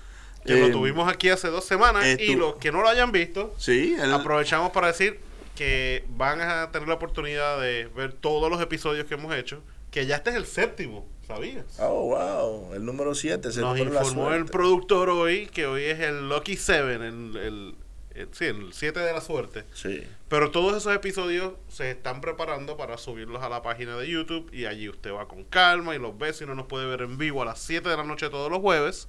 Que 0.46 0.54
Eh, 0.58 0.68
lo 0.68 0.72
tuvimos 0.72 1.08
aquí 1.12 1.30
hace 1.30 1.50
dos 1.50 1.66
semanas 1.66 2.06
y 2.20 2.36
los 2.36 2.56
que 2.56 2.72
no 2.72 2.82
lo 2.82 2.90
hayan 2.90 3.12
visto, 3.12 3.54
Sí, 3.58 3.96
aprovechamos 4.14 4.72
para 4.72 4.88
decir 4.88 5.20
que 5.56 6.06
van 6.10 6.40
a 6.42 6.72
tener 6.72 6.88
la 6.88 6.94
oportunidad 6.96 7.60
de 7.60 7.88
ver 7.96 8.14
todos 8.14 8.50
los 8.50 8.62
episodios 8.62 9.06
que 9.08 9.16
hemos 9.16 9.36
hecho, 9.36 9.62
que 9.92 10.06
ya 10.06 10.16
este 10.16 10.30
es 10.30 10.36
el 10.38 10.46
séptimo, 10.46 11.06
¿sabías? 11.28 11.66
Oh, 11.80 12.06
wow, 12.16 12.74
el 12.76 12.86
número 12.86 13.14
7. 13.14 13.50
Nos 13.60 13.78
informó 13.78 14.32
el 14.34 14.46
productor 14.46 15.10
hoy 15.10 15.48
que 15.48 15.66
hoy 15.68 15.84
es 15.84 16.00
el 16.00 16.30
Lucky 16.30 16.56
Seven, 16.56 17.02
el, 17.02 17.36
el, 17.38 17.76
el- 18.16 18.30
sí, 18.32 18.46
el 18.46 18.72
7 18.72 19.00
de 19.02 19.12
la 19.12 19.20
suerte. 19.20 19.66
Sí. 19.74 20.02
Pero 20.30 20.52
todos 20.52 20.78
esos 20.78 20.96
episodios 20.96 21.54
se 21.68 21.92
están 21.92 22.22
preparando 22.22 22.78
para 22.78 22.98
subirlos 22.98 23.44
a 23.44 23.50
la 23.50 23.62
página 23.62 23.98
de 23.98 24.08
YouTube 24.10 24.50
y 24.54 24.66
allí 24.66 24.88
usted 24.88 25.12
va 25.12 25.28
con 25.28 25.44
calma 25.44 25.94
y 25.96 26.00
los 26.00 26.18
ve 26.18 26.32
si 26.34 26.46
no 26.46 26.56
nos 26.56 26.68
puede 26.68 26.86
ver 26.86 27.02
en 27.02 27.18
vivo 27.18 27.42
a 27.42 27.46
las 27.46 27.60
7 27.60 27.90
de 27.90 27.98
la 27.98 28.04
noche 28.06 28.30
todos 28.30 28.50
los 28.50 28.60
jueves. 28.62 29.08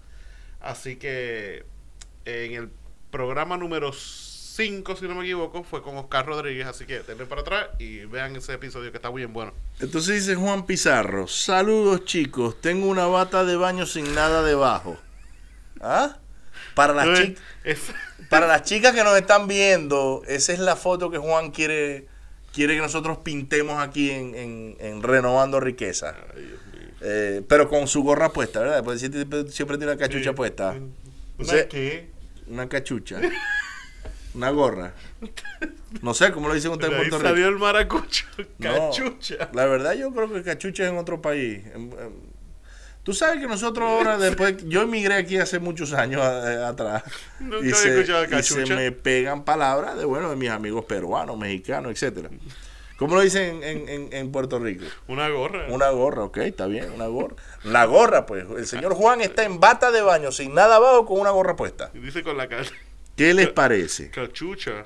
Así 0.61 0.97
que 0.97 1.65
en 2.25 2.53
el 2.55 2.71
programa 3.11 3.57
número 3.57 3.93
5, 3.93 4.97
si 4.97 5.07
no 5.09 5.15
me 5.15 5.25
equivoco, 5.25 5.65
fue 5.65 5.83
con 5.83 5.97
Oscar 5.97 6.27
Rodríguez. 6.27 6.67
Así 6.67 6.85
que 6.87 7.01
denle 7.01 7.27
para 7.27 7.41
atrás 7.43 7.69
y 7.79 8.05
vean 8.05 8.37
ese 8.37 8.53
episodio 8.55 8.91
que 8.91 8.99
está 8.99 9.11
bien 9.11 9.33
bueno. 9.33 9.53
Entonces 9.81 10.17
dice 10.27 10.35
Juan 10.37 10.67
Pizarro, 10.67 11.27
saludos 11.27 12.05
chicos, 12.05 12.61
tengo 12.61 12.87
una 12.89 13.07
bata 13.07 13.45
de 13.45 13.57
baño 13.57 13.87
sin 13.87 14.15
nada 14.15 14.43
debajo. 14.43 14.99
¿Ah? 15.81 16.19
Para 16.75 16.93
las, 16.93 17.19
Eh, 17.21 17.37
es- 17.65 17.93
para 18.29 18.47
las 18.47 18.63
chicas 18.65 18.95
que 18.95 19.03
nos 19.03 19.17
están 19.17 19.49
viendo, 19.49 20.23
esa 20.29 20.53
es 20.53 20.59
la 20.59 20.77
foto 20.77 21.11
que 21.11 21.17
Juan 21.19 21.51
quiere, 21.51 22.07
quiere 22.53 22.75
que 22.75 22.81
nosotros 22.83 23.19
pintemos 23.19 23.83
aquí 23.83 24.11
en, 24.11 24.35
en- 24.35 24.77
en 24.79 25.03
Renovando 25.03 25.59
Riqueza. 25.59 26.15
Eh, 27.03 27.43
pero 27.49 27.69
con 27.69 27.89
su 27.89 28.03
gorra 28.03 28.31
puesta, 28.31 28.61
¿verdad? 28.61 28.85
Porque 28.85 28.99
siempre, 28.99 29.49
siempre 29.51 29.79
tiene 29.79 29.93
una 29.93 29.99
cachucha 30.01 30.35
puesta. 30.35 30.71
¿Una 30.73 30.87
Entonces, 31.39 31.67
qué? 31.67 32.11
Una 32.47 32.69
cachucha. 32.69 33.21
Una 34.35 34.51
gorra. 34.51 34.95
No 36.03 36.15
sé, 36.15 36.31
¿cómo 36.31 36.49
lo 36.49 36.55
dicen 36.55 36.71
ustedes 36.71 36.91
De 36.91 36.97
en 36.97 37.03
Puerto 37.03 37.19
Rico? 37.19 37.29
salió 37.31 37.49
el 37.49 37.59
maracucho. 37.59 38.27
No, 38.59 38.91
Cachucha. 38.91 39.49
la 39.53 39.67
verdad 39.67 39.95
yo 39.95 40.13
creo 40.13 40.33
que 40.33 40.43
cachucha 40.43 40.85
es 40.85 40.91
en 40.91 40.99
otro 40.99 41.21
país. 41.21 41.63
Tú 43.03 43.15
sabes 43.15 43.41
que 43.41 43.49
nosotros 43.49 43.89
ahora 43.89 44.19
después, 44.19 44.57
yo 44.69 44.83
emigré 44.83 45.15
aquí 45.15 45.39
hace 45.39 45.59
muchos 45.59 45.93
años 45.95 46.21
eh, 46.23 46.63
atrás 46.65 47.03
Nunca 47.41 47.57
y, 47.57 47.71
había 47.71 47.75
se, 47.75 47.95
escuchado 47.95 48.25
y 48.25 48.29
cachucha. 48.29 48.67
se 48.67 48.75
me 48.77 48.93
pegan 48.93 49.45
palabras 49.45 49.97
de 49.99 50.05
bueno 50.05 50.31
de 50.31 50.37
mis 50.37 50.51
amigos 50.51 50.85
peruanos, 50.85 51.37
mexicanos, 51.39 51.91
etcétera. 51.93 52.29
¿Cómo 53.01 53.15
lo 53.17 53.23
dicen 53.23 53.63
en, 53.65 53.89
en- 53.89 54.13
en 54.13 54.31
Puerto 54.31 54.59
Rico? 54.59 54.85
Una 55.09 55.29
gorra. 55.31 55.67
Una 55.71 55.89
gorra, 55.91 56.23
ok, 56.25 56.37
está 56.37 56.67
bien, 56.67 56.93
una 56.93 57.07
gorra. 57.07 57.35
La 57.65 57.87
gorra, 57.87 58.27
pues. 58.27 58.45
El 58.57 58.67
señor 58.67 58.93
Juan 58.95 59.23
está 59.23 59.43
en 59.43 59.59
bata 59.59 59.91
de 59.91 60.03
baño, 60.03 60.31
sin 60.33 60.55
nada 60.55 60.77
abajo, 60.77 61.07
con 61.07 61.19
una 61.19 61.31
gorra 61.31 61.57
puesta. 61.57 61.91
Y 61.95 61.99
Dice 62.01 62.23
con 62.23 62.37
la 62.37 62.47
ca- 62.47 62.63
¿Qué 63.17 63.33
les 63.35 63.49
parece? 63.49 64.11
cachucha. 64.11 64.85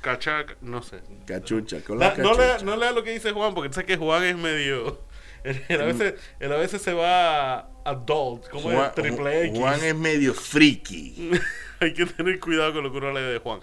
Cachaca, 0.00 0.56
no 0.60 0.80
sé. 0.82 1.00
Cachucha, 1.26 1.82
con 1.82 1.98
la 1.98 2.14
La- 2.16 2.22
no, 2.22 2.34
lea, 2.34 2.58
no 2.64 2.76
lea 2.76 2.92
lo 2.92 3.02
que 3.02 3.10
dice 3.12 3.32
Juan, 3.32 3.52
porque 3.52 3.72
sé 3.74 3.84
que 3.84 3.96
Juan 3.96 4.22
es 4.22 4.36
medio. 4.36 5.00
Él, 5.42 5.64
él 5.68 5.80
a, 5.80 5.84
veces, 5.86 6.14
él 6.38 6.52
a 6.52 6.56
veces 6.56 6.82
se 6.82 6.92
va 6.92 7.70
adult, 7.84 8.46
como 8.50 8.70
Juan, 8.70 8.86
es 8.88 8.94
triple 8.94 9.46
X. 9.46 9.58
Juan 9.58 9.82
es 9.82 9.94
medio 9.96 10.34
friki. 10.34 11.30
Hay 11.80 11.94
que 11.94 12.04
tener 12.06 12.38
cuidado 12.38 12.74
con 12.74 12.84
lo 12.84 12.92
que 12.92 12.98
uno 12.98 13.10
lee 13.12 13.22
de 13.32 13.38
Juan. 13.38 13.58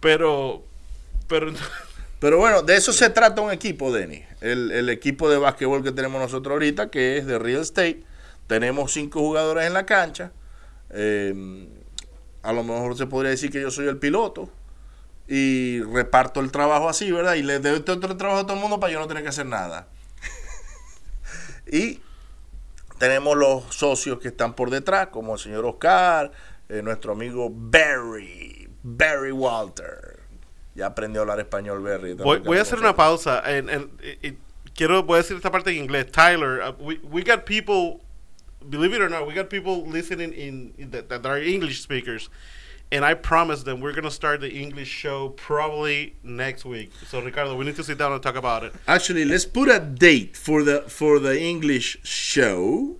Pero. 0.00 0.64
Pero. 1.28 1.52
Pero 2.20 2.36
bueno, 2.36 2.62
de 2.62 2.76
eso 2.76 2.92
se 2.92 3.08
trata 3.08 3.40
un 3.40 3.50
equipo, 3.50 3.90
Denis. 3.90 4.24
El, 4.42 4.88
equipo 4.90 5.30
de 5.30 5.38
básquetbol 5.38 5.82
que 5.82 5.90
tenemos 5.90 6.20
nosotros 6.20 6.52
ahorita, 6.52 6.90
que 6.90 7.16
es 7.16 7.26
de 7.26 7.38
Real 7.38 7.62
Estate. 7.62 8.04
Tenemos 8.46 8.92
cinco 8.92 9.20
jugadores 9.20 9.66
en 9.66 9.72
la 9.72 9.86
cancha. 9.86 10.30
Eh, 10.90 11.66
a 12.42 12.52
lo 12.52 12.62
mejor 12.62 12.96
se 12.96 13.06
podría 13.06 13.30
decir 13.30 13.50
que 13.50 13.62
yo 13.62 13.70
soy 13.70 13.88
el 13.88 13.96
piloto. 13.96 14.50
Y 15.28 15.80
reparto 15.82 16.40
el 16.40 16.50
trabajo 16.50 16.90
así, 16.90 17.10
¿verdad? 17.10 17.34
Y 17.34 17.42
le 17.42 17.58
doy 17.58 17.80
todo 17.80 18.06
el 18.06 18.16
trabajo 18.18 18.40
a 18.40 18.42
todo 18.42 18.54
el 18.54 18.60
mundo 18.60 18.78
para 18.78 18.92
yo 18.92 18.98
no 18.98 19.08
tener 19.08 19.22
que 19.22 19.30
hacer 19.30 19.46
nada. 19.46 19.88
y 21.72 22.00
tenemos 22.98 23.34
los 23.34 23.74
socios 23.74 24.18
que 24.18 24.28
están 24.28 24.54
por 24.54 24.68
detrás, 24.68 25.06
como 25.06 25.34
el 25.34 25.38
señor 25.38 25.64
Oscar, 25.64 26.32
eh, 26.68 26.82
nuestro 26.82 27.12
amigo 27.12 27.48
Barry, 27.50 28.68
Barry 28.82 29.32
Walter. 29.32 30.19
Ya 30.74 30.86
aprendió 30.86 31.20
a 31.20 31.22
hablar 31.22 31.40
español, 31.40 31.82
Barry. 31.82 32.14
Voy, 32.14 32.38
voy 32.38 32.58
a 32.58 32.62
hacer 32.62 32.78
una 32.78 32.94
pausa. 32.94 33.42
Quiero 34.74 35.02
voy 35.02 35.16
a 35.16 35.18
decir 35.18 35.36
esta 35.36 35.50
parte 35.50 35.70
en 35.70 35.84
inglés. 35.84 36.10
Tyler, 36.10 36.62
uh, 36.62 36.72
we, 36.78 37.00
we 37.02 37.22
got 37.22 37.44
people, 37.44 38.00
believe 38.68 38.94
it 38.94 39.02
or 39.02 39.10
not, 39.10 39.26
we 39.26 39.34
got 39.34 39.50
people 39.50 39.84
listening 39.86 40.32
in, 40.32 40.72
in 40.78 40.90
that, 40.90 41.08
that 41.08 41.26
are 41.26 41.38
English 41.38 41.82
speakers. 41.82 42.30
and 42.92 43.04
I 43.04 43.14
promise 43.14 43.62
them 43.62 43.80
we're 43.80 43.92
gonna 43.92 44.10
start 44.10 44.40
the 44.40 44.50
English 44.50 44.88
show 44.88 45.30
probably 45.30 46.14
next 46.22 46.64
week. 46.64 46.90
So 47.06 47.20
Ricardo, 47.20 47.54
we 47.54 47.64
need 47.64 47.76
to 47.76 47.84
sit 47.84 47.98
down 47.98 48.12
and 48.12 48.22
talk 48.22 48.36
about 48.36 48.64
it. 48.64 48.72
Actually, 48.88 49.24
let's 49.24 49.44
put 49.44 49.68
a 49.68 49.78
date 49.78 50.36
for 50.36 50.62
the 50.62 50.82
for 50.88 51.18
the 51.18 51.40
English 51.40 51.98
show. 52.02 52.96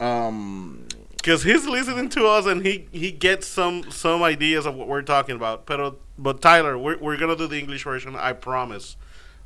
Um, 0.00 0.86
Because 1.26 1.42
he's 1.42 1.66
listening 1.66 2.08
to 2.10 2.24
us 2.28 2.46
and 2.46 2.64
he, 2.64 2.86
he 2.92 3.10
gets 3.10 3.48
some 3.48 3.90
some 3.90 4.22
ideas 4.22 4.64
of 4.64 4.76
what 4.76 4.86
we're 4.86 5.02
talking 5.02 5.34
about. 5.34 5.66
Pero, 5.66 5.96
but 6.16 6.40
Tyler, 6.40 6.78
we're, 6.78 6.98
we're 6.98 7.16
gonna 7.16 7.34
do 7.34 7.48
the 7.48 7.58
English 7.58 7.82
version, 7.82 8.14
I 8.14 8.32
promise. 8.32 8.96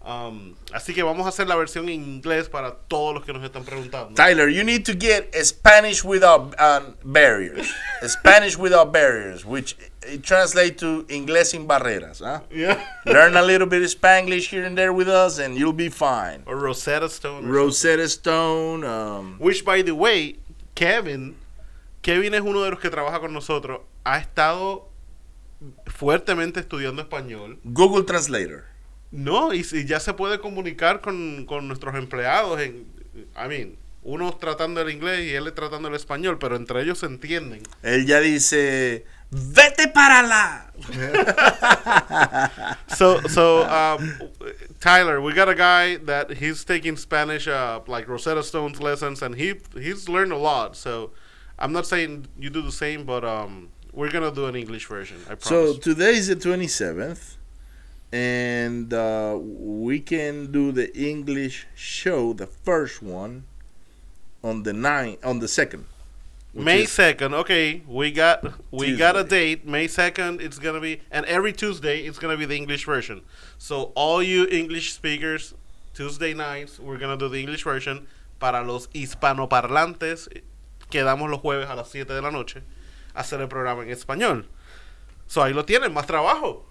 Um, 0.04 0.56
así 0.74 0.94
que 0.94 1.02
vamos 1.02 1.24
a 1.24 1.30
hacer 1.30 1.48
la 1.48 1.56
versión 1.56 1.88
en 1.88 2.20
inglés 2.20 2.50
para 2.50 2.76
todos 2.86 3.14
los 3.14 3.24
que 3.24 3.32
nos 3.32 3.42
están 3.42 3.64
preguntando. 3.64 4.14
Tyler, 4.14 4.50
you 4.50 4.62
need 4.62 4.84
to 4.84 4.94
get 4.94 5.34
Spanish 5.42 6.04
without 6.04 6.54
um, 6.60 6.96
barriers. 7.02 7.72
Spanish 8.06 8.58
without 8.58 8.92
barriers, 8.92 9.46
which 9.46 9.74
it 10.02 10.22
translates 10.22 10.78
to 10.80 11.04
inglés 11.08 11.46
sin 11.46 11.66
barreras. 11.66 12.18
Huh? 12.18 12.40
Yeah. 12.50 12.78
Learn 13.06 13.38
a 13.38 13.42
little 13.42 13.66
bit 13.66 13.80
of 13.80 13.88
Spanglish 13.88 14.50
here 14.50 14.66
and 14.66 14.76
there 14.76 14.92
with 14.92 15.08
us, 15.08 15.38
and 15.38 15.56
you'll 15.56 15.72
be 15.72 15.88
fine. 15.88 16.42
Or 16.44 16.56
Rosetta 16.56 17.08
Stone. 17.08 17.46
or 17.46 17.52
Rosetta 17.52 18.06
Stone. 18.06 18.84
Um, 18.84 19.36
Which, 19.38 19.64
by 19.64 19.80
the 19.80 19.94
way, 19.94 20.36
Kevin, 20.74 21.36
Kevin 22.02 22.34
es 22.34 22.40
uno 22.40 22.62
de 22.62 22.70
los 22.70 22.80
que 22.80 22.90
trabaja 22.90 23.20
con 23.20 23.32
nosotros. 23.32 23.80
Ha 24.04 24.18
estado 24.18 24.88
fuertemente 25.86 26.60
estudiando 26.60 27.02
español. 27.02 27.58
Google 27.64 28.04
Translator. 28.04 28.64
No, 29.10 29.52
y, 29.52 29.64
ya 29.84 30.00
se 30.00 30.14
puede 30.14 30.38
comunicar 30.40 31.00
con, 31.00 31.44
con 31.46 31.66
nuestros 31.66 31.94
empleados. 31.96 32.60
En, 32.60 32.86
I 33.36 33.48
mean, 33.48 33.76
unos 34.02 34.38
tratando 34.38 34.80
el 34.80 34.90
inglés 34.90 35.26
y 35.26 35.34
él 35.34 35.52
tratando 35.52 35.88
el 35.88 35.94
español, 35.94 36.38
pero 36.38 36.56
entre 36.56 36.82
ellos 36.82 37.00
se 37.00 37.06
entienden. 37.06 37.62
Él 37.82 38.06
ya 38.06 38.20
dice, 38.20 39.04
vete 39.30 39.88
para 39.88 40.22
la. 40.22 40.72
So, 42.88 43.20
so 43.28 43.62
um, 43.64 44.12
Tyler, 44.80 45.20
we 45.20 45.32
got 45.32 45.48
a 45.48 45.54
guy 45.54 45.96
that 46.04 46.30
he's 46.32 46.64
taking 46.64 46.96
Spanish, 46.96 47.48
uh, 47.48 47.80
like 47.86 48.08
Rosetta 48.08 48.42
Stone's 48.42 48.80
lessons, 48.80 49.22
and 49.22 49.34
he 49.34 49.54
he's 49.74 50.08
learned 50.08 50.32
a 50.32 50.36
lot. 50.36 50.76
So, 50.76 51.12
I'm 51.60 51.72
not 51.72 51.86
saying 51.86 52.26
you 52.38 52.50
do 52.50 52.62
the 52.62 52.72
same, 52.72 53.04
but 53.04 53.24
um, 53.24 53.68
we're 53.92 54.10
gonna 54.10 54.32
do 54.32 54.46
an 54.46 54.56
English 54.56 54.86
version. 54.86 55.18
I 55.24 55.34
promise. 55.34 55.48
So 55.48 55.76
today 55.76 56.14
is 56.16 56.28
the 56.28 56.36
27th, 56.36 57.36
and 58.12 58.92
uh, 58.94 59.38
we 59.40 60.00
can 60.00 60.50
do 60.50 60.72
the 60.72 60.96
English 60.96 61.66
show, 61.74 62.32
the 62.32 62.46
first 62.46 63.02
one, 63.02 63.44
on 64.42 64.62
the 64.62 64.72
nine, 64.72 65.18
on 65.22 65.40
the 65.40 65.48
second. 65.48 65.84
May 66.52 66.84
second, 66.86 67.34
okay. 67.34 67.82
We 67.86 68.10
got 68.10 68.44
we 68.72 68.96
got 68.96 69.16
a 69.16 69.22
date. 69.22 69.66
May 69.66 69.86
second, 69.86 70.40
it's 70.40 70.58
gonna 70.58 70.80
be, 70.80 71.00
and 71.10 71.24
every 71.26 71.52
Tuesday 71.52 72.00
it's 72.00 72.18
gonna 72.18 72.36
be 72.36 72.46
the 72.46 72.56
English 72.56 72.86
version. 72.86 73.22
So 73.58 73.92
all 73.94 74.22
you 74.22 74.46
English 74.46 74.92
speakers, 74.92 75.54
Tuesday 75.94 76.34
nights 76.34 76.80
we're 76.80 76.98
gonna 76.98 77.18
do 77.18 77.28
the 77.28 77.38
English 77.38 77.62
version. 77.62 78.06
Para 78.40 78.64
los 78.64 78.88
hispanoparlantes, 78.94 80.26
quedamos 80.90 81.30
los 81.30 81.40
jueves 81.40 81.68
a 81.68 81.74
las 81.74 81.88
7 81.88 82.12
de 82.12 82.22
la 82.22 82.30
noche 82.30 82.62
a 83.14 83.20
hacer 83.20 83.40
el 83.40 83.48
programa 83.48 83.82
en 83.82 83.90
español. 83.90 84.46
So 85.26 85.42
ahí 85.42 85.52
lo 85.52 85.64
tienen, 85.64 85.92
más 85.92 86.06
trabajo. 86.06 86.66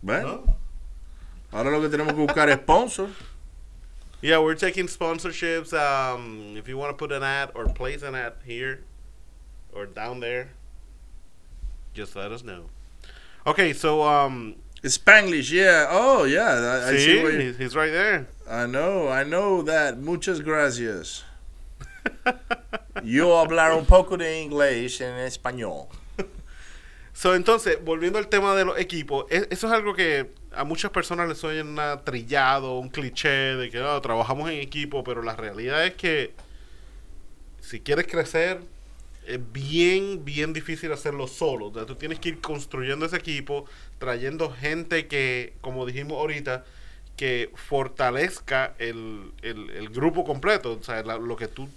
Bueno, 0.00 0.44
¿no? 0.46 0.56
ahora 1.50 1.70
lo 1.70 1.80
que 1.80 1.88
tenemos 1.88 2.14
que 2.14 2.20
buscar 2.20 2.48
es 2.48 2.56
sponsor. 2.56 3.08
Yeah, 4.20 4.40
we're 4.40 4.56
taking 4.56 4.86
sponsorships. 4.88 5.72
Um, 5.72 6.56
if 6.56 6.68
you 6.68 6.76
want 6.76 6.90
to 6.90 6.96
put 6.96 7.12
an 7.12 7.22
ad 7.22 7.50
or 7.54 7.66
place 7.66 8.02
an 8.02 8.14
ad 8.14 8.34
here 8.44 8.84
or 9.72 9.86
down 9.86 10.20
there, 10.20 10.50
just 11.94 12.16
let 12.16 12.32
us 12.32 12.42
know. 12.42 12.70
Okay, 13.46 13.72
so 13.72 14.02
um, 14.02 14.56
Spanglish, 14.82 15.50
yeah. 15.52 15.86
Oh, 15.88 16.24
yeah. 16.24 16.82
I, 16.84 16.90
I 16.90 16.96
see 16.96 17.52
he's 17.52 17.76
right 17.76 17.92
there. 17.92 18.28
I 18.48 18.66
know, 18.66 19.08
I 19.08 19.24
know 19.24 19.62
that. 19.62 19.98
Muchas 19.98 20.40
gracias. 20.40 21.22
Yo 23.04 23.38
hablar 23.38 23.72
un 23.74 23.84
poco 23.86 24.16
de 24.16 24.40
inglés 24.42 25.00
en 25.00 25.14
español. 25.18 25.86
So, 27.12 27.34
entonces, 27.34 27.78
volviendo 27.84 28.20
al 28.20 28.28
tema 28.28 28.54
de 28.54 28.64
los 28.64 28.78
equipos, 28.78 29.26
e- 29.28 29.48
eso 29.50 29.66
es 29.66 29.72
algo 29.72 29.92
que 29.92 30.30
a 30.52 30.62
muchas 30.62 30.92
personas 30.92 31.28
les 31.28 31.36
suena 31.38 32.02
trillado, 32.04 32.78
un 32.78 32.90
cliché 32.90 33.28
de 33.28 33.70
que 33.70 33.78
no, 33.80 34.00
trabajamos 34.00 34.48
en 34.50 34.60
equipo, 34.60 35.02
pero 35.02 35.20
la 35.24 35.34
realidad 35.34 35.84
es 35.84 35.94
que 35.94 36.32
si 37.60 37.80
quieres 37.80 38.06
crecer, 38.06 38.60
es 39.26 39.40
bien, 39.52 40.24
bien 40.24 40.52
difícil 40.52 40.92
hacerlo 40.92 41.26
solo. 41.26 41.66
O 41.66 41.74
sea, 41.74 41.86
tú 41.86 41.96
tienes 41.96 42.20
que 42.20 42.28
ir 42.30 42.40
construyendo 42.40 43.04
ese 43.06 43.16
equipo, 43.16 43.64
trayendo 43.98 44.50
gente 44.52 45.08
que, 45.08 45.54
como 45.60 45.86
dijimos 45.86 46.18
ahorita, 46.18 46.64
que 47.16 47.50
fortalezca 47.56 48.74
el, 48.78 49.32
el- 49.42 49.70
el 49.70 49.88
grupo 49.88 50.22
completo. 50.24 50.78
O 50.80 50.82
sea, 50.84 51.02
la- 51.02 51.18
lo 51.18 51.34
que 51.36 51.48
tú 51.48 51.68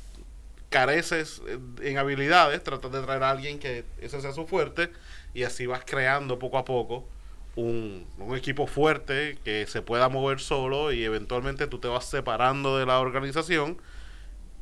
careces 0.72 1.42
en- 1.48 1.76
en 1.84 1.98
habilidades, 2.00 2.64
tratas 2.64 2.92
de 2.92 3.02
traer 3.04 3.22
a 3.22 3.30
alguien 3.30 3.60
que 3.60 3.84
ese 4.02 4.20
sea 4.22 4.32
su 4.32 4.48
fuerte 4.48 4.90
y 5.36 5.44
así 5.44 5.68
vas 5.68 5.84
creando 5.86 6.40
poco 6.40 6.58
a 6.58 6.66
poco 6.66 7.08
un, 7.56 8.08
un 8.18 8.36
equipo 8.36 8.66
fuerte 8.66 9.38
que 9.44 9.68
se 9.68 9.82
pueda 9.84 10.10
mover 10.10 10.40
solo 10.40 10.92
y 10.92 11.04
eventualmente 11.04 11.68
tú 11.68 11.78
te 11.80 11.88
vas 11.90 12.06
separando 12.06 12.78
de 12.80 12.86
la 12.86 13.00
organización 13.00 13.78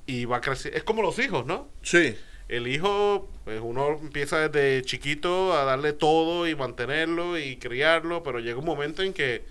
y 0.08 0.26
va 0.26 0.38
a 0.38 0.42
crecer. 0.42 0.76
Es 0.76 0.84
como 0.84 1.02
los 1.04 1.20
hijos, 1.20 1.46
¿no? 1.46 1.70
Sí. 1.84 2.18
El 2.48 2.68
hijo, 2.68 3.30
pues 3.46 3.62
uno 3.64 3.90
empieza 4.02 4.50
desde 4.50 4.84
chiquito 4.84 5.54
a 5.56 5.64
darle 5.66 5.94
todo 5.94 6.48
y 6.48 6.56
mantenerlo 6.56 7.38
y 7.38 7.58
criarlo, 7.58 8.24
pero 8.24 8.40
llega 8.40 8.58
un 8.58 8.66
momento 8.66 9.04
en 9.04 9.14
que 9.14 9.44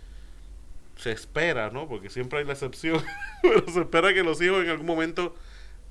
se 0.96 1.12
espera, 1.12 1.70
¿no? 1.70 1.86
Porque 1.88 2.10
siempre 2.10 2.40
hay 2.40 2.44
la 2.44 2.54
excepción, 2.54 3.00
pero 3.42 3.64
se 3.72 3.80
espera 3.82 4.12
que 4.12 4.24
los 4.24 4.42
hijos 4.42 4.64
en 4.64 4.70
algún 4.70 4.86
momento 4.86 5.36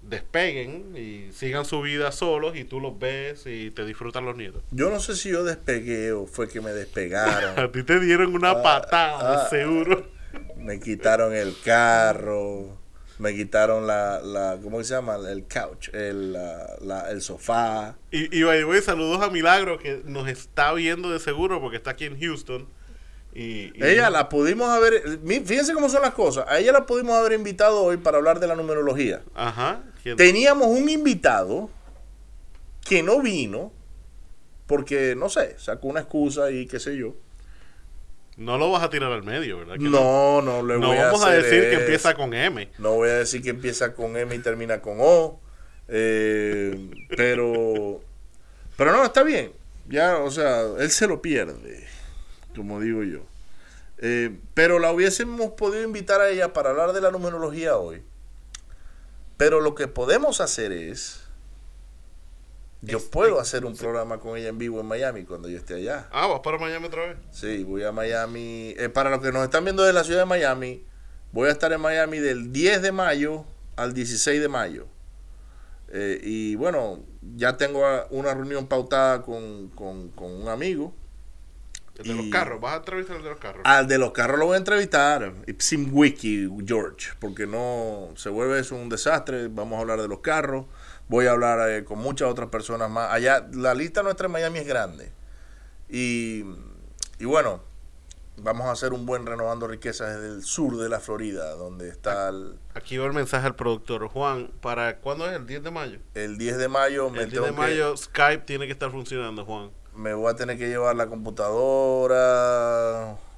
despeguen 0.10 0.96
y 0.96 1.32
sigan 1.34 1.66
su 1.66 1.82
vida 1.82 2.12
solos 2.12 2.56
y 2.56 2.64
tú 2.64 2.80
los 2.80 2.98
ves 2.98 3.44
y 3.46 3.72
te 3.72 3.86
disfrutan 3.86 4.26
los 4.26 4.36
nietos. 4.38 4.64
Yo 4.72 4.90
no 4.90 5.00
sé 5.00 5.16
si 5.16 5.30
yo 5.30 5.44
despegué 5.44 6.12
o 6.14 6.26
fue 6.28 6.48
que 6.48 6.62
me 6.62 6.72
despegaron. 6.72 7.58
A 7.60 7.72
ti 7.72 7.84
te 7.84 8.00
dieron 8.00 8.34
una 8.34 8.52
Ah, 8.52 8.62
patada, 8.64 9.46
ah. 9.46 9.50
seguro. 9.50 10.08
me 10.58 10.80
quitaron 10.80 11.34
el 11.34 11.56
carro, 11.64 12.78
me 13.20 13.34
quitaron 13.36 13.88
la, 13.88 14.20
la 14.22 14.60
¿cómo 14.62 14.84
se 14.84 14.94
llama? 14.94 15.16
El 15.30 15.44
couch, 15.46 15.90
el, 15.94 16.34
la- 16.34 16.76
la- 16.82 17.10
el 17.12 17.22
sofá. 17.22 17.96
Y, 18.12 18.36
y 18.38 18.44
way, 18.44 18.82
saludos 18.82 19.22
a 19.22 19.30
Milagro 19.30 19.78
que 19.80 20.02
nos 20.06 20.28
está 20.28 20.72
viendo 20.74 21.10
de 21.12 21.20
seguro 21.20 21.60
porque 21.62 21.78
está 21.78 21.92
aquí 21.92 22.06
en 22.06 22.20
Houston. 22.20 22.68
Y, 23.34 23.72
y- 23.76 23.84
Ella 23.84 24.10
la 24.10 24.30
pudimos 24.30 24.70
haber, 24.70 25.20
fíjense 25.46 25.74
cómo 25.74 25.90
son 25.90 26.02
las 26.02 26.14
cosas, 26.14 26.46
a 26.48 26.58
ella 26.60 26.72
la 26.72 26.86
pudimos 26.86 27.16
haber 27.16 27.34
invitado 27.34 27.84
hoy 27.84 27.98
para 27.98 28.18
hablar 28.18 28.40
de 28.40 28.48
la 28.48 28.56
numerología. 28.56 29.22
Ajá. 29.36 29.84
Teníamos 30.16 30.68
un 30.68 30.90
invitado 30.90 31.70
que 32.88 33.04
no 33.04 33.22
vino 33.22 33.72
porque, 34.66 35.16
no 35.16 35.30
sé, 35.30 35.56
sacó 35.58 35.88
una 35.88 36.02
excusa 36.02 36.52
y 36.52 36.68
qué 36.68 36.80
sé 36.80 36.98
yo. 36.98 37.16
No 38.38 38.58
lo 38.58 38.72
vas 38.72 38.84
a 38.84 38.90
tirar 38.90 39.12
al 39.12 39.24
medio, 39.24 39.60
¿verdad? 39.60 39.76
que 39.76 39.84
No, 39.90 40.42
no 40.42 40.62
le 40.62 40.78
No 40.78 40.88
voy 40.88 40.98
vamos 40.98 41.24
a 41.24 41.30
hacer 41.30 41.44
decir 41.44 41.62
que 41.70 41.76
empieza 41.82 42.14
con 42.14 42.34
M. 42.34 42.70
No 42.78 42.94
voy 42.94 43.10
a 43.10 43.14
decir 43.16 43.42
que 43.42 43.50
empieza 43.50 43.94
con 43.96 44.16
M 44.16 44.34
y 44.36 44.40
termina 44.40 44.80
con 44.82 44.98
O. 45.00 45.40
eh, 45.88 46.90
pero. 47.16 48.02
Pero 48.78 48.92
no, 48.92 49.04
está 49.04 49.24
bien. 49.24 49.54
Ya, 49.90 50.18
o 50.20 50.30
sea, 50.30 50.62
él 50.80 50.92
se 50.92 51.08
lo 51.08 51.22
pierde. 51.22 51.88
Como 52.56 52.80
digo 52.80 53.04
yo. 53.04 53.22
Eh, 54.00 54.38
pero 54.54 54.78
la 54.78 54.92
hubiésemos 54.92 55.54
podido 55.54 55.84
invitar 55.84 56.22
a 56.22 56.30
ella 56.30 56.54
para 56.54 56.70
hablar 56.70 56.94
de 56.94 57.02
la 57.02 57.10
numerología 57.10 57.78
hoy. 57.78 58.04
Pero 59.38 59.62
lo 59.62 59.76
que 59.76 59.88
podemos 59.88 60.42
hacer 60.42 60.72
es. 60.72 61.22
Yo 62.82 63.00
puedo 63.10 63.40
hacer 63.40 63.66
un 63.66 63.76
programa 63.76 64.20
con 64.20 64.38
ella 64.38 64.50
en 64.50 64.58
vivo 64.60 64.80
en 64.80 64.86
Miami 64.86 65.24
cuando 65.24 65.50
yo 65.50 65.58
esté 65.58 65.76
allá. 65.76 66.08
Ah, 66.12 66.28
vas 66.28 66.42
para 66.42 66.60
Miami 66.60 66.86
otra 66.86 67.08
vez. 67.08 67.18
Sí, 67.32 67.64
voy 67.64 67.84
a 67.84 67.92
Miami. 67.92 68.76
Eh, 68.78 68.90
para 68.90 69.10
los 69.10 69.20
que 69.22 69.32
nos 69.32 69.44
están 69.44 69.64
viendo 69.64 69.84
de 69.84 69.94
la 69.94 70.04
ciudad 70.04 70.20
de 70.22 70.26
Miami, 70.26 70.86
voy 71.32 71.50
a 71.50 71.52
estar 71.52 71.74
en 71.74 71.82
Miami 71.82 72.20
del 72.20 72.54
10 72.54 72.84
de 72.84 72.92
mayo 72.92 73.46
al 73.76 73.94
16 73.94 74.40
de 74.40 74.48
mayo. 74.48 74.86
Eh, 75.90 76.20
y 76.24 76.56
bueno, 76.56 77.04
ya 77.36 77.58
tengo 77.58 77.82
una 78.12 78.34
reunión 78.34 78.68
pautada 78.68 79.24
con, 79.24 79.70
con- 79.70 80.10
con 80.10 80.32
un 80.32 80.48
amigo. 80.48 80.94
El 81.98 82.08
de 82.08 82.14
los 82.16 82.26
carros. 82.32 82.62
Vas 82.62 82.74
a 82.74 82.78
entrevistar 82.78 83.18
al 83.18 83.24
de 83.24 83.30
los 83.30 83.40
carros. 83.40 83.62
Al 83.66 83.88
de 83.88 83.98
los 83.98 84.12
carros 84.12 84.40
lo 84.40 84.46
voy 84.46 84.56
a 84.56 84.58
entrevistar. 84.58 85.34
Sin 85.60 85.90
wiki, 85.94 86.50
George, 86.66 87.12
porque 87.20 87.48
no 87.48 88.10
se 88.16 88.30
vuelve 88.30 88.60
eso 88.60 88.76
un 88.76 88.90
desastre. 88.90 89.48
Vamos 89.48 89.78
a 89.78 89.82
hablar 89.82 90.02
de 90.02 90.08
los 90.08 90.20
carros. 90.20 90.66
Voy 91.10 91.26
a 91.28 91.32
hablar 91.32 91.70
eh, 91.70 91.84
con 91.86 92.00
muchas 92.00 92.30
otras 92.30 92.50
personas 92.50 92.90
más. 92.90 93.12
Allá, 93.12 93.48
la 93.54 93.74
lista 93.74 94.04
nuestra 94.04 94.26
en 94.28 94.32
Miami 94.34 94.60
es 94.60 94.68
grande. 94.68 95.12
Y, 95.90 96.44
y 97.20 97.26
bueno, 97.26 97.62
vamos 98.38 98.68
a 98.68 98.72
hacer 98.72 98.94
un 98.94 99.06
buen 99.06 99.26
renovando 99.26 99.68
riquezas 99.68 100.16
desde 100.20 100.36
el 100.36 100.44
sur 100.44 100.78
de 100.78 100.90
la 100.90 101.00
Florida, 101.00 101.52
donde 101.56 101.88
está 101.90 102.30
el, 102.30 102.60
Aquí 102.74 102.98
va 102.98 103.06
el 103.08 103.14
mensaje 103.14 103.48
al 103.48 103.56
productor. 103.56 104.08
Juan, 104.10 104.52
¿para 104.62 104.98
cuándo 105.00 105.28
es? 105.30 105.36
¿El 105.36 105.48
10 105.48 105.64
de 105.64 105.72
mayo? 105.72 106.00
el 106.14 106.38
10 106.38 106.58
de 106.58 106.68
mayo. 106.68 107.10
me 107.10 107.22
El 107.24 107.30
10 107.32 107.42
de 107.42 107.50
que- 107.50 107.56
mayo 107.56 107.96
Skype 107.98 108.44
tiene 108.46 108.66
que 108.66 108.74
estar 108.74 108.92
funcionando, 108.92 109.46
Juan. 109.46 109.72
Me 109.98 110.14
voy 110.14 110.32
a 110.32 110.36
tener 110.36 110.58
que 110.58 110.70
llevar 110.70 110.96
la 110.96 111.08
computadora, 111.08 112.18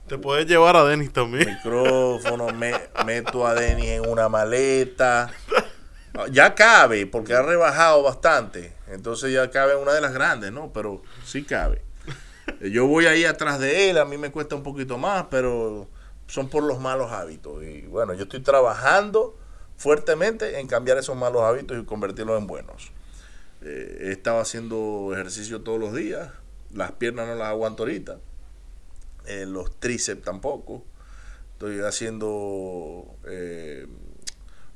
Te 0.07 0.17
puedes 0.17 0.45
llevar 0.45 0.75
a 0.75 0.83
Denis 0.83 1.13
también. 1.13 1.47
micrófono, 1.47 2.47
me, 2.53 2.73
meto 3.05 3.47
a 3.47 3.55
Denis 3.55 3.89
en 3.89 4.09
una 4.09 4.27
maleta. 4.29 5.31
Ya 6.31 6.53
cabe, 6.53 7.05
porque 7.05 7.33
ha 7.33 7.41
rebajado 7.41 8.03
bastante. 8.03 8.73
Entonces 8.87 9.31
ya 9.31 9.49
cabe 9.51 9.73
en 9.73 9.79
una 9.79 9.93
de 9.93 10.01
las 10.01 10.13
grandes, 10.13 10.51
¿no? 10.51 10.73
Pero 10.73 11.01
sí 11.23 11.43
cabe. 11.43 11.81
Yo 12.59 12.87
voy 12.87 13.05
ahí 13.05 13.23
atrás 13.23 13.59
de 13.59 13.89
él, 13.89 13.97
a 13.97 14.05
mí 14.05 14.17
me 14.17 14.31
cuesta 14.31 14.55
un 14.55 14.63
poquito 14.63 14.97
más, 14.97 15.27
pero 15.29 15.87
son 16.27 16.49
por 16.49 16.63
los 16.63 16.79
malos 16.79 17.11
hábitos. 17.11 17.63
Y 17.63 17.81
bueno, 17.83 18.13
yo 18.13 18.23
estoy 18.23 18.41
trabajando 18.41 19.37
fuertemente 19.77 20.59
en 20.59 20.67
cambiar 20.67 20.97
esos 20.97 21.15
malos 21.15 21.41
hábitos 21.41 21.77
y 21.79 21.85
convertirlos 21.85 22.37
en 22.37 22.47
buenos. 22.47 22.91
Eh, 23.61 24.07
he 24.07 24.11
estado 24.11 24.39
haciendo 24.39 25.09
ejercicio 25.13 25.61
todos 25.61 25.79
los 25.79 25.93
días, 25.93 26.29
las 26.73 26.91
piernas 26.93 27.27
no 27.27 27.35
las 27.35 27.47
aguanto 27.47 27.83
ahorita, 27.83 28.17
eh, 29.25 29.45
los 29.45 29.79
tríceps 29.79 30.23
tampoco. 30.23 30.83
Estoy 31.53 31.79
haciendo 31.81 33.05
eh, 33.27 33.85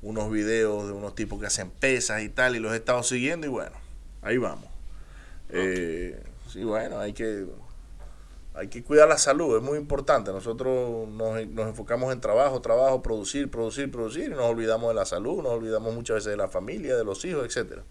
unos 0.01 0.31
videos 0.31 0.87
de 0.87 0.91
unos 0.91 1.15
tipos 1.15 1.39
que 1.39 1.45
hacen 1.45 1.69
pesas 1.69 2.21
y 2.23 2.29
tal, 2.29 2.55
y 2.55 2.59
los 2.59 2.73
he 2.73 2.77
estado 2.77 3.03
siguiendo 3.03 3.47
y 3.47 3.49
bueno, 3.49 3.75
ahí 4.21 4.37
vamos. 4.37 4.69
Eh, 5.49 6.21
sí, 6.51 6.63
bueno, 6.63 6.99
hay 6.99 7.13
que, 7.13 7.45
hay 8.53 8.67
que 8.67 8.83
cuidar 8.83 9.07
la 9.07 9.17
salud, 9.17 9.55
es 9.55 9.63
muy 9.63 9.77
importante. 9.77 10.31
Nosotros 10.31 11.07
nos, 11.07 11.47
nos 11.47 11.67
enfocamos 11.67 12.11
en 12.11 12.19
trabajo, 12.19 12.61
trabajo, 12.61 13.01
producir, 13.01 13.49
producir, 13.49 13.89
producir, 13.89 14.25
y 14.25 14.29
nos 14.29 14.45
olvidamos 14.45 14.89
de 14.89 14.95
la 14.95 15.05
salud, 15.05 15.41
nos 15.41 15.53
olvidamos 15.53 15.93
muchas 15.93 16.15
veces 16.15 16.31
de 16.31 16.37
la 16.37 16.49
familia, 16.49 16.97
de 16.97 17.05
los 17.05 17.23
hijos, 17.23 17.45
etcétera. 17.45 17.83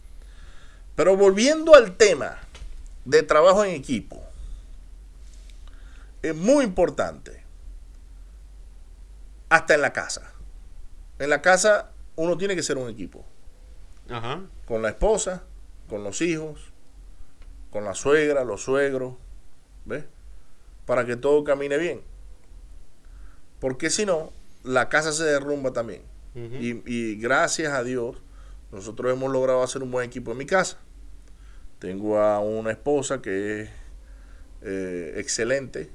Pero 0.94 1.16
volviendo 1.16 1.74
al 1.74 1.96
tema 1.96 2.38
de 3.04 3.22
trabajo 3.22 3.64
en 3.64 3.74
equipo, 3.74 4.22
es 6.22 6.34
muy 6.34 6.64
importante, 6.64 7.42
hasta 9.48 9.74
en 9.74 9.82
la 9.82 9.92
casa. 9.92 10.32
En 11.18 11.30
la 11.30 11.42
casa 11.42 11.90
uno 12.16 12.36
tiene 12.38 12.54
que 12.56 12.62
ser 12.62 12.78
un 12.78 12.88
equipo, 12.88 13.24
Ajá. 14.08 14.40
con 14.66 14.82
la 14.82 14.88
esposa, 14.90 15.42
con 15.88 16.04
los 16.04 16.20
hijos, 16.22 16.72
con 17.70 17.84
la 17.84 17.94
suegra, 17.94 18.44
los 18.44 18.62
suegros, 18.62 19.14
¿ves? 19.84 20.04
Para 20.86 21.04
que 21.06 21.16
todo 21.16 21.44
camine 21.44 21.78
bien. 21.78 22.02
Porque 23.60 23.90
si 23.90 24.04
no, 24.04 24.32
la 24.64 24.88
casa 24.88 25.12
se 25.12 25.24
derrumba 25.24 25.72
también. 25.72 26.02
Y 26.34 27.16
gracias 27.16 27.72
a 27.74 27.82
Dios, 27.84 28.16
nosotros 28.70 29.12
hemos 29.12 29.30
logrado 29.30 29.62
hacer 29.62 29.82
un 29.82 29.90
buen 29.90 30.06
equipo 30.06 30.32
en 30.32 30.38
mi 30.38 30.46
casa. 30.46 30.78
Tengo 31.82 32.20
a 32.20 32.38
una 32.38 32.70
esposa 32.70 33.20
que 33.20 33.62
es 33.62 33.70
eh, 34.62 35.14
excelente. 35.16 35.90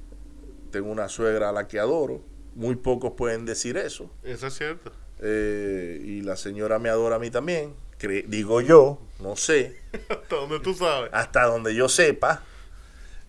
Tengo 0.70 0.90
una 0.90 1.08
suegra 1.08 1.48
a 1.48 1.52
la 1.52 1.66
que 1.66 1.78
adoro. 1.78 2.22
Muy 2.54 2.76
pocos 2.76 3.12
pueden 3.16 3.46
decir 3.46 3.78
eso. 3.78 4.10
Eso 4.22 4.48
es 4.48 4.54
cierto. 4.54 4.92
Eh, 5.20 5.98
y 6.04 6.20
la 6.20 6.36
señora 6.36 6.78
me 6.78 6.90
adora 6.90 7.16
a 7.16 7.18
mí 7.18 7.30
también. 7.30 7.72
Cre- 7.98 8.26
digo 8.26 8.60
yo, 8.60 9.00
no 9.20 9.34
sé, 9.34 9.76
Hasta 10.10 10.36
donde 10.36 10.60
tú 10.60 10.74
sabes. 10.74 11.08
hasta 11.14 11.44
donde 11.46 11.74
yo 11.74 11.88
sepa. 11.88 12.42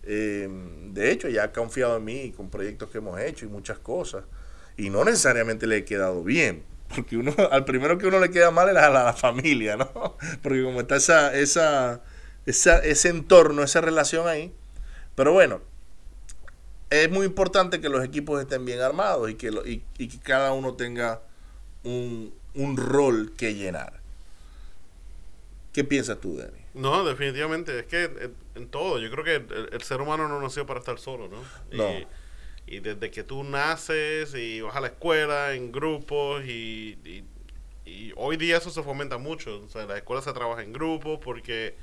Eh, 0.02 0.46
de 0.92 1.10
hecho, 1.12 1.30
ya 1.30 1.44
ha 1.44 1.52
confiado 1.52 1.96
en 1.96 2.04
mí 2.04 2.32
con 2.36 2.50
proyectos 2.50 2.90
que 2.90 2.98
hemos 2.98 3.18
hecho 3.20 3.46
y 3.46 3.48
muchas 3.48 3.78
cosas. 3.78 4.24
Y 4.76 4.90
no 4.90 5.02
necesariamente 5.02 5.66
le 5.66 5.78
he 5.78 5.84
quedado 5.86 6.22
bien. 6.22 6.62
Porque 6.94 7.16
uno, 7.16 7.34
al 7.50 7.64
primero 7.64 7.96
que 7.96 8.06
uno 8.06 8.18
le 8.20 8.30
queda 8.30 8.50
mal 8.50 8.68
es 8.68 8.76
a 8.76 8.90
la, 8.90 9.00
a 9.00 9.04
la 9.04 9.12
familia, 9.14 9.78
¿no? 9.78 9.90
Porque 10.42 10.62
como 10.62 10.80
está 10.80 10.96
esa, 10.96 11.34
esa, 11.34 12.02
esa, 12.46 12.78
ese 12.80 13.08
entorno, 13.08 13.62
esa 13.62 13.80
relación 13.80 14.28
ahí. 14.28 14.52
Pero 15.14 15.32
bueno, 15.32 15.60
es 16.90 17.10
muy 17.10 17.26
importante 17.26 17.80
que 17.80 17.88
los 17.88 18.04
equipos 18.04 18.40
estén 18.40 18.64
bien 18.64 18.80
armados 18.80 19.30
y 19.30 19.34
que, 19.34 19.50
lo- 19.50 19.66
y, 19.66 19.82
y 19.98 20.08
que 20.08 20.18
cada 20.18 20.52
uno 20.52 20.74
tenga 20.74 21.22
un, 21.84 22.34
un 22.54 22.76
rol 22.76 23.32
que 23.36 23.54
llenar. 23.54 24.00
¿Qué 25.72 25.84
piensas 25.84 26.20
tú, 26.20 26.36
Dani? 26.36 26.58
No, 26.74 27.04
definitivamente. 27.04 27.80
Es 27.80 27.86
que 27.86 28.04
en, 28.04 28.34
en 28.54 28.68
todo, 28.68 28.98
yo 28.98 29.10
creo 29.10 29.24
que 29.24 29.34
el, 29.36 29.68
el 29.72 29.82
ser 29.82 30.00
humano 30.00 30.28
no 30.28 30.40
nació 30.40 30.66
para 30.66 30.80
estar 30.80 30.98
solo, 30.98 31.28
¿no? 31.28 31.42
No. 31.72 32.04
Y, 32.66 32.76
y 32.76 32.80
desde 32.80 33.10
que 33.10 33.24
tú 33.24 33.44
naces 33.44 34.34
y 34.34 34.60
vas 34.60 34.76
a 34.76 34.80
la 34.80 34.88
escuela 34.88 35.54
en 35.54 35.72
grupos 35.72 36.44
y, 36.44 37.24
hoy 38.16 38.36
día 38.36 38.58
eso 38.58 38.70
se 38.70 38.82
fomenta 38.82 39.18
mucho. 39.18 39.62
O 39.64 39.68
sea, 39.68 39.82
en 39.82 39.88
la 39.88 39.96
escuela 39.98 40.22
se 40.22 40.32
trabaja 40.32 40.62
en 40.62 40.72
grupos 40.72 41.18
porque 41.22 41.76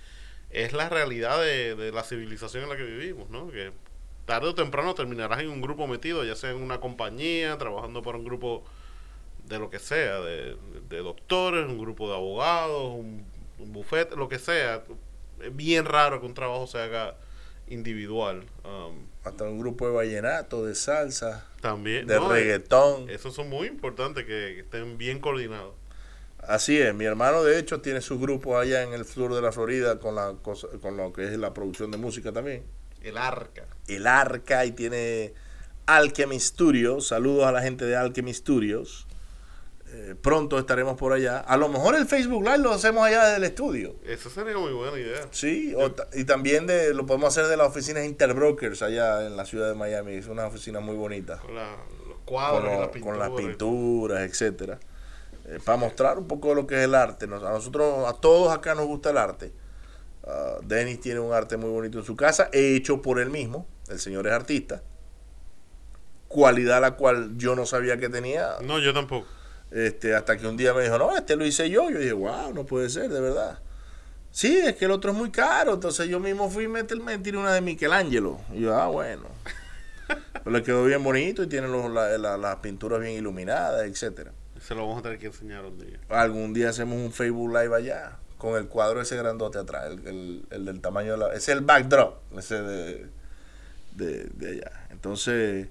es 0.64 0.74
la 0.74 0.90
realidad 0.90 1.42
de, 1.42 1.76
de 1.76 1.92
la 1.92 2.04
civilización 2.04 2.64
en 2.64 2.70
la 2.70 2.78
que 2.78 2.84
vivimos, 2.84 3.30
¿no? 3.30 3.50
Que 3.50 3.72
tarde 4.26 4.50
o 4.50 4.56
temprano 4.56 4.94
terminarás 4.94 5.40
en 5.40 5.50
un 5.50 5.62
grupo 5.62 5.88
metido, 5.88 6.24
ya 6.26 6.36
sea 6.36 6.52
en 6.52 6.58
una 6.58 6.80
compañía, 6.80 7.58
trabajando 7.58 8.02
para 8.02 8.18
un 8.18 8.26
grupo 8.26 8.64
de 9.46 9.60
lo 9.60 9.70
que 9.70 9.80
sea, 9.80 10.20
de, 10.20 10.58
de 10.90 10.98
doctores, 10.98 11.66
un 11.66 11.78
grupo 11.78 12.10
de 12.10 12.16
abogados, 12.16 12.94
un, 12.96 13.26
un 13.60 13.72
buffet, 13.74 14.12
lo 14.16 14.28
que 14.28 14.40
sea. 14.40 14.84
Es 15.42 15.56
bien 15.56 15.86
raro 15.86 16.20
que 16.20 16.26
un 16.26 16.34
trabajo 16.34 16.68
se 16.68 16.80
haga 16.80 17.16
individual. 17.70 18.44
um, 18.66 19.06
Hasta 19.24 19.44
un 19.46 19.60
grupo 19.60 19.88
de 19.88 19.94
vallenato, 19.94 20.66
de 20.66 20.74
salsa, 20.76 21.46
también. 21.62 22.08
de 22.08 22.16
¿no? 22.16 22.30
reggaetón. 22.30 23.10
Esos 23.10 23.34
son 23.36 23.50
muy 23.50 23.68
importantes 23.68 24.24
que, 24.26 24.54
que 24.56 24.60
estén 24.62 24.98
bien 24.98 25.20
coordinados. 25.20 25.74
Así 26.48 26.80
es, 26.80 26.94
mi 26.96 27.04
hermano 27.06 27.44
de 27.44 27.60
hecho 27.60 27.82
tiene 27.82 28.00
sus 28.02 28.20
grupos 28.20 28.56
allá 28.62 28.82
en 28.84 28.94
el 28.94 29.06
sur 29.06 29.34
de 29.36 29.42
la 29.42 29.52
Florida 29.52 30.00
con, 30.00 30.16
la 30.16 30.34
cosa- 30.42 30.70
con 30.82 30.96
lo 30.96 31.12
que 31.12 31.26
es 31.26 31.38
la 31.38 31.54
producción 31.54 31.92
de 31.92 31.98
música 31.98 32.32
también. 32.32 32.64
El 33.02 33.18
arca. 33.18 33.66
El 33.88 34.08
Arca 34.08 34.66
y 34.66 34.72
tiene 34.72 35.34
Alchemy 35.86 36.40
Studios. 36.40 37.08
Saludos 37.08 37.46
a 37.46 37.52
la 37.52 37.62
gente 37.62 37.86
de 37.86 37.96
Alchemy 37.96 38.34
Studios. 38.34 39.08
Eh, 39.90 40.16
pronto 40.22 40.60
estaremos 40.60 40.98
por 40.98 41.14
allá. 41.14 41.40
A 41.40 41.56
lo 41.58 41.70
mejor 41.70 41.96
el 41.96 42.06
Facebook 42.08 42.44
Live 42.44 42.58
lo 42.60 42.72
hacemos 42.74 43.04
allá 43.06 43.24
desde 43.26 43.38
el 43.38 43.44
estudio. 43.46 43.96
Esa 44.06 44.30
sería 44.30 44.58
muy 44.58 44.74
buena 44.74 44.98
idea. 45.00 45.28
Sí, 45.32 45.74
o 45.78 45.94
y 46.14 46.26
también 46.26 46.68
de, 46.68 46.94
lo 46.94 47.06
podemos 47.06 47.30
hacer 47.38 47.50
de 47.50 47.56
las 47.56 47.68
oficinas 47.70 48.06
Interbrokers 48.06 48.82
allá 48.82 49.26
en 49.26 49.38
la 49.38 49.46
ciudad 49.46 49.70
de 49.70 49.76
Miami. 49.76 50.16
Es 50.16 50.28
una 50.28 50.48
oficina 50.48 50.80
muy 50.82 50.96
bonita. 50.96 51.38
Con 51.40 51.56
la- 51.56 51.78
los 52.08 52.16
Con, 52.18 52.24
cuadros 52.26 52.64
y 52.64 52.74
lo- 52.74 52.80
las 52.82 53.02
con 53.04 53.20
las 53.20 53.30
pinturas, 53.32 54.22
etcétera. 54.22 54.80
Eh, 55.48 55.60
para 55.64 55.78
mostrar 55.78 56.18
un 56.18 56.28
poco 56.28 56.50
de 56.50 56.56
lo 56.56 56.68
que 56.68 56.76
es 56.76 56.82
el 56.84 56.94
arte. 56.96 57.26
Nos- 57.28 57.44
a 57.44 57.50
nosotros, 57.52 58.08
a 58.08 58.14
todos 58.20 58.54
acá 58.54 58.76
nos 58.76 58.86
gusta 58.86 59.10
el 59.12 59.18
arte. 59.18 59.54
Ah, 60.26 60.58
Dennis 60.64 61.00
tiene 61.00 61.20
un 61.22 61.32
arte 61.34 61.56
muy 61.58 61.70
bonito 61.70 62.00
en 62.00 62.04
su 62.06 62.16
casa, 62.16 62.50
hecho 62.52 63.02
por 63.02 63.20
él 63.20 63.30
mismo. 63.30 63.66
El 63.90 64.00
señor 64.00 64.28
es 64.28 64.34
artista. 64.34 64.82
Cualidad 66.28 66.82
la 66.82 66.92
cual 66.92 67.38
yo 67.38 67.56
no 67.56 67.66
sabía 67.66 67.98
que 67.98 68.10
tenía. 68.10 68.56
No, 68.62 68.80
yo 68.80 68.94
tampoco. 68.94 69.26
Este, 69.72 70.14
hasta 70.16 70.38
que 70.38 70.46
un 70.48 70.58
día 70.58 70.74
me 70.74 70.84
dijo, 70.84 70.98
no, 70.98 71.16
este 71.16 71.36
lo 71.38 71.46
hice 71.46 71.70
yo. 71.70 71.90
Yo 71.90 72.00
dije, 72.00 72.12
wow, 72.14 72.54
no 72.54 72.66
puede 72.66 72.90
ser, 72.90 73.10
de 73.10 73.22
verdad. 73.22 73.60
Sí, 74.32 74.58
es 74.58 74.76
que 74.76 74.86
el 74.86 74.92
otro 74.92 75.12
es 75.12 75.18
muy 75.18 75.32
caro. 75.32 75.74
Entonces 75.76 76.10
yo 76.10 76.20
mismo 76.20 76.50
fui 76.50 76.66
y 76.66 76.68
me, 76.68 76.84
me 76.84 77.18
tiré 77.20 77.38
una 77.38 77.54
de 77.54 77.62
Michelangelo. 77.62 78.40
Y 78.54 78.62
yo, 78.62 78.76
ah, 78.76 78.88
bueno. 78.88 79.24
Pero 80.08 80.52
le 80.52 80.64
quedó 80.64 80.84
bien 80.84 81.02
bonito 81.04 81.44
y 81.44 81.48
tiene 81.48 81.70
los- 81.70 81.90
la- 81.90 82.18
la- 82.18 82.38
las 82.38 82.58
pinturas 82.58 83.00
bien 83.00 83.14
iluminadas, 83.14 83.86
etcétera. 83.86 84.34
Se 84.68 84.76
lo 84.76 84.82
vamos 84.82 85.00
a 85.00 85.02
tener 85.04 85.18
que 85.18 85.28
enseñar 85.28 85.64
un 85.66 85.80
día. 85.80 85.98
Algún 86.10 86.54
día 86.54 86.70
hacemos 86.70 86.98
un 86.98 87.12
Facebook 87.14 87.50
Live 87.58 87.76
allá 87.76 88.18
con 88.38 88.56
el 88.58 88.68
cuadro 88.68 89.00
ese 89.02 89.16
grandote 89.16 89.58
atrás, 89.58 89.86
el, 89.88 90.06
el- 90.08 90.46
el 90.52 90.66
del 90.66 90.82
tamaño 90.82 91.14
de 91.14 91.18
la... 91.18 91.28
Ese 91.30 91.38
es 91.38 91.58
el 91.58 91.62
backdrop, 91.62 92.18
ese 92.38 92.62
de, 92.62 93.06
de, 93.94 94.26
de 94.26 94.50
allá. 94.52 94.88
Entonces, 94.92 95.68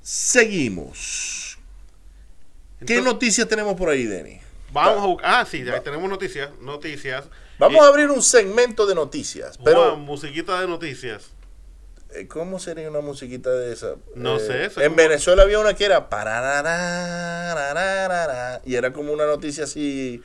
seguimos. 0.00 1.58
¿Qué 2.86 3.00
noticias 3.02 3.48
tenemos 3.48 3.74
por 3.74 3.88
ahí, 3.88 4.04
Denny? 4.04 4.40
Vamos 4.72 5.02
a 5.02 5.06
buscar. 5.06 5.30
Ah, 5.40 5.44
sí, 5.46 5.68
ahí 5.68 5.80
tenemos 5.82 6.08
noticias. 6.08 6.50
Noticias. 6.60 7.24
Vamos 7.58 7.78
Eh, 7.80 7.84
a 7.84 7.88
abrir 7.88 8.10
un 8.10 8.22
segmento 8.22 8.86
de 8.86 8.94
noticias, 8.94 9.58
pero 9.64 9.90
Juan, 9.90 10.00
musiquita 10.02 10.60
de 10.60 10.66
noticias. 10.68 11.30
Eh, 12.14 12.26
¿cómo 12.28 12.58
sería 12.58 12.88
una 12.90 13.00
musiquita 13.00 13.50
de 13.50 13.72
esa? 13.72 13.96
No 14.14 14.36
Eh, 14.36 14.40
sé, 14.40 14.64
eso 14.66 14.80
En 14.80 14.88
como- 14.88 14.96
Venezuela 14.96 15.42
había 15.42 15.58
una 15.58 15.74
que 15.74 15.84
era 15.84 16.08
y 18.64 18.74
era 18.74 18.92
como 18.92 19.12
una 19.12 19.26
noticia 19.26 19.64
así 19.64 20.22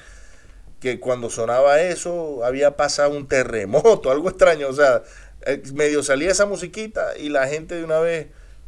que 0.79 0.99
cuando 0.99 1.29
sonaba 1.29 1.79
eso 1.81 2.43
había 2.43 2.75
pasado 2.77 3.11
un 3.11 3.27
terremoto, 3.27 4.09
algo 4.11 4.29
extraño, 4.29 4.67
o 4.69 4.73
sea, 4.73 5.03
eh, 5.45 5.61
medio 5.73 6.01
salía 6.03 6.31
esa 6.31 6.45
musiquita 6.45 7.17
y 7.17 7.29
la 7.29 7.47
gente 7.47 7.75
de 7.75 7.83
una 7.83 7.99
vez 7.99 8.27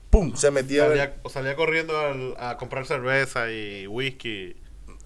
pum, 0.10 0.36
se 0.36 0.52
metía 0.52 0.86
a 0.86 0.88
ver- 0.89 0.97
Salía, 0.99 1.15
o 1.23 1.30
salía 1.30 1.56
corriendo 1.56 1.97
al- 1.97 2.36
a 2.38 2.58
comprar 2.58 2.86
cerveza 2.86 3.49
y 3.52 3.88
whisky. 3.88 4.56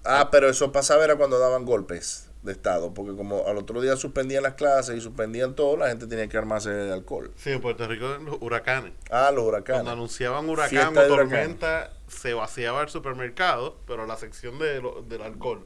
Ah, 0.04 0.28
pero 0.30 0.48
eso 0.50 0.70
pasaba 0.70 1.04
era 1.04 1.16
cuando 1.16 1.38
daban 1.38 1.64
golpes 1.64 2.27
de 2.48 2.52
estado, 2.54 2.92
porque 2.92 3.16
como 3.16 3.46
al 3.46 3.56
otro 3.56 3.80
día 3.80 3.94
suspendían 3.96 4.42
las 4.42 4.54
clases 4.54 4.96
y 4.96 5.00
suspendían 5.00 5.54
todo, 5.54 5.76
la 5.76 5.88
gente 5.88 6.06
tenía 6.08 6.28
que 6.28 6.36
armarse 6.36 6.70
de 6.70 6.92
alcohol. 6.92 7.30
Sí, 7.36 7.50
en 7.50 7.60
Puerto 7.60 7.86
Rico 7.86 8.08
los 8.24 8.38
huracanes. 8.40 8.92
Ah, 9.10 9.30
los 9.32 9.44
Cuando 9.44 9.48
huracanes. 9.48 9.92
anunciaban 9.92 10.48
huracán 10.48 10.70
Fiesta 10.70 11.00
o 11.00 11.04
de 11.04 11.12
huracán. 11.12 11.30
tormenta, 11.30 11.92
se 12.08 12.34
vaciaba 12.34 12.82
el 12.82 12.88
supermercado, 12.88 13.78
pero 13.86 14.06
la 14.06 14.16
sección 14.16 14.58
de 14.58 14.80
lo- 14.82 15.02
del 15.02 15.22
alcohol. 15.22 15.64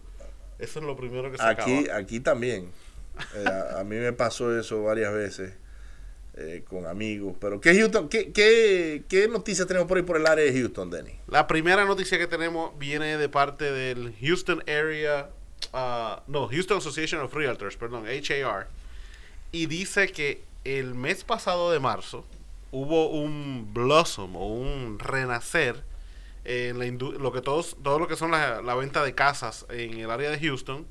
Eso 0.59 0.79
es 0.79 0.85
lo 0.85 0.97
primero 0.97 1.33
que 1.33 1.39
se 1.39 1.45
Aquí, 1.45 1.85
acaba. 1.85 1.99
aquí 1.99 2.21
también. 2.21 2.71
Eh, 3.37 3.45
a, 3.47 3.81
a 3.81 3.85
mí 3.85 3.97
me 3.97 4.13
pasó 4.13 4.59
eso 4.59 4.83
varias 4.83 5.13
veces. 5.13 5.55
eh, 6.35 6.65
con 6.67 6.87
amigos. 6.87 7.37
Pero, 7.39 7.61
¿qué, 7.61 7.75
Houston, 7.79 8.09
qué, 8.09 8.33
qué, 8.33 9.03
qué 9.07 9.29
noticias 9.29 9.69
tenemos 9.69 9.87
por 9.87 9.99
ahí 9.99 10.03
por 10.03 10.17
el 10.17 10.27
área 10.27 10.43
de 10.43 10.59
Houston, 10.59 10.89
Denny? 10.91 11.13
La 11.29 11.47
primera 11.47 11.85
noticia 11.85 12.17
que 12.19 12.27
tenemos 12.27 12.79
viene 12.79 13.19
de 13.19 13.29
parte 13.29 13.71
del 13.71 14.15
Houston 14.19 14.63
Area, 14.63 15.29
ah, 15.73 16.23
no, 16.27 16.49
Houston 16.49 16.79
Association 16.79 17.21
of 17.21 17.35
Realtors, 17.35 17.77
perdón, 17.77 18.07
HAR, 18.07 18.69
y 19.51 19.67
dice 19.67 20.11
que 20.11 20.45
el 20.65 20.95
mes 20.95 21.25
pasado 21.25 21.71
de 21.73 21.81
marzo 21.81 22.25
hubo 22.71 23.09
un 23.11 23.73
blossom 23.73 24.35
o 24.37 24.47
un 24.47 24.99
renacer 24.99 25.85
en 26.45 26.79
la 26.79 26.87
lo 26.87 27.33
que 27.33 27.41
todos, 27.41 27.77
todo 27.83 27.99
lo 27.99 28.09
que 28.09 28.17
son 28.17 28.31
la, 28.31 28.63
la 28.63 28.75
venta 28.75 29.05
de 29.05 29.15
casas 29.15 29.67
en 29.69 29.99
el 30.01 30.11
área 30.11 30.31
de 30.31 30.41
Houston. 30.41 30.87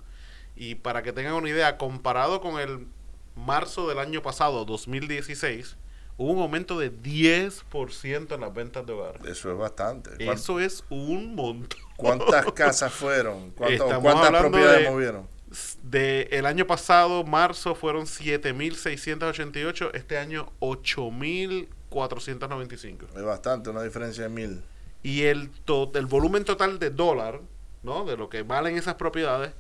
Y 0.56 0.76
para 0.76 1.02
que 1.02 1.12
tengan 1.12 1.34
una 1.34 1.50
idea, 1.50 1.78
comparado 1.78 2.40
con 2.42 2.60
el 2.60 2.88
marzo 3.36 3.88
del 3.88 4.00
año 4.00 4.22
pasado, 4.22 4.64
2016, 4.66 5.76
hubo 6.22 6.32
un 6.34 6.40
aumento 6.42 6.78
de 6.80 6.92
10% 6.92 8.36
en 8.36 8.42
las 8.42 8.54
ventas 8.54 8.86
de 8.86 8.94
hogar. 8.94 9.20
Eso 9.28 9.52
es 9.52 9.58
bastante. 9.58 10.12
¿Cuán- 10.24 10.38
Eso 10.38 10.60
es 10.60 10.84
un 10.90 11.34
montón. 11.36 11.80
¿Cuántas 11.98 12.46
casas 12.54 12.94
fueron? 12.94 13.50
¿Cuánto- 13.52 13.86
Estamos 13.86 14.14
¿Cuántas 14.14 14.42
propiedades 14.42 14.84
de- 14.84 14.90
movieron? 14.92 15.28
De 15.84 16.30
el 16.32 16.46
año 16.46 16.66
pasado, 16.66 17.24
marzo, 17.26 17.76
fueron 17.76 18.06
7.688. 18.06 19.92
Este 19.94 20.18
año, 20.18 20.50
8.495. 20.60 23.08
Es 23.16 23.24
bastante, 23.24 23.70
una 23.70 23.84
diferencia 23.84 24.24
de 24.24 24.30
mil. 24.30 24.62
Y 25.04 25.24
el, 25.24 25.50
to- 25.66 25.92
el 25.96 26.06
volumen 26.06 26.46
total 26.46 26.80
de 26.80 26.90
dólar, 26.92 27.42
¿no? 27.84 28.06
De 28.06 28.16
lo 28.18 28.30
que 28.30 28.44
valen 28.44 28.78
esas 28.78 28.96
propiedades, 28.96 29.52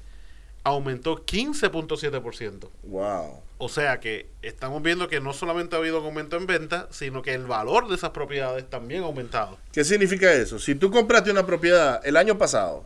aumentó 0.64 1.26
15.7%. 1.26 2.70
Wow. 2.84 3.42
O 3.64 3.70
sea 3.70 4.00
que 4.00 4.26
estamos 4.42 4.82
viendo 4.82 5.08
que 5.08 5.20
no 5.22 5.34
solamente 5.34 5.76
ha 5.76 5.80
habido 5.80 6.00
un 6.00 6.06
aumento 6.06 6.36
en 6.36 6.48
venta, 6.48 6.88
sino 6.90 7.22
que 7.22 7.36
el 7.36 7.46
valor 7.46 7.88
de 7.90 7.94
esas 7.96 8.10
propiedades 8.10 8.68
también 8.68 9.04
ha 9.04 9.06
aumentado. 9.06 9.60
¿Qué 9.72 9.84
significa 9.84 10.34
eso? 10.34 10.58
Si 10.58 10.74
tú 10.74 10.90
compraste 10.90 11.30
una 11.30 11.46
propiedad 11.46 12.02
el 12.04 12.18
año 12.18 12.40
pasado 12.40 12.86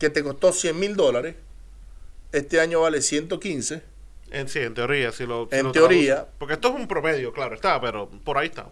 que 0.00 0.10
te 0.10 0.24
costó 0.24 0.52
100 0.52 0.76
mil 0.76 0.96
dólares, 0.96 1.36
este 2.32 2.60
año 2.60 2.80
vale 2.80 3.00
115. 3.00 3.82
En 4.32 4.48
sí, 4.48 4.58
en 4.58 4.74
teoría, 4.74 5.12
si 5.12 5.24
lo 5.24 5.48
si 5.50 5.56
En 5.56 5.66
lo 5.66 5.72
teoría. 5.72 6.26
Porque 6.38 6.54
esto 6.54 6.68
es 6.68 6.74
un 6.74 6.88
promedio, 6.88 7.32
claro, 7.32 7.54
está, 7.54 7.80
pero 7.80 8.08
por 8.24 8.38
ahí 8.38 8.46
está. 8.48 8.66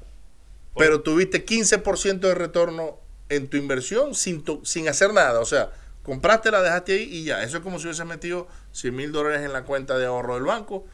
Pero 0.77 1.01
tuviste 1.01 1.45
15% 1.45 2.19
de 2.21 2.35
retorno 2.35 2.99
en 3.29 3.47
tu 3.49 3.57
inversión 3.57 4.15
sin, 4.17 4.43
tu- 4.43 4.65
sin 4.65 4.89
hacer 4.89 5.13
nada. 5.13 5.39
O 5.41 5.45
sea, 5.45 5.71
compraste, 6.03 6.51
la 6.51 6.63
dejaste 6.63 6.93
ahí 6.93 7.03
y 7.03 7.25
ya. 7.25 7.43
Eso 7.43 7.59
es 7.59 7.63
como 7.63 7.79
si 7.79 7.87
hubieses 7.87 8.07
metido 8.07 8.49
100 8.73 8.95
mil 8.97 9.13
dólares 9.13 9.43
en 9.45 9.53
la 9.53 9.65
cuenta 9.65 9.99
de 9.99 10.07
ahorro 10.07 10.35
del 10.35 10.45
banco. 10.45 10.85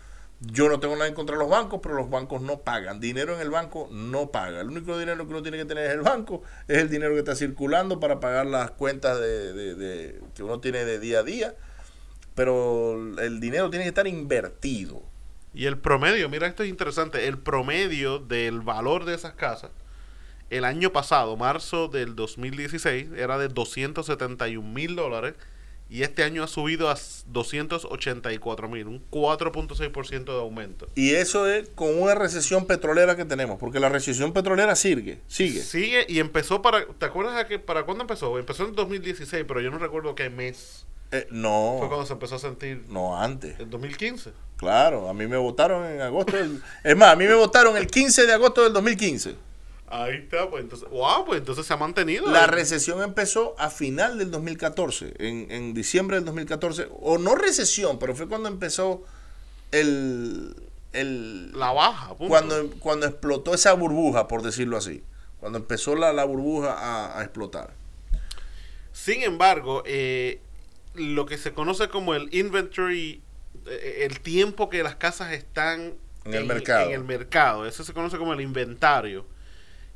Yo 0.41 0.69
no 0.69 0.79
tengo 0.81 0.95
nada 0.95 1.07
en 1.09 1.15
contra 1.15 1.37
de 1.37 1.43
los 1.43 1.51
bancos, 1.51 1.81
pero 1.83 1.95
los 1.95 2.11
bancos 2.11 2.43
no 2.43 2.59
pagan. 2.61 3.01
Dinero 3.01 3.35
en 3.35 3.41
el 3.41 3.51
banco 3.51 3.89
no 3.91 4.31
paga. 4.31 4.61
El 4.61 4.69
único 4.69 4.99
dinero 4.99 5.25
que 5.25 5.31
uno 5.33 5.43
tiene 5.43 5.57
que 5.57 5.65
tener 5.65 5.87
es 5.87 5.93
el 5.93 6.03
banco. 6.03 6.43
Es 6.69 6.79
el 6.79 6.91
dinero 6.91 7.13
que 7.15 7.21
está 7.21 7.35
circulando 7.35 7.99
para 8.01 8.21
pagar 8.21 8.47
las 8.47 8.73
cuentas 8.73 9.19
de, 9.21 9.53
de- 9.75 10.21
que 10.35 10.43
uno 10.43 10.61
tiene 10.61 10.85
de 10.85 10.99
día 10.99 11.21
a 11.21 11.23
día. 11.23 11.55
Pero 12.35 12.95
el 13.21 13.41
dinero 13.41 13.71
tiene 13.71 13.85
que 13.85 13.91
estar 13.91 14.07
invertido. 14.07 15.03
Y 15.55 15.67
el 15.67 15.79
promedio, 15.79 16.29
mira, 16.29 16.47
esto 16.49 16.65
es 16.65 16.69
interesante. 16.69 17.29
El 17.29 17.39
promedio 17.39 18.19
del 18.19 18.61
valor 18.61 19.05
de 19.05 19.15
esas 19.15 19.35
casas, 19.35 19.71
el 20.51 20.65
año 20.65 20.93
pasado, 20.93 21.37
marzo 21.37 21.87
del 21.89 22.17
2016, 22.17 23.13
era 23.17 23.39
de 23.39 23.49
271 23.49 24.69
mil 24.69 24.97
dólares. 24.97 25.35
Y 25.91 26.03
este 26.03 26.25
año 26.25 26.43
ha 26.43 26.49
subido 26.49 26.89
a 26.91 26.97
284 27.27 28.69
mil, 28.69 28.87
un 28.87 29.03
4.6% 29.11 30.25
de 30.25 30.33
aumento. 30.39 30.87
Y 30.95 31.13
eso 31.15 31.47
es 31.49 31.69
con 31.75 32.01
una 32.01 32.15
recesión 32.15 32.67
petrolera 32.67 33.17
que 33.17 33.25
tenemos, 33.25 33.59
porque 33.59 33.81
la 33.81 33.89
recesión 33.89 34.33
petrolera 34.33 34.75
sigue, 34.77 35.21
sigue. 35.29 35.61
Sigue 35.63 36.07
y 36.09 36.19
empezó 36.21 36.63
para. 36.63 36.87
¿Te 36.87 37.07
acuerdas 37.07 37.37
a 37.37 37.47
que, 37.47 37.59
para 37.59 37.85
cuándo 37.85 38.03
empezó? 38.03 38.39
Empezó 38.39 38.65
en 38.65 38.75
2016, 38.75 39.45
pero 39.47 39.61
yo 39.61 39.71
no 39.71 39.79
recuerdo 39.79 40.15
qué 40.15 40.31
mes 40.31 40.87
Eh, 41.13 41.27
fue 41.29 41.37
no, 41.39 41.77
cuando 41.89 42.07
se 42.07 42.13
empezó 42.15 42.37
a 42.37 42.39
sentir. 42.39 42.85
no 42.89 43.21
antes. 43.21 43.61
En 43.61 43.71
2015. 43.71 44.33
Claro, 44.57 45.09
a 45.09 45.15
mí 45.15 45.27
me 45.27 45.37
votaron 45.37 45.85
en 45.87 46.01
agosto. 46.01 46.37
del- 46.37 46.63
es 46.83 46.97
más, 46.97 47.13
a 47.13 47.17
mí 47.17 47.27
me 47.27 47.35
votaron 47.35 47.77
el 47.77 47.87
15 47.87 48.27
de 48.27 48.33
agosto 48.33 48.63
del 48.65 48.73
2015. 48.73 49.35
Ahí 49.87 50.17
está, 50.17 50.49
pues 50.51 50.63
entonces. 50.65 50.89
¡Wow! 50.91 51.27
Pues 51.27 51.39
entonces 51.41 51.67
se 51.67 51.73
ha 51.73 51.77
mantenido. 51.77 52.27
La 52.31 52.45
Eh, 52.45 52.47
recesión 52.47 53.03
empezó 53.03 53.55
a 53.59 53.71
final 53.71 54.19
del 54.19 54.31
2014, 54.31 55.15
en, 55.19 55.51
en 55.51 55.75
diciembre 55.75 56.17
del 56.17 56.25
2014. 56.25 56.89
O 57.01 57.19
no 57.19 57.35
recesión, 57.35 57.99
pero 57.99 58.15
fue 58.17 58.27
cuando 58.29 58.49
empezó 58.49 59.03
el... 59.71 60.55
el 60.93 61.53
La 61.53 61.73
baja, 61.73 62.09
punto. 62.17 62.29
cuando, 62.29 62.71
cuando 62.81 63.07
explotó 63.07 63.55
esa 63.55 63.73
burbuja, 63.75 64.27
por 64.27 64.43
decirlo 64.43 64.77
así. 64.77 65.05
Cuando 65.39 65.59
empezó 65.59 65.95
la, 65.95 66.13
la 66.13 66.25
burbuja 66.25 66.73
a, 66.73 67.19
a 67.21 67.23
explotar. 67.23 67.75
Sin 68.93 69.23
embargo, 69.23 69.83
eh, 69.87 70.41
lo 70.95 71.27
que 71.27 71.37
se 71.37 71.53
conoce 71.53 71.89
como 71.89 72.15
el 72.15 72.33
inventory, 72.35 73.21
eh, 73.67 74.07
el 74.09 74.21
tiempo 74.21 74.71
que 74.71 74.83
las 74.83 74.97
casas 74.97 75.33
están 75.33 75.95
En 76.25 76.35
el 76.35 76.45
mercado. 76.47 76.87
en 76.89 76.93
el 76.95 77.05
mercado, 77.05 77.67
eso 77.67 77.85
se 77.85 77.93
conoce 77.93 78.17
como 78.17 78.33
el 78.33 78.41
inventario, 78.41 79.27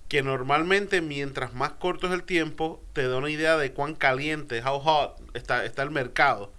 que 0.08 0.22
normalmente 0.22 1.02
mientras 1.02 1.52
más 1.54 1.72
corto 1.72 2.06
es 2.06 2.12
el 2.14 2.22
tiempo, 2.22 2.82
te 2.94 3.06
da 3.06 3.18
una 3.18 3.30
idea 3.30 3.56
de 3.58 3.72
cuán 3.72 3.94
caliente, 3.94 4.62
how 4.62 4.80
hot 4.80 5.20
está, 5.34 5.64
está 5.64 5.82
el 5.82 5.90
mercado. 5.90 6.50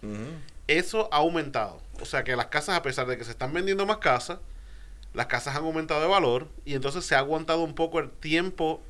Eso 0.68 1.10
ha 1.12 1.18
aumentado. 1.18 1.82
O 2.00 2.06
sea 2.06 2.24
que 2.24 2.36
las 2.36 2.48
casas, 2.48 2.78
a 2.78 2.84
pesar 2.84 3.08
de 3.08 3.18
que 3.18 3.24
se 3.24 3.32
están 3.32 3.52
vendiendo 3.52 3.86
más 3.86 3.98
casas, 3.98 4.40
las 5.14 5.26
casas 5.26 5.56
han 5.56 5.64
aumentado 5.64 6.00
de 6.00 6.08
valor 6.08 6.48
y 6.64 6.76
entonces 6.76 7.04
se 7.04 7.16
ha 7.16 7.20
aguantado 7.20 7.64
un 7.64 7.74
poco 7.74 8.00
el 8.00 8.12
tiempo 8.12 8.82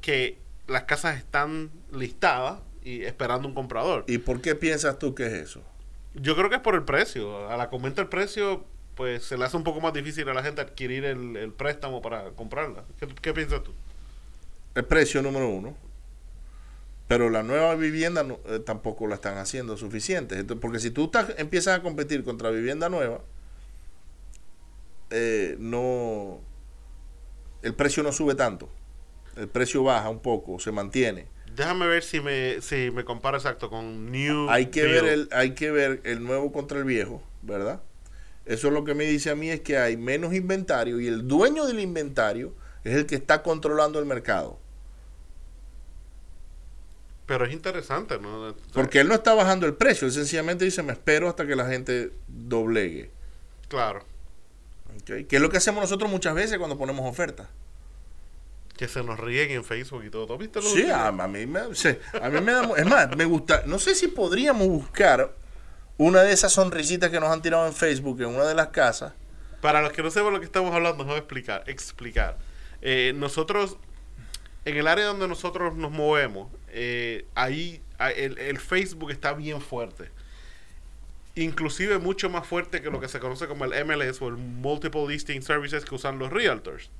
que 0.00 0.38
las 0.68 0.84
casas 0.84 1.18
están 1.18 1.70
listadas 1.92 2.60
y 2.84 3.02
esperando 3.02 3.48
un 3.48 3.54
comprador. 3.54 4.04
¿Y 4.06 4.18
por 4.18 4.40
qué 4.40 4.54
piensas 4.54 5.00
tú 5.00 5.16
que 5.16 5.26
es 5.26 5.32
eso? 5.32 5.62
Yo 6.14 6.36
creo 6.36 6.48
que 6.48 6.56
es 6.56 6.62
por 6.62 6.76
el 6.76 6.84
precio. 6.84 7.50
A 7.50 7.56
la 7.56 7.68
que 7.68 7.74
aumenta 7.74 8.00
el 8.00 8.08
precio, 8.08 8.64
pues 8.94 9.24
se 9.24 9.36
le 9.36 9.44
hace 9.44 9.56
un 9.56 9.64
poco 9.64 9.80
más 9.80 9.92
difícil 9.92 10.28
a 10.28 10.34
la 10.34 10.44
gente 10.44 10.60
adquirir 10.60 11.04
el, 11.04 11.36
el 11.36 11.52
préstamo 11.52 12.00
para 12.00 12.30
comprarla. 12.30 12.84
¿Qué, 13.00 13.08
qué 13.20 13.34
piensas 13.34 13.64
tú? 13.64 13.74
El 14.76 14.84
precio 14.84 15.20
número 15.22 15.48
uno. 15.48 15.76
Pero 17.08 17.30
la 17.30 17.42
nueva 17.42 17.74
vivienda 17.76 18.22
no- 18.24 18.38
eh, 18.46 18.58
tampoco 18.58 19.06
la 19.06 19.14
están 19.16 19.38
haciendo 19.38 19.76
suficiente. 19.76 20.38
Entonces, 20.38 20.60
porque 20.60 20.78
si 20.80 20.90
tú 20.90 21.04
estás, 21.06 21.34
empiezas 21.38 21.78
a 21.78 21.82
competir 21.82 22.22
contra 22.24 22.50
vivienda 22.50 22.88
nueva, 22.88 23.20
eh, 25.10 25.56
no 25.58 26.40
el 27.62 27.74
precio 27.74 28.02
no 28.02 28.12
sube 28.12 28.34
tanto. 28.34 28.68
El 29.36 29.48
precio 29.48 29.82
baja 29.82 30.08
un 30.08 30.20
poco, 30.20 30.58
se 30.60 30.72
mantiene. 30.72 31.26
Déjame 31.54 31.86
ver 31.86 32.02
si 32.02 32.20
me, 32.20 32.60
si 32.60 32.90
me 32.90 33.04
comparo 33.04 33.36
exacto 33.36 33.70
con 33.70 34.10
New. 34.10 34.48
Hay 34.50 34.66
que 34.66 34.82
ver 34.84 35.04
el, 35.06 35.28
hay 35.32 35.52
que 35.54 35.70
ver 35.70 36.00
el 36.04 36.22
nuevo 36.22 36.52
contra 36.52 36.78
el 36.78 36.84
viejo, 36.84 37.22
¿verdad? 37.42 37.80
Eso 38.44 38.70
lo 38.70 38.84
que 38.84 38.94
me 38.94 39.04
dice 39.04 39.30
a 39.30 39.34
mí 39.34 39.50
es 39.50 39.60
que 39.60 39.78
hay 39.78 39.96
menos 39.96 40.34
inventario 40.34 41.00
y 41.00 41.06
el 41.08 41.26
dueño 41.26 41.66
del 41.66 41.80
inventario 41.80 42.54
es 42.84 42.94
el 42.94 43.06
que 43.06 43.14
está 43.16 43.42
controlando 43.42 43.98
el 43.98 44.06
mercado. 44.06 44.58
Pero 47.26 47.44
es 47.44 47.52
interesante, 47.52 48.18
¿no? 48.18 48.54
Porque 48.72 49.00
él 49.00 49.08
no 49.08 49.14
está 49.14 49.34
bajando 49.34 49.66
el 49.66 49.74
precio, 49.74 50.06
él 50.06 50.12
sencillamente 50.12 50.64
dice, 50.64 50.82
me 50.82 50.92
espero 50.92 51.28
hasta 51.28 51.46
que 51.46 51.56
la 51.56 51.66
gente 51.66 52.12
doblegue. 52.28 53.10
Claro. 53.68 54.04
¿ok? 55.00 55.26
Que 55.28 55.36
es 55.36 55.42
lo 55.42 55.50
que 55.50 55.56
hacemos 55.56 55.80
nosotros 55.82 56.08
muchas 56.10 56.34
veces 56.34 56.56
cuando 56.58 56.78
ponemos 56.78 57.04
ofertas. 57.10 57.48
Que 58.76 58.86
se 58.88 59.02
nos 59.02 59.18
ríen 59.18 59.50
en 59.50 59.64
Facebook 59.64 60.04
y 60.04 60.10
todo. 60.10 60.26
¿Tú 60.26 60.38
viste 60.38 60.60
lo 60.60 60.68
Sí, 60.68 60.82
último? 60.82 60.94
a, 60.94 61.08
a 61.08 61.28
mí 61.28 61.46
me, 61.46 61.74
sí, 61.74 61.88
a 62.20 62.28
mí 62.28 62.40
me 62.42 62.52
da... 62.52 62.68
Es 62.76 62.86
más, 62.86 63.16
me 63.16 63.24
gusta... 63.24 63.62
No 63.66 63.78
sé 63.78 63.94
si 63.94 64.06
podríamos 64.08 64.68
buscar 64.68 65.32
una 65.96 66.22
de 66.22 66.32
esas 66.32 66.52
sonrisitas 66.52 67.10
que 67.10 67.18
nos 67.18 67.30
han 67.30 67.40
tirado 67.42 67.66
en 67.66 67.72
Facebook 67.72 68.20
en 68.20 68.28
una 68.28 68.44
de 68.44 68.54
las 68.54 68.68
casas. 68.68 69.14
Para 69.62 69.80
los 69.80 69.92
que 69.92 70.02
no 70.02 70.10
sepan 70.10 70.32
lo 70.34 70.38
que 70.40 70.44
estamos 70.44 70.72
hablando, 70.74 71.02
déjame 71.02 71.18
explicar. 71.18 71.64
explicar. 71.66 72.36
Eh, 72.82 73.14
nosotros, 73.16 73.78
en 74.66 74.76
el 74.76 74.86
área 74.86 75.06
donde 75.06 75.26
nosotros 75.26 75.74
nos 75.74 75.90
movemos, 75.90 76.52
eh, 76.78 77.24
ahí 77.34 77.80
ah, 77.98 78.10
el, 78.10 78.58
Facebook 78.58 79.10
está 79.10 79.32
bien 79.32 79.62
fuerte. 79.62 80.10
Inclusive 81.34 81.98
mucho 81.98 82.28
más 82.28 82.46
fuerte 82.46 82.82
que 82.82 82.90
lo 82.90 83.00
que 83.00 83.08
se 83.08 83.18
conoce 83.18 83.48
como 83.48 83.64
el 83.64 83.84
MLS 83.86 84.20
o 84.20 84.28
el 84.28 84.36
Multiple 84.36 85.08
Listing 85.08 85.40
Services 85.40 85.86
que 85.86 85.94
usan 85.94 86.18
los 86.18 86.30
realtors. 86.30 86.90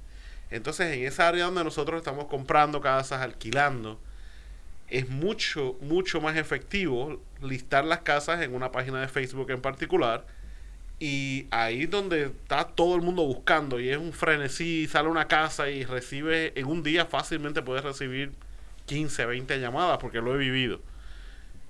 Entonces, 0.51 0.97
en 0.97 1.05
esa 1.05 1.29
área 1.29 1.45
donde 1.45 1.63
nosotros 1.63 1.99
estamos 1.99 2.25
comprando 2.25 2.81
casas, 2.81 3.21
alquilando, 3.21 4.01
es 4.89 5.11
mucho, 5.11 5.77
mucho 5.83 6.23
más 6.23 6.39
efectivo 6.39 7.21
listar 7.43 7.85
las 7.85 8.01
casas 8.01 8.41
en 8.41 8.55
una 8.55 8.73
página 8.73 9.03
de 9.03 9.09
Facebook 9.09 9.51
en 9.51 9.61
particular. 9.61 10.27
Y 10.99 11.49
ahí 11.51 11.85
donde 11.85 12.27
está 12.27 12.65
todo 12.69 12.97
el 12.97 13.03
mundo 13.03 13.25
buscando 13.25 13.79
y 13.79 13.91
es 13.91 13.99
un 13.99 14.15
frenesí, 14.15 14.87
sale 14.87 15.11
una 15.11 15.29
casa 15.29 15.69
y 15.69 15.85
recibe, 15.85 16.59
en 16.59 16.65
un 16.65 16.83
día 16.83 17.05
fácilmente 17.05 17.61
puedes 17.61 17.85
recibir 17.85 18.33
15, 18.87 19.27
20 19.27 19.61
llamadas 19.61 19.99
porque 19.99 20.21
lo 20.21 20.35
he 20.35 20.39
vivido. 20.39 20.81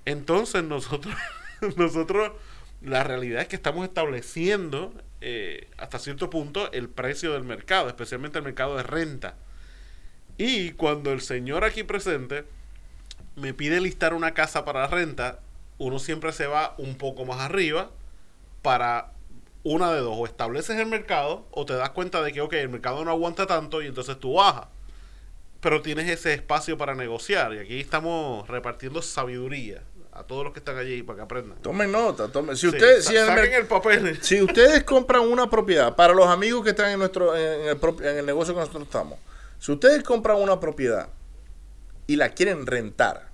Entonces 0.05 0.63
nosotros, 0.63 1.15
nosotros 1.77 2.31
la 2.81 3.03
realidad 3.03 3.41
es 3.41 3.47
que 3.47 3.55
estamos 3.55 3.85
estableciendo 3.85 4.93
eh, 5.19 5.67
hasta 5.77 5.99
cierto 5.99 6.29
punto 6.29 6.71
el 6.71 6.89
precio 6.89 7.33
del 7.33 7.43
mercado, 7.43 7.87
especialmente 7.89 8.37
el 8.37 8.45
mercado 8.45 8.77
de 8.77 8.83
renta. 8.83 9.35
Y 10.37 10.71
cuando 10.71 11.11
el 11.11 11.21
señor 11.21 11.63
aquí 11.63 11.83
presente 11.83 12.45
me 13.35 13.53
pide 13.53 13.81
listar 13.81 14.13
una 14.13 14.33
casa 14.33 14.63
para 14.63 14.87
renta, 14.87 15.39
uno 15.79 15.99
siempre 15.99 16.31
se 16.31 16.47
va 16.47 16.75
un 16.77 16.97
poco 16.97 17.25
más 17.25 17.39
arriba 17.39 17.91
para 18.61 19.11
una 19.63 19.91
de 19.91 19.99
dos, 19.99 20.15
o 20.17 20.25
estableces 20.25 20.77
el 20.77 20.87
mercado 20.87 21.45
o 21.51 21.65
te 21.65 21.73
das 21.73 21.89
cuenta 21.89 22.21
de 22.21 22.31
que, 22.31 22.61
el 22.61 22.69
mercado 22.69 23.03
no 23.03 23.11
aguanta 23.11 23.47
tanto 23.47 23.81
y 23.81 23.87
entonces 23.87 24.19
tú 24.19 24.35
bajas. 24.35 24.67
Pero 25.59 25.81
tienes 25.81 26.09
ese 26.09 26.33
espacio 26.33 26.77
para 26.77 26.95
negociar 26.95 27.53
y 27.53 27.59
aquí 27.59 27.79
estamos 27.79 28.47
repartiendo 28.47 29.01
sabiduría 29.01 29.83
a 30.11 30.23
todos 30.23 30.43
los 30.43 30.53
que 30.53 30.59
están 30.59 30.77
allí 30.77 31.03
para 31.03 31.17
que 31.17 31.23
aprendan. 31.23 31.57
Tomen 31.61 31.91
nota, 31.91 32.27
tomen. 32.27 32.55
Si, 32.55 32.69
Sí, 32.69 32.77
si, 33.01 33.15
en 33.15 33.53
el 33.53 33.65
papel. 33.67 34.17
si 34.21 34.41
ustedes 34.41 34.83
compran 34.83 35.21
una 35.21 35.49
propiedad, 35.49 35.95
para 35.95 36.13
los 36.13 36.27
amigos 36.27 36.63
que 36.63 36.71
están 36.71 36.91
en, 36.91 36.99
nuestro, 36.99 37.35
en, 37.35 37.67
el, 37.67 37.77
en 38.03 38.17
el 38.17 38.25
negocio 38.25 38.53
que 38.53 38.59
nosotros 38.59 38.83
estamos, 38.83 39.19
si 39.59 39.71
ustedes 39.71 40.03
compran 40.03 40.37
una 40.37 40.59
propiedad 40.59 41.09
y 42.07 42.15
la 42.15 42.29
quieren 42.29 42.65
rentar, 42.65 43.29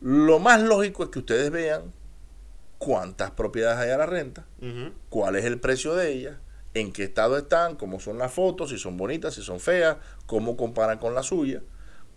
lo 0.00 0.38
más 0.38 0.60
lógico 0.60 1.04
es 1.04 1.10
que 1.10 1.20
ustedes 1.20 1.50
vean 1.50 1.92
cuántas 2.78 3.32
propiedades 3.32 3.78
hay 3.78 3.90
a 3.90 3.98
la 3.98 4.06
renta, 4.06 4.46
cuál 5.08 5.36
es 5.36 5.44
el 5.44 5.58
precio 5.60 5.94
de 5.94 6.12
ellas, 6.12 6.36
en 6.80 6.92
qué 6.92 7.04
estado 7.04 7.36
están, 7.38 7.76
cómo 7.76 8.00
son 8.00 8.18
las 8.18 8.32
fotos, 8.32 8.70
si 8.70 8.78
son 8.78 8.96
bonitas, 8.96 9.34
si 9.34 9.42
son 9.42 9.60
feas, 9.60 9.96
cómo 10.26 10.56
comparan 10.56 10.98
con 10.98 11.14
la 11.14 11.22
suya, 11.22 11.62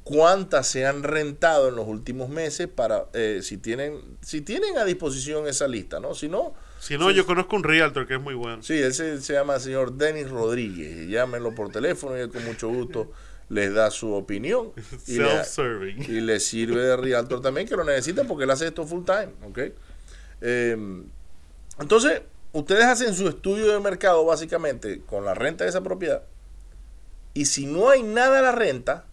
cuántas 0.03 0.67
se 0.67 0.85
han 0.85 1.03
rentado 1.03 1.69
en 1.69 1.75
los 1.75 1.87
últimos 1.87 2.29
meses 2.29 2.67
para 2.67 3.05
eh, 3.13 3.39
si 3.43 3.57
tienen 3.57 3.99
si 4.21 4.41
tienen 4.41 4.77
a 4.77 4.85
disposición 4.85 5.47
esa 5.47 5.67
lista, 5.67 5.99
¿no? 5.99 6.13
Si 6.15 6.27
no, 6.27 6.53
Si 6.79 6.97
no, 6.97 7.11
yo 7.11 7.25
conozco 7.25 7.55
un 7.55 7.63
realtor 7.63 8.07
que 8.07 8.15
es 8.15 8.21
muy 8.21 8.33
bueno. 8.33 8.63
sí, 8.63 8.77
él 8.79 8.93
se, 8.93 9.21
se 9.21 9.33
llama 9.33 9.55
el 9.55 9.61
señor 9.61 9.93
Denis 9.93 10.29
Rodríguez, 10.29 11.07
llámenlo 11.07 11.53
por 11.53 11.71
teléfono 11.71 12.17
y 12.17 12.21
él 12.21 12.29
con 12.29 12.43
mucho 12.45 12.67
gusto 12.69 13.11
les 13.49 13.73
da 13.73 13.91
su 13.91 14.13
opinión 14.13 14.71
y 15.07 15.17
le, 15.17 15.25
Self-serving. 15.43 16.03
y 16.09 16.21
le 16.21 16.39
sirve 16.39 16.81
de 16.81 16.95
realtor 16.97 17.41
también 17.41 17.67
que 17.67 17.75
lo 17.75 17.83
necesita 17.83 18.23
porque 18.23 18.45
él 18.45 18.49
hace 18.51 18.67
esto 18.67 18.85
full 18.87 19.03
time, 19.03 19.29
¿ok? 19.47 19.59
Eh, 20.41 21.03
entonces, 21.79 22.21
ustedes 22.53 22.85
hacen 22.85 23.13
su 23.13 23.27
estudio 23.27 23.71
de 23.71 23.79
mercado 23.79 24.25
básicamente 24.25 25.01
con 25.01 25.25
la 25.25 25.33
renta 25.33 25.63
de 25.63 25.69
esa 25.69 25.81
propiedad 25.81 26.23
y 27.33 27.45
si 27.45 27.65
no 27.65 27.89
hay 27.89 28.03
nada 28.03 28.39
a 28.39 28.41
la 28.41 28.51
renta, 28.51 29.05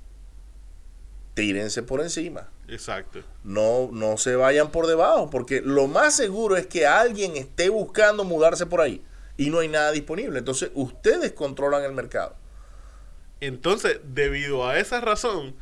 tírense 1.35 1.83
por 1.83 2.01
encima. 2.01 2.49
Exacto. 2.67 3.21
No, 3.45 3.89
no 3.93 4.17
se 4.19 4.37
vayan 4.37 4.71
por 4.71 4.87
debajo, 4.87 5.31
porque 5.31 5.61
lo 5.61 5.87
más 5.87 6.17
seguro 6.17 6.57
es 6.57 6.67
que 6.67 6.87
alguien 6.87 7.37
esté 7.37 7.69
buscando 7.69 8.25
mudarse 8.25 8.67
por 8.67 8.81
ahí 8.81 9.03
y 9.37 9.51
no 9.51 9.61
hay 9.61 9.69
nada 9.69 9.93
disponible. 9.93 10.41
Entonces, 10.41 10.71
ustedes 10.75 11.33
controlan 11.33 11.85
el 11.85 11.93
mercado. 11.93 12.35
Entonces, 13.41 14.01
debido 14.03 14.67
a 14.67 14.79
esa 14.79 15.01
razón, 15.01 15.55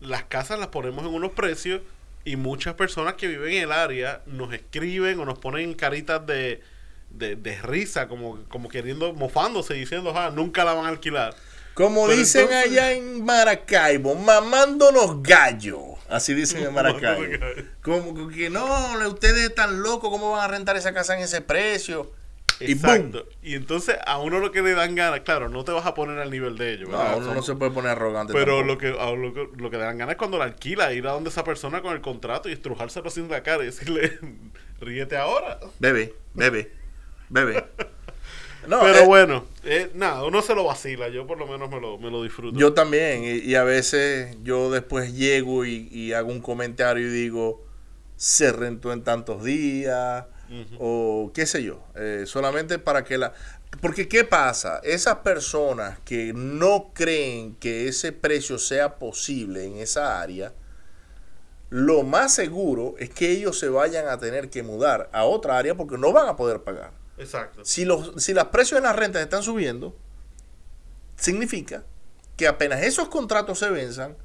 las 0.00 0.24
casas 0.24 0.58
las 0.58 0.68
ponemos 0.68 1.04
en 1.04 1.12
unos 1.12 1.32
precios 1.32 1.82
y 2.24 2.36
muchas 2.36 2.74
personas 2.74 3.14
que 3.14 3.28
viven 3.28 3.52
en 3.52 3.64
el 3.64 3.72
área 3.72 4.22
nos 4.26 4.54
escriben 4.54 5.20
o 5.20 5.26
nos 5.26 5.38
ponen 5.38 5.74
caritas 5.74 6.26
de, 6.26 6.62
de, 7.14 7.36
de 7.36 7.60
risa, 7.62 8.08
como, 8.08 8.42
como 8.48 8.68
queriendo, 8.68 9.12
mofándose, 9.12 9.74
diciendo, 9.74 10.12
ah, 10.16 10.30
nunca 10.34 10.64
la 10.64 10.74
van 10.74 10.86
a 10.86 10.88
alquilar. 10.88 11.34
Como 11.74 12.06
Pero 12.06 12.18
dicen 12.18 12.42
entonces- 12.42 12.70
allá 12.72 12.92
en 12.92 13.24
Maracaibo, 13.24 14.14
mamándonos 14.14 15.22
gallo. 15.22 15.78
Así 16.08 16.34
dicen 16.34 16.62
en 16.64 16.74
Maracaibo. 16.74 17.24
Como 17.82 18.28
que 18.28 18.50
no, 18.50 18.66
ustedes 19.08 19.44
están 19.44 19.82
locos, 19.82 20.10
¿cómo 20.10 20.32
van 20.32 20.44
a 20.44 20.48
rentar 20.48 20.76
esa 20.76 20.92
casa 20.92 21.16
en 21.16 21.22
ese 21.22 21.40
precio? 21.40 22.12
Y 22.60 22.74
boom. 22.74 22.94
Exacto. 22.94 23.26
Y 23.42 23.54
entonces 23.54 23.96
a 24.06 24.18
uno 24.18 24.38
lo 24.38 24.52
que 24.52 24.60
le 24.62 24.72
dan 24.74 24.94
ganas, 24.94 25.20
claro, 25.20 25.48
no 25.48 25.64
te 25.64 25.72
vas 25.72 25.86
a 25.86 25.94
poner 25.94 26.18
al 26.18 26.30
nivel 26.30 26.56
de 26.58 26.74
ellos, 26.74 26.90
¿verdad? 26.90 27.12
No, 27.12 27.16
uno 27.18 27.34
no 27.34 27.42
se 27.42 27.54
puede 27.56 27.72
poner 27.72 27.92
arrogante. 27.92 28.32
Pero 28.34 28.62
lo 28.62 28.76
que, 28.78 28.88
a 28.88 29.10
lo, 29.10 29.32
que, 29.32 29.48
lo 29.56 29.70
que 29.70 29.78
le 29.78 29.82
dan 29.84 29.96
ganas 29.98 30.12
es 30.12 30.18
cuando 30.18 30.38
la 30.38 30.44
alquila, 30.44 30.92
ir 30.92 31.06
a 31.08 31.12
donde 31.12 31.30
esa 31.30 31.42
persona 31.42 31.80
con 31.80 31.92
el 31.94 32.00
contrato 32.02 32.48
y 32.48 32.52
estrujárselo 32.52 33.08
así 33.08 33.20
en 33.20 33.30
la 33.30 33.42
cara 33.42 33.62
y 33.62 33.66
decirle, 33.66 34.18
ríete 34.80 35.16
ahora. 35.16 35.58
Bebe, 35.80 36.14
bebe, 36.34 36.70
bebe. 37.32 37.64
No, 38.64 38.78
Pero 38.78 39.00
eh, 39.00 39.06
bueno, 39.06 39.44
eh, 39.64 39.90
nada, 39.94 40.22
uno 40.24 40.40
se 40.40 40.54
lo 40.54 40.62
vacila, 40.62 41.08
yo 41.08 41.26
por 41.26 41.36
lo 41.36 41.48
menos 41.48 41.68
me 41.68 41.80
lo, 41.80 41.98
me 41.98 42.12
lo 42.12 42.22
disfruto. 42.22 42.56
Yo 42.56 42.74
también, 42.74 43.24
y, 43.24 43.38
y 43.38 43.56
a 43.56 43.64
veces 43.64 44.36
yo 44.44 44.70
después 44.70 45.14
llego 45.16 45.64
y, 45.64 45.88
y 45.90 46.12
hago 46.12 46.30
un 46.30 46.40
comentario 46.40 47.08
y 47.08 47.10
digo, 47.10 47.64
se 48.22 48.52
rentó 48.52 48.92
en 48.92 49.02
tantos 49.02 49.42
días, 49.42 50.26
o 50.78 51.32
qué 51.34 51.46
sé 51.46 51.62
yo, 51.64 51.82
eh, 51.96 52.24
solamente 52.26 52.78
para 52.78 53.04
que 53.04 53.18
la... 53.18 53.32
Porque 53.80 54.06
¿qué 54.06 54.22
pasa? 54.22 54.80
Esas 54.84 55.16
personas 55.16 55.98
que 56.04 56.32
no 56.34 56.92
creen 56.94 57.56
que 57.56 57.88
ese 57.88 58.12
precio 58.12 58.58
sea 58.58 58.96
posible 58.96 59.64
en 59.64 59.78
esa 59.78 60.20
área, 60.20 60.52
lo 61.70 62.02
más 62.02 62.34
seguro 62.34 62.94
es 62.98 63.10
que 63.10 63.30
ellos 63.30 63.58
se 63.58 63.70
vayan 63.70 64.06
a 64.06 64.18
tener 64.18 64.50
que 64.50 64.62
mudar 64.62 65.08
a 65.12 65.24
otra 65.24 65.56
área 65.56 65.74
porque 65.74 65.96
no 65.96 66.12
van 66.12 66.28
a 66.28 66.36
poder 66.36 66.60
pagar. 66.60 66.92
Exacto. 67.18 67.64
Si 67.64 67.84
los, 67.84 68.12
si 68.22 68.32
los 68.34 68.44
precios 68.46 68.80
de 68.80 68.86
las 68.86 68.96
rentas 68.96 69.22
están 69.22 69.42
subiendo, 69.42 69.96
significa 71.16 71.84
que 72.36 72.48
apenas 72.48 72.82
esos 72.82 73.08
contratos 73.08 73.58
se 73.58 73.70
venzan, 73.70 74.16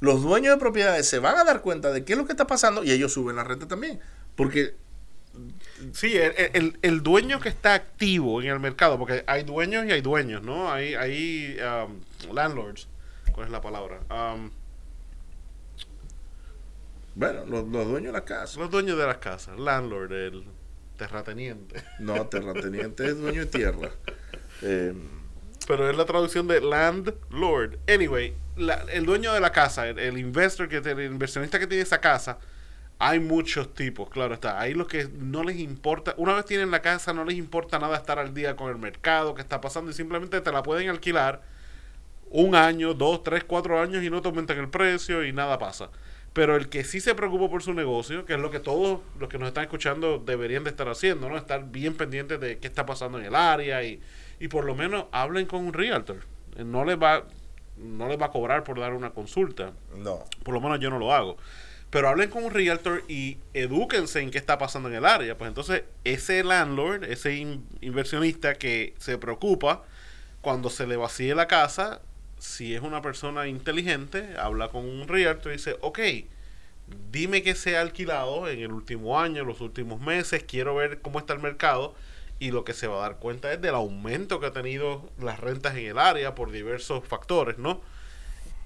los 0.00 0.22
dueños 0.22 0.54
de 0.54 0.60
propiedades 0.60 1.08
se 1.08 1.18
van 1.18 1.36
a 1.36 1.44
dar 1.44 1.60
cuenta 1.60 1.90
de 1.90 2.04
qué 2.04 2.12
es 2.12 2.18
lo 2.18 2.24
que 2.24 2.32
está 2.32 2.46
pasando 2.46 2.84
y 2.84 2.92
ellos 2.92 3.12
suben 3.12 3.36
la 3.36 3.44
renta 3.44 3.66
también. 3.68 4.00
Porque, 4.36 4.74
Sí, 5.92 6.16
el, 6.16 6.32
el- 6.54 6.78
el 6.82 7.02
dueño 7.04 7.38
que 7.38 7.48
está 7.48 7.74
activo 7.74 8.42
en 8.42 8.48
el 8.48 8.58
mercado, 8.58 8.98
porque 8.98 9.22
hay 9.28 9.44
dueños 9.44 9.84
y 9.86 9.92
hay 9.92 10.00
dueños, 10.00 10.42
¿no? 10.42 10.72
Hay, 10.72 10.94
hay 10.96 11.56
um, 11.60 12.34
landlords. 12.34 12.88
¿Cuál 13.32 13.46
es 13.46 13.52
la 13.52 13.60
palabra? 13.60 14.00
Um, 14.10 14.50
bueno, 17.14 17.44
los, 17.46 17.68
los 17.68 17.86
dueños 17.86 18.12
de 18.12 18.18
la 18.18 18.24
casa. 18.24 18.58
los 18.58 18.70
dueños 18.70 18.98
de 18.98 19.06
las 19.06 19.18
casas, 19.18 19.58
landlord, 19.58 20.12
el 20.12 20.44
terrateniente. 20.98 21.82
No, 21.98 22.26
terrateniente 22.26 23.06
es 23.06 23.18
dueño 23.18 23.40
de 23.40 23.46
tierra. 23.46 23.90
Eh, 24.60 24.92
Pero 25.66 25.88
es 25.90 25.96
la 25.96 26.04
traducción 26.04 26.46
de 26.46 26.60
landlord. 26.60 27.78
Anyway, 27.88 28.34
la- 28.56 28.84
el 28.92 29.06
dueño 29.06 29.32
de 29.32 29.40
la 29.40 29.52
casa, 29.52 29.88
el, 29.88 29.98
el 29.98 30.18
investor, 30.18 30.68
que 30.68 30.76
el 30.78 31.00
inversionista 31.00 31.58
que 31.58 31.66
tiene 31.66 31.82
esa 31.82 32.00
casa, 32.00 32.38
hay 32.98 33.20
muchos 33.20 33.72
tipos, 33.74 34.10
claro 34.10 34.34
está. 34.34 34.60
Hay 34.60 34.74
los 34.74 34.88
que 34.88 35.08
no 35.12 35.44
les 35.44 35.56
importa, 35.58 36.14
una 36.18 36.34
vez 36.34 36.44
tienen 36.44 36.70
la 36.70 36.82
casa, 36.82 37.12
no 37.12 37.24
les 37.24 37.36
importa 37.36 37.78
nada 37.78 37.96
estar 37.96 38.18
al 38.18 38.34
día 38.34 38.56
con 38.56 38.70
el 38.70 38.76
mercado, 38.78 39.34
que 39.34 39.40
está 39.40 39.60
pasando, 39.60 39.90
y 39.90 39.94
simplemente 39.94 40.40
te 40.40 40.50
la 40.52 40.62
pueden 40.62 40.88
alquilar 40.88 41.40
un 42.30 42.54
año, 42.56 42.92
dos, 42.94 43.22
tres, 43.22 43.44
cuatro 43.44 43.80
años 43.80 44.02
y 44.02 44.10
no 44.10 44.20
te 44.20 44.28
aumentan 44.28 44.58
el 44.58 44.68
precio 44.68 45.24
y 45.24 45.32
nada 45.32 45.58
pasa. 45.58 45.90
Pero 46.32 46.56
el 46.56 46.68
que 46.68 46.84
sí 46.84 47.00
se 47.00 47.14
preocupa 47.14 47.48
por 47.50 47.62
su 47.62 47.74
negocio, 47.74 48.24
que 48.24 48.34
es 48.34 48.40
lo 48.40 48.50
que 48.50 48.60
todos 48.60 49.00
los 49.18 49.28
que 49.28 49.38
nos 49.38 49.48
están 49.48 49.64
escuchando 49.64 50.18
deberían 50.18 50.62
de 50.64 50.70
estar 50.70 50.88
haciendo, 50.88 51.28
¿no? 51.28 51.36
Estar 51.36 51.64
bien 51.70 51.94
pendientes 51.96 52.38
de 52.40 52.58
qué 52.58 52.66
está 52.68 52.86
pasando 52.86 53.18
en 53.18 53.24
el 53.24 53.34
área 53.34 53.82
y, 53.82 54.00
y 54.38 54.48
por 54.48 54.64
lo 54.64 54.74
menos 54.74 55.06
hablen 55.10 55.46
con 55.46 55.64
un 55.66 55.72
realtor. 55.72 56.18
Eh, 56.56 56.64
No 56.64 56.84
les 56.84 56.96
va 56.98 57.24
no 57.76 58.08
les 58.08 58.20
va 58.20 58.26
a 58.26 58.30
cobrar 58.30 58.64
por 58.64 58.80
dar 58.80 58.92
una 58.92 59.10
consulta. 59.10 59.72
no. 59.96 60.24
Por 60.42 60.52
lo 60.54 60.60
menos 60.60 60.80
yo 60.80 60.90
no 60.90 60.98
lo 60.98 61.12
hago. 61.14 61.36
Pero 61.90 62.08
hablen 62.08 62.28
con 62.28 62.44
un 62.44 62.50
realtor 62.50 63.04
y 63.08 63.38
edúquense 63.54 64.20
en 64.20 64.30
qué 64.32 64.38
está 64.38 64.58
pasando 64.58 64.88
en 64.88 64.96
el 64.96 65.04
área. 65.06 65.38
Pues 65.38 65.48
entonces, 65.48 65.84
ese 66.04 66.42
landlord, 66.44 67.04
ese 67.04 67.36
in- 67.36 67.64
inversionista 67.80 68.54
que 68.56 68.94
se 68.98 69.16
preocupa 69.16 69.84
cuando 70.40 70.70
se 70.70 70.86
le 70.88 70.96
vacíe 70.96 71.34
la 71.36 71.46
casa, 71.46 72.00
si 72.38 72.74
es 72.74 72.82
una 72.82 73.02
persona 73.02 73.46
inteligente, 73.46 74.36
habla 74.38 74.68
con 74.68 74.84
un 74.84 75.08
realtor 75.08 75.52
y 75.52 75.56
dice, 75.56 75.76
ok, 75.80 75.98
dime 77.10 77.42
que 77.42 77.54
se 77.54 77.76
ha 77.76 77.80
alquilado 77.80 78.48
en 78.48 78.60
el 78.60 78.72
último 78.72 79.20
año, 79.20 79.44
los 79.44 79.60
últimos 79.60 80.00
meses, 80.00 80.44
quiero 80.44 80.74
ver 80.74 81.00
cómo 81.00 81.18
está 81.18 81.32
el 81.32 81.40
mercado. 81.40 81.94
Y 82.40 82.52
lo 82.52 82.64
que 82.64 82.72
se 82.72 82.86
va 82.86 82.98
a 82.98 83.08
dar 83.08 83.16
cuenta 83.18 83.52
es 83.52 83.60
del 83.60 83.74
aumento 83.74 84.38
que 84.38 84.46
ha 84.46 84.52
tenido 84.52 85.10
las 85.20 85.40
rentas 85.40 85.76
en 85.76 85.86
el 85.86 85.98
área 85.98 86.36
por 86.36 86.52
diversos 86.52 87.04
factores, 87.04 87.58
¿no? 87.58 87.80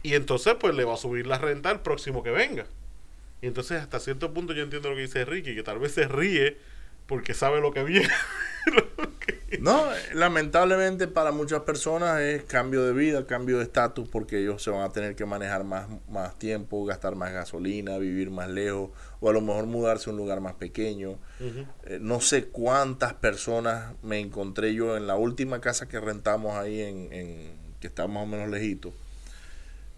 Y 0.02 0.14
entonces, 0.14 0.56
pues 0.60 0.74
le 0.74 0.84
va 0.84 0.94
a 0.94 0.98
subir 0.98 1.26
la 1.26 1.38
renta 1.38 1.70
al 1.70 1.80
próximo 1.80 2.22
que 2.22 2.30
venga. 2.30 2.66
Y 3.40 3.46
entonces, 3.46 3.80
hasta 3.80 3.98
cierto 3.98 4.34
punto, 4.34 4.52
yo 4.52 4.62
entiendo 4.62 4.90
lo 4.90 4.96
que 4.96 5.02
dice 5.02 5.24
Ricky, 5.24 5.54
que 5.54 5.62
tal 5.62 5.78
vez 5.78 5.92
se 5.92 6.06
ríe 6.06 6.58
porque 7.06 7.34
sabe 7.34 7.60
lo 7.60 7.72
que 7.72 7.82
viene. 7.82 8.10
No, 9.60 9.84
lamentablemente 10.14 11.08
para 11.08 11.30
muchas 11.32 11.60
personas 11.62 12.20
es 12.20 12.42
cambio 12.44 12.84
de 12.84 12.92
vida, 12.92 13.26
cambio 13.26 13.58
de 13.58 13.64
estatus, 13.64 14.08
porque 14.08 14.38
ellos 14.40 14.62
se 14.62 14.70
van 14.70 14.82
a 14.82 14.92
tener 14.92 15.14
que 15.14 15.26
manejar 15.26 15.64
más, 15.64 15.88
más 16.08 16.38
tiempo, 16.38 16.84
gastar 16.84 17.14
más 17.16 17.32
gasolina, 17.32 17.98
vivir 17.98 18.30
más 18.30 18.48
lejos, 18.48 18.90
o 19.20 19.28
a 19.28 19.32
lo 19.32 19.40
mejor 19.40 19.66
mudarse 19.66 20.08
a 20.08 20.12
un 20.12 20.18
lugar 20.18 20.40
más 20.40 20.54
pequeño. 20.54 21.18
Eh, 21.84 21.98
no 22.00 22.20
sé 22.20 22.46
cuántas 22.46 23.14
personas 23.14 23.94
me 24.02 24.18
encontré 24.20 24.74
yo 24.74 24.96
en 24.96 25.06
la 25.06 25.16
última 25.16 25.60
casa 25.60 25.86
que 25.88 26.00
rentamos 26.00 26.56
ahí, 26.56 26.80
en, 26.80 27.12
en- 27.12 27.52
que 27.80 27.88
está 27.88 28.06
más 28.06 28.22
o 28.22 28.26
menos 28.26 28.48
lejito. 28.48 28.92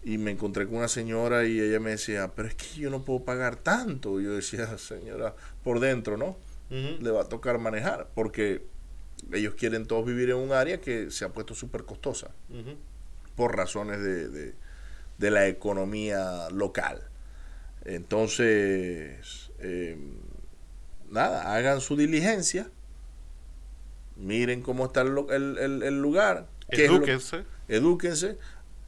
Y 0.03 0.17
me 0.19 0.31
encontré 0.31 0.65
con 0.67 0.75
una 0.77 0.87
señora 0.87 1.45
y 1.45 1.59
ella 1.59 1.79
me 1.79 1.91
decía, 1.91 2.31
pero 2.35 2.47
es 2.47 2.53
que 2.55 2.67
yo 2.79 2.89
no 2.91 3.03
puedo 3.03 3.23
pagar 3.25 3.55
tanto. 3.55 4.19
Y 4.19 4.25
yo 4.25 4.33
decía, 4.33 4.77
señora, 4.77 5.33
por 5.63 5.79
dentro, 5.79 6.17
¿no? 6.17 6.37
Le 7.01 7.09
va 7.11 7.21
a 7.21 7.29
tocar 7.29 7.57
manejar, 7.59 8.09
porque 8.13 8.63
ellos 9.31 9.55
quieren 9.55 9.85
todos 9.87 10.05
vivir 10.05 10.29
en 10.29 10.37
un 10.37 10.51
área 10.51 10.79
que 10.81 11.09
se 11.11 11.25
ha 11.25 11.29
puesto 11.29 11.55
súper 11.55 11.83
costosa 11.83 12.29
por 13.35 13.55
razones 13.55 13.99
de, 14.01 14.29
de- 14.29 14.53
de 15.17 15.31
la 15.31 15.47
economía 15.47 16.49
local. 16.51 17.01
Entonces, 17.85 19.51
eh, 19.59 19.97
nada, 21.09 21.53
hagan 21.55 21.81
su 21.81 21.95
diligencia, 21.95 22.69
miren 24.17 24.61
cómo 24.61 24.85
está 24.85 25.01
el, 25.01 25.09
lo- 25.09 25.31
el- 25.31 25.57
el- 25.57 25.83
el 25.83 26.01
lugar, 26.01 26.47
lo- 26.69 26.77
Edúquense. 26.95 27.43
edúquense, 27.67 28.37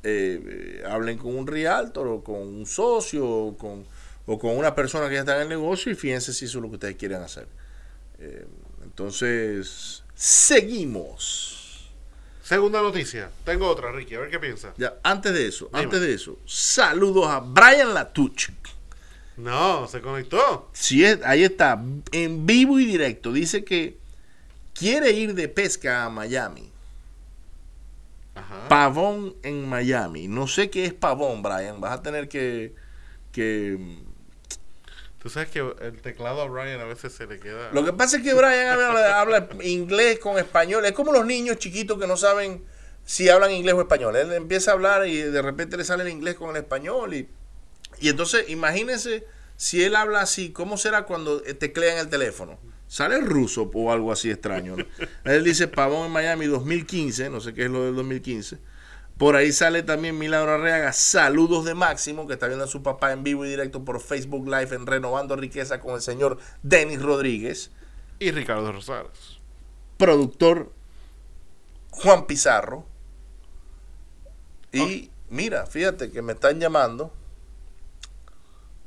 eh, 0.04 0.80
eh, 0.84 0.84
hablen 0.90 1.18
con 1.18 1.36
un 1.36 1.48
realtor 1.48 2.08
o 2.08 2.24
con 2.24 2.36
un 2.42 2.66
socio 2.66 3.28
o 3.30 3.58
con, 3.58 3.86
o 4.26 4.40
con 4.40 4.58
una 4.58 4.74
persona 4.76 5.08
que 5.10 5.16
ya 5.16 5.20
está 5.22 5.36
en 5.38 5.44
el 5.44 5.50
negocio 5.50 5.92
y 5.92 5.96
fíjense 5.96 6.34
si 6.34 6.46
eso 6.46 6.60
es 6.60 6.62
lo 6.62 6.70
que 6.70 6.76
ustedes 6.76 6.96
quieren 6.96 7.22
hacer. 7.22 7.48
Eh, 8.20 8.46
entonces, 8.84 10.04
seguimos. 10.18 11.90
Segunda 12.42 12.82
noticia. 12.82 13.30
Tengo 13.46 13.68
otra, 13.68 13.92
Ricky. 13.92 14.16
A 14.16 14.20
ver 14.20 14.30
qué 14.30 14.40
piensa. 14.40 14.74
Ya, 14.78 14.96
antes 15.04 15.34
de 15.34 15.48
eso, 15.48 15.68
Dime. 15.68 15.84
antes 15.84 16.02
de 16.02 16.14
eso, 16.14 16.40
saludos 16.46 17.28
a 17.28 17.40
Brian 17.40 17.94
Latuch. 17.94 18.50
No, 19.38 19.88
se 19.88 20.02
conectó. 20.02 20.72
Es, 20.74 21.20
ahí 21.24 21.44
está, 21.44 21.82
en 22.12 22.46
vivo 22.46 22.80
y 22.80 22.86
directo. 22.86 23.32
Dice 23.32 23.64
que 23.64 23.98
quiere 24.74 25.12
ir 25.12 25.36
de 25.36 25.48
pesca 25.48 26.06
a 26.06 26.10
Miami. 26.10 26.72
Ajá. 28.34 28.68
Pavón 28.68 29.36
en 29.44 29.68
Miami. 29.68 30.28
No 30.28 30.48
sé 30.48 30.70
qué 30.70 30.86
es 30.86 30.94
pavón, 30.94 31.44
Brian. 31.44 31.80
Vas 31.80 32.00
a 32.00 32.02
tener 32.02 32.28
que. 32.28 32.74
que 33.32 33.78
Sabes 35.30 35.50
que 35.50 35.60
el 35.60 36.02
teclado 36.02 36.42
a 36.42 36.48
Brian 36.48 36.80
a 36.80 36.86
veces 36.86 37.14
se 37.14 37.28
le 37.28 37.40
queda. 37.40 37.72
Lo 37.72 37.84
que 37.84 37.94
pasa 37.94 38.18
es 38.18 38.24
que 38.24 38.34
Brian 38.34 38.80
habla, 39.16 39.50
inglés 39.64 40.20
con 40.20 40.38
español. 40.38 40.86
Es 40.86 40.94
como 40.94 41.12
los 41.12 41.26
niños 41.26 41.58
chiquitos 41.58 42.00
que 42.00 42.08
no 42.08 42.18
saben 42.18 42.64
si 43.06 43.30
hablan 43.30 43.52
inglés 43.52 43.76
o 43.76 43.82
español. 43.82 44.16
Él 44.16 44.34
empieza 44.34 44.72
a 44.72 44.74
hablar 44.74 45.08
y 45.08 45.22
de 45.22 45.42
repente 45.42 45.78
le 45.78 45.84
sale 45.84 46.04
el 46.04 46.10
inglés 46.10 46.36
con 46.36 46.50
el 46.52 46.58
español. 46.58 47.14
Y, 47.14 47.30
y 48.00 48.10
entonces, 48.10 48.50
imagínense 48.50 49.26
si 49.56 49.84
él 49.84 49.96
habla 49.96 50.22
así, 50.22 50.52
¿cómo 50.52 50.78
será 50.78 51.04
cuando 51.04 51.42
teclean 51.42 51.98
el 51.98 52.10
teléfono? 52.10 52.60
Sale 52.88 53.20
ruso 53.20 53.70
o 53.74 53.92
algo 53.92 54.12
así 54.12 54.32
extraño. 54.32 54.76
Él 55.26 55.44
dice 55.44 55.68
Pavón 55.68 56.06
en 56.06 56.12
Miami 56.12 56.46
2015, 56.46 57.30
no 57.30 57.42
sé 57.42 57.54
qué 57.54 57.66
es 57.66 57.72
lo 57.72 57.84
del 57.84 57.96
2015. 57.96 58.58
Por 59.18 59.36
ahí 59.36 59.52
sale 59.52 59.82
también 59.82 60.18
Milagro 60.18 60.52
Arriaga, 60.52 60.94
saludos 60.94 61.66
de 61.66 61.74
Máximo, 61.74 62.28
que 62.28 62.34
está 62.34 62.46
viendo 62.48 62.66
a 62.66 62.68
su 62.68 62.84
papá 62.84 63.12
en 63.12 63.24
vivo 63.24 63.46
y 63.46 63.50
directo 63.50 63.84
por 63.84 64.00
Facebook 64.00 64.46
Live 64.46 64.76
en 64.76 64.86
Renovando 64.86 65.36
Riqueza 65.36 65.80
con 65.80 65.96
el 65.96 66.02
señor 66.02 66.38
Denis 66.62 67.02
Rodríguez, 67.02 67.72
Y 68.20 68.30
Ricardo 68.32 68.72
Rosales. 68.72 69.40
productor 69.98 70.72
Juan 71.90 72.28
Pizarro. 72.28 72.86
Y 74.72 75.10
mira, 75.30 75.66
fíjate 75.66 76.12
que 76.12 76.22
me 76.22 76.34
están 76.34 76.60
llamando 76.60 77.12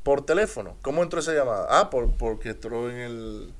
por 0.05 0.25
teléfono. 0.25 0.77
¿Cómo 0.83 1.03
entró 1.03 1.19
esa 1.19 1.33
llamada? 1.33 1.67
Ah, 1.71 1.91
por, 1.91 2.13
porque 2.13 2.51
entró 2.51 2.89
en 2.89 2.97
el... 2.99 3.53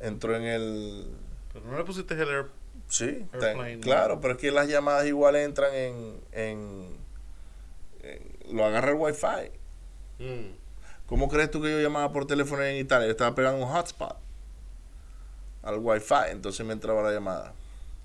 Entró 0.00 0.36
en 0.36 0.42
el... 0.42 1.06
Pero 1.52 1.66
no 1.66 1.78
le 1.78 1.84
pusiste 1.84 2.14
el 2.14 2.46
Sí, 2.92 3.24
claro, 3.80 4.20
pero 4.20 4.34
es 4.34 4.38
que 4.38 4.50
las 4.50 4.68
llamadas 4.68 5.06
igual 5.06 5.36
entran 5.36 5.74
en, 5.74 6.20
en, 6.32 6.96
en- 8.02 8.54
lo 8.54 8.66
agarra 8.66 8.90
el 8.90 8.96
wifi. 8.96 9.50
Mm. 10.18 10.50
¿Cómo 11.06 11.28
crees 11.30 11.50
tú 11.50 11.62
que 11.62 11.70
yo 11.70 11.80
llamaba 11.80 12.12
por 12.12 12.26
teléfono 12.26 12.62
en 12.62 12.76
Italia? 12.76 13.06
Yo 13.06 13.12
estaba 13.12 13.34
pegando 13.34 13.64
un 13.64 13.72
hotspot 13.72 14.14
al 15.62 15.78
wifi, 15.78 16.14
entonces 16.32 16.66
me 16.66 16.74
entraba 16.74 17.00
la 17.02 17.12
llamada. 17.12 17.54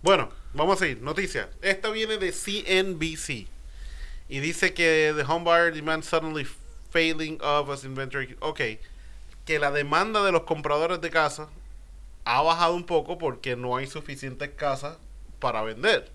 Bueno, 0.04 0.30
vamos 0.54 0.78
a 0.78 0.80
seguir. 0.86 1.02
Noticia. 1.02 1.50
Esta 1.62 1.90
viene 1.90 2.18
de 2.18 2.32
CNBC. 2.32 3.48
Y 4.30 4.40
dice 4.40 4.74
que 4.74 5.14
the 5.18 5.24
home 5.24 5.44
buyer 5.44 5.74
demand 5.74 6.04
suddenly 6.06 6.48
failing 6.92 7.40
of 7.42 7.70
as 7.70 7.84
inventory. 7.84 8.38
Ok. 8.40 8.62
Que 9.44 9.60
la 9.60 9.72
demanda 9.72 10.24
de 10.24 10.32
los 10.32 10.44
compradores 10.44 11.02
de 11.02 11.10
casa 11.10 11.50
ha 12.28 12.42
bajado 12.42 12.76
un 12.76 12.84
poco 12.84 13.18
porque 13.18 13.56
no 13.56 13.78
hay 13.78 13.88
suficientes 13.88 14.50
casas 14.50 14.98
para 15.40 15.62
vender. 15.64 16.12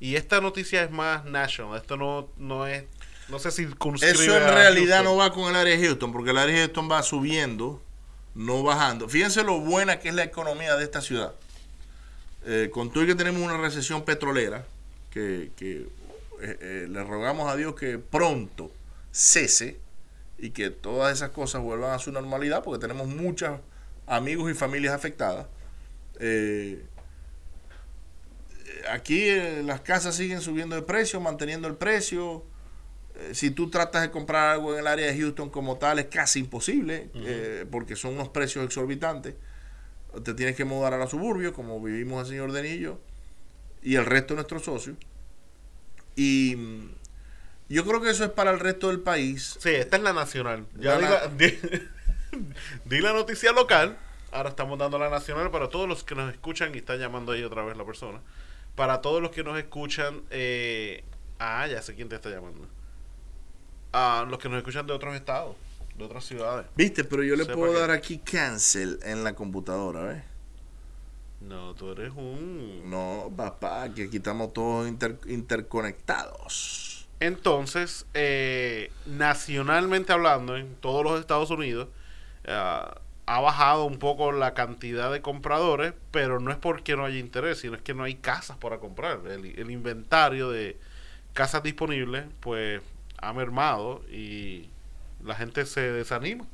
Y 0.00 0.16
esta 0.16 0.40
noticia 0.40 0.82
es 0.82 0.90
más 0.90 1.24
national. 1.26 1.76
Esto 1.76 1.96
no, 1.96 2.28
no 2.38 2.66
es. 2.66 2.84
No 3.28 3.38
se 3.38 3.50
circunscribe. 3.50 4.12
Eso 4.12 4.36
en 4.36 4.48
realidad 4.48 5.02
no 5.02 5.16
va 5.16 5.32
con 5.32 5.50
el 5.50 5.56
área 5.56 5.76
de 5.76 5.84
Houston, 5.84 6.12
porque 6.12 6.30
el 6.30 6.38
área 6.38 6.54
de 6.54 6.60
Houston 6.62 6.90
va 6.90 7.02
subiendo, 7.02 7.82
no 8.34 8.62
bajando. 8.62 9.08
Fíjense 9.08 9.42
lo 9.42 9.60
buena 9.60 9.98
que 9.98 10.08
es 10.08 10.14
la 10.14 10.22
economía 10.22 10.76
de 10.76 10.84
esta 10.84 11.00
ciudad. 11.00 11.34
Eh, 12.46 12.70
con 12.72 12.90
todo 12.90 13.02
y 13.04 13.08
que 13.08 13.16
tenemos 13.16 13.42
una 13.42 13.56
recesión 13.56 14.04
petrolera, 14.04 14.64
que, 15.10 15.50
que, 15.56 15.88
eh, 16.40 16.58
eh, 16.60 16.86
le 16.88 17.02
rogamos 17.02 17.50
a 17.50 17.56
Dios 17.56 17.74
que 17.74 17.98
pronto 17.98 18.70
cese 19.10 19.78
y 20.38 20.50
que 20.50 20.70
todas 20.70 21.12
esas 21.12 21.30
cosas 21.30 21.62
vuelvan 21.62 21.90
a 21.90 21.98
su 21.98 22.12
normalidad, 22.12 22.62
porque 22.62 22.80
tenemos 22.80 23.08
muchos 23.08 23.58
amigos 24.06 24.50
y 24.50 24.54
familias 24.54 24.94
afectadas. 24.94 25.46
Eh, 26.20 26.84
aquí 28.90 29.22
eh, 29.28 29.62
las 29.64 29.80
casas 29.80 30.14
siguen 30.16 30.40
subiendo 30.40 30.76
de 30.76 30.82
precio, 30.82 31.20
manteniendo 31.20 31.68
el 31.68 31.74
precio. 31.76 32.44
Eh, 33.16 33.30
si 33.34 33.50
tú 33.50 33.70
tratas 33.70 34.02
de 34.02 34.10
comprar 34.10 34.50
algo 34.50 34.74
en 34.74 34.80
el 34.80 34.86
área 34.86 35.06
de 35.06 35.18
Houston 35.18 35.50
como 35.50 35.76
tal, 35.78 35.98
es 35.98 36.06
casi 36.06 36.40
imposible, 36.40 37.08
porque 37.70 37.96
son 37.96 38.14
unos 38.14 38.28
precios 38.28 38.64
exorbitantes. 38.64 39.34
Te 40.24 40.34
tienes 40.34 40.56
que 40.56 40.64
mudar 40.64 40.94
a 40.94 40.98
la 40.98 41.06
suburbio, 41.06 41.52
como 41.52 41.80
vivimos 41.82 42.22
el 42.22 42.26
señor 42.28 42.52
Denillo 42.52 42.98
y 43.82 43.96
el 43.96 44.06
resto 44.06 44.32
de 44.34 44.36
nuestros 44.36 44.64
socios. 44.64 44.96
Y 46.14 46.54
mm, 46.56 46.88
yo 47.68 47.84
creo 47.84 48.00
que 48.00 48.10
eso 48.10 48.24
es 48.24 48.30
para 48.30 48.50
el 48.50 48.58
resto 48.60 48.88
del 48.88 49.00
país. 49.00 49.56
Sí, 49.60 49.70
esta 49.70 49.96
es 49.98 50.02
la 50.02 50.14
nacional. 50.14 50.66
Ya 50.78 50.98
La 50.98 50.98
di, 50.98 51.04
na- 51.04 51.10
la, 51.10 51.80
di- 52.84 53.00
la 53.00 53.12
noticia 53.12 53.52
local. 53.52 53.96
Ahora 54.32 54.50
estamos 54.50 54.78
dando 54.78 54.98
la 54.98 55.08
nacional 55.08 55.50
para 55.50 55.68
todos 55.68 55.88
los 55.88 56.04
que 56.04 56.14
nos 56.14 56.32
escuchan 56.32 56.74
y 56.74 56.78
está 56.78 56.96
llamando 56.96 57.32
ahí 57.32 57.42
otra 57.44 57.64
vez 57.64 57.76
la 57.76 57.84
persona. 57.84 58.20
Para 58.74 59.00
todos 59.00 59.22
los 59.22 59.30
que 59.30 59.42
nos 59.44 59.56
escuchan, 59.58 60.22
eh, 60.30 61.04
ah, 61.38 61.66
ya 61.66 61.80
sé 61.80 61.94
quién 61.94 62.08
te 62.08 62.16
está 62.16 62.28
llamando. 62.28 62.66
A 63.92 64.26
los 64.28 64.38
que 64.38 64.48
nos 64.48 64.58
escuchan 64.58 64.86
de 64.86 64.92
otros 64.92 65.14
estados, 65.14 65.56
de 65.96 66.04
otras 66.04 66.24
ciudades. 66.24 66.66
Viste, 66.74 67.04
pero 67.04 67.22
yo 67.22 67.36
le 67.36 67.44
Sepa 67.44 67.54
puedo 67.56 67.72
que- 67.72 67.78
dar 67.80 67.90
aquí 67.92 68.18
cancel 68.18 68.98
en 69.04 69.24
la 69.24 69.34
computadora, 69.34 70.02
¿ves? 70.02 70.22
No, 71.40 71.74
tú 71.74 71.92
eres 71.92 72.12
un. 72.16 72.90
No, 72.90 73.30
papá, 73.36 73.88
que 73.94 74.04
aquí 74.04 74.16
estamos 74.18 74.52
todos 74.52 74.88
inter- 74.88 75.18
interconectados. 75.26 77.06
Entonces, 77.20 78.06
eh, 78.14 78.90
nacionalmente 79.06 80.12
hablando, 80.12 80.56
en 80.56 80.74
todos 80.76 81.02
los 81.04 81.18
Estados 81.20 81.50
Unidos, 81.50 81.88
ah, 82.46 83.00
ha 83.26 83.40
bajado 83.40 83.84
un 83.84 83.98
poco 83.98 84.30
la 84.32 84.54
cantidad 84.54 85.10
de 85.10 85.20
compradores, 85.22 85.94
pero 86.12 86.38
no 86.40 86.50
es 86.52 86.56
porque 86.58 86.96
no 86.96 87.04
haya 87.04 87.18
interés, 87.18 87.58
sino 87.58 87.74
es 87.76 87.82
que 87.82 87.94
no 87.94 88.04
hay 88.04 88.14
casas 88.16 88.56
para 88.56 88.78
comprar. 88.78 89.20
El, 89.26 89.58
el 89.58 89.70
inventario 89.70 90.50
de 90.50 90.76
casas 91.32 91.62
disponibles, 91.62 92.24
pues, 92.40 92.80
ha 93.18 93.32
mermado 93.32 94.02
y 94.10 94.68
la 95.24 95.34
gente 95.34 95.66
se 95.66 95.80
desanima. 95.92 96.46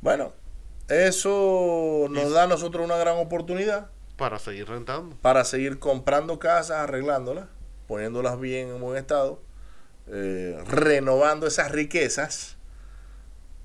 Bueno, 0.00 0.32
eso 0.88 2.06
nos 2.10 2.30
Y- 2.30 2.32
da 2.32 2.44
a 2.44 2.46
nosotros 2.46 2.84
una 2.84 2.96
gran 2.96 3.18
oportunidad 3.18 3.88
para 4.16 4.38
seguir 4.38 4.68
rentando. 4.68 5.14
para 5.22 5.44
seguir 5.44 5.78
comprando 5.78 6.38
casas, 6.38 6.78
arreglándolas, 6.78 7.46
poniéndolas 7.86 8.40
bien 8.40 8.68
en 8.70 8.80
buen 8.80 8.96
estado, 8.98 9.40
eh, 10.08 10.58
renovando 10.66 11.46
esas 11.46 11.70
riquezas. 11.70 12.56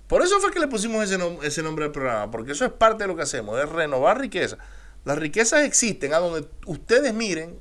Por 0.07 0.21
eso 0.21 0.39
fue 0.39 0.51
que 0.51 0.59
le 0.59 0.67
pusimos 0.67 1.03
ese, 1.03 1.17
ese 1.43 1.63
nombre 1.63 1.85
al 1.85 1.91
programa, 1.91 2.29
porque 2.31 2.51
eso 2.51 2.65
es 2.65 2.71
parte 2.71 3.03
de 3.03 3.07
lo 3.07 3.15
que 3.15 3.23
hacemos, 3.23 3.59
es 3.59 3.67
renovar 3.69 4.19
riqueza. 4.19 4.57
Las 5.03 5.17
riquezas 5.17 5.63
existen 5.63 6.13
a 6.13 6.19
donde 6.19 6.47
ustedes 6.65 7.13
miren. 7.13 7.57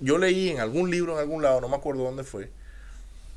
Yo 0.00 0.18
leí 0.18 0.50
en 0.50 0.60
algún 0.60 0.90
libro, 0.90 1.14
en 1.14 1.18
algún 1.20 1.42
lado, 1.42 1.60
no 1.60 1.68
me 1.68 1.76
acuerdo 1.76 2.02
dónde 2.02 2.24
fue, 2.24 2.50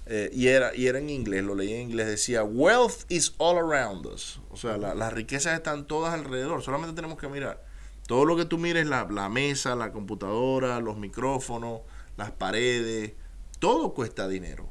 eh, 0.08 0.30
y, 0.34 0.48
era, 0.48 0.76
y 0.76 0.88
era 0.88 0.98
en 1.00 1.10
inglés, 1.12 1.44
lo 1.44 1.54
leí 1.56 1.74
en 1.74 1.82
inglés, 1.90 2.08
decía, 2.08 2.44
wealth 2.44 3.06
is 3.10 3.34
all 3.38 3.58
around 3.58 4.06
us. 4.08 4.40
O 4.50 4.58
sea, 4.58 4.78
la- 4.78 4.96
las 4.96 5.14
riquezas 5.14 5.54
están 5.56 5.86
todas 5.86 6.14
alrededor, 6.14 6.62
solamente 6.64 6.96
tenemos 6.96 7.20
que 7.20 7.28
mirar. 7.28 7.64
Todo 8.08 8.26
lo 8.26 8.36
que 8.36 8.46
tú 8.46 8.58
mires, 8.60 8.86
la, 8.88 9.08
la 9.10 9.30
mesa, 9.30 9.76
la 9.76 9.92
computadora, 9.92 10.80
los 10.80 10.98
micrófonos, 10.98 11.82
las 12.18 12.32
paredes, 12.32 13.14
todo 13.60 13.94
cuesta 13.94 14.28
dinero. 14.28 14.68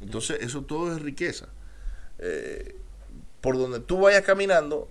Entonces, 0.00 0.38
eso 0.40 0.62
todo 0.62 0.94
es 0.94 1.00
riqueza. 1.02 1.48
Eh, 2.18 2.76
por 3.40 3.56
donde 3.58 3.80
tú 3.80 4.00
vayas 4.00 4.22
caminando, 4.22 4.90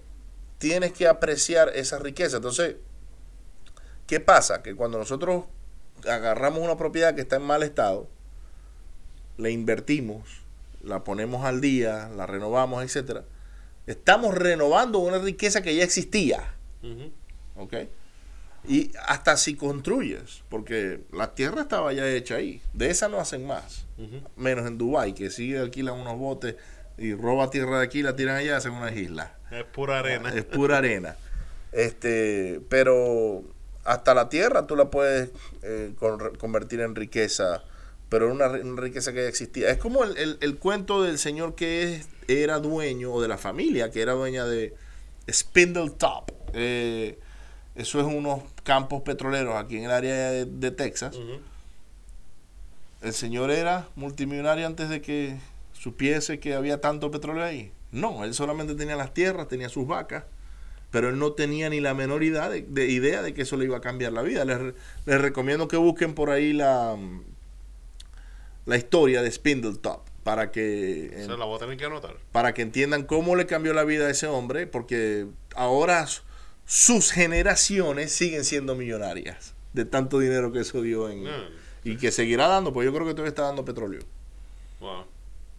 tienes 0.58 0.92
que 0.94 1.08
apreciar 1.08 1.72
esa 1.76 2.00
riqueza. 2.00 2.38
Entonces, 2.38 2.76
¿qué 4.08 4.20
pasa? 4.20 4.62
Que 4.62 4.76
cuando 4.76 4.98
nosotros 4.98 5.46
agarramos 6.08 6.60
una 6.60 6.78
propiedad 6.78 7.16
que 7.16 7.22
está 7.22 7.38
en 7.38 7.44
mal 7.44 7.64
estado, 7.64 8.08
le 9.38 9.52
invertimos, 9.52 10.42
la 10.84 11.04
ponemos 11.04 11.46
al 11.46 11.62
día, 11.62 12.10
la 12.16 12.26
renovamos, 12.26 12.84
etcétera, 12.84 13.24
estamos 13.88 14.36
renovando 14.36 15.00
una 15.00 15.18
riqueza 15.18 15.62
que 15.62 15.76
ya 15.76 15.84
existía. 15.84 16.54
¿ok? 17.56 17.74
Y 18.68 18.92
hasta 19.08 19.38
si 19.38 19.56
construyes, 19.56 20.44
porque 20.50 21.02
la 21.14 21.34
tierra 21.34 21.62
estaba 21.62 21.94
ya 21.94 22.08
hecha 22.08 22.36
ahí, 22.36 22.62
de 22.74 22.90
esa 22.90 23.08
no 23.08 23.20
hacen 23.20 23.48
más, 23.48 23.86
menos 24.36 24.68
en 24.68 24.78
Dubai 24.78 25.14
que 25.14 25.30
sí 25.30 25.56
alquilan 25.56 25.96
unos 25.96 26.18
botes 26.18 26.56
y 27.00 27.14
roba 27.16 27.50
tierra 27.50 27.80
de 27.80 27.86
aquí, 27.86 28.02
la 28.04 28.16
tiran 28.16 28.36
allá, 28.36 28.58
hacen 28.58 28.74
unas 28.74 28.96
islas. 28.96 29.32
Es 29.52 29.64
pura 29.64 30.00
arena. 30.00 30.34
Es 30.34 30.44
pura 30.46 30.78
arena. 30.78 31.16
Este, 31.72 32.62
pero 32.70 33.44
hasta 33.86 34.14
la 34.14 34.30
tierra 34.30 34.68
tú 34.68 34.76
la 34.76 34.90
puedes 34.90 35.30
eh, 35.64 35.94
con- 36.00 36.36
convertir 36.38 36.82
en 36.82 36.96
riqueza, 36.96 37.64
pero 38.10 38.32
una, 38.32 38.48
ri- 38.48 38.64
una 38.64 38.82
riqueza 38.82 39.14
que 39.14 39.22
ya 39.24 39.28
existía. 39.30 39.70
Es 39.70 39.78
como 39.78 40.04
el, 40.04 40.18
el- 40.18 40.38
el 40.42 40.58
cuento 40.58 41.02
del 41.04 41.18
señor 41.20 41.56
que 41.56 41.84
es- 41.96 42.08
era 42.28 42.60
dueño, 42.60 43.12
o 43.14 43.22
de 43.22 43.28
la 43.28 43.38
familia 43.38 43.90
que 43.92 44.02
era 44.02 44.14
dueña 44.14 44.46
de 44.46 44.76
Spindle 45.32 45.92
Top. 45.92 46.32
Eh, 46.54 47.18
eso 47.76 48.00
es 48.00 48.06
unos 48.06 48.42
campos 48.64 49.02
petroleros 49.04 49.56
aquí 49.56 49.78
en 49.78 49.86
el 49.86 49.92
área 49.92 50.32
de, 50.32 50.46
de 50.46 50.72
Texas. 50.72 51.16
¿El 53.02 53.14
señor 53.14 53.50
era 53.52 53.88
multimillonario 53.96 54.66
antes 54.68 54.90
de 54.90 55.02
que 55.02 55.38
supiese 55.80 56.40
que 56.40 56.54
había 56.54 56.82
tanto 56.82 57.10
petróleo 57.10 57.44
ahí? 57.44 57.72
No, 57.92 58.24
él 58.26 58.34
solamente 58.34 58.76
tenía 58.76 58.96
las 58.96 59.14
tierras, 59.14 59.48
tenía 59.48 59.70
sus 59.70 59.88
vacas, 59.88 60.26
pero 60.92 61.10
él 61.10 61.18
no 61.18 61.32
tenía 61.34 61.70
ni 61.70 61.80
la 61.80 61.94
menor 61.94 62.24
idea 62.24 62.50
de, 62.50 62.62
de- 62.64 62.88
idea 62.88 63.22
de 63.22 63.34
que 63.34 63.44
eso 63.44 63.56
le 63.58 63.66
iba 63.66 63.78
a 63.78 63.82
cambiar 63.82 64.12
la 64.12 64.22
vida. 64.22 64.44
Les, 64.46 64.58
les 65.06 65.22
recomiendo 65.22 65.68
que 65.68 65.78
busquen 65.78 66.14
por 66.14 66.30
ahí 66.32 66.52
la, 66.54 66.98
la 68.66 68.78
historia 68.78 69.22
de 69.22 69.32
Spindletop 69.32 70.02
para 70.24 70.52
que, 70.52 71.12
Se 71.16 71.28
la 71.38 71.46
voy 71.46 71.56
a 71.56 71.60
tener 71.60 71.78
que 71.78 71.86
anotar. 71.86 72.16
para 72.32 72.54
que 72.54 72.62
entiendan 72.62 73.04
cómo 73.04 73.36
le 73.36 73.46
cambió 73.46 73.74
la 73.74 73.84
vida 73.84 74.08
a 74.08 74.10
ese 74.12 74.28
hombre, 74.28 74.68
porque 74.68 75.28
ahora 75.56 76.06
sus 76.66 77.12
generaciones 77.12 78.12
siguen 78.12 78.44
siendo 78.46 78.76
millonarias 78.76 79.56
de 79.74 79.86
tanto 79.86 80.20
dinero 80.20 80.52
que 80.52 80.60
eso 80.60 80.82
dio 80.82 81.10
en, 81.10 81.26
Ah, 81.28 81.48
y 81.84 81.98
que 81.98 82.12
seguirá 82.12 82.48
dando, 82.48 82.74
pues 82.74 82.86
yo 82.86 82.94
creo 82.94 83.06
que 83.08 83.14
todavía 83.14 83.30
está 83.30 83.44
dando 83.44 83.64
petróleo. 83.66 84.02
wow. 84.80 85.06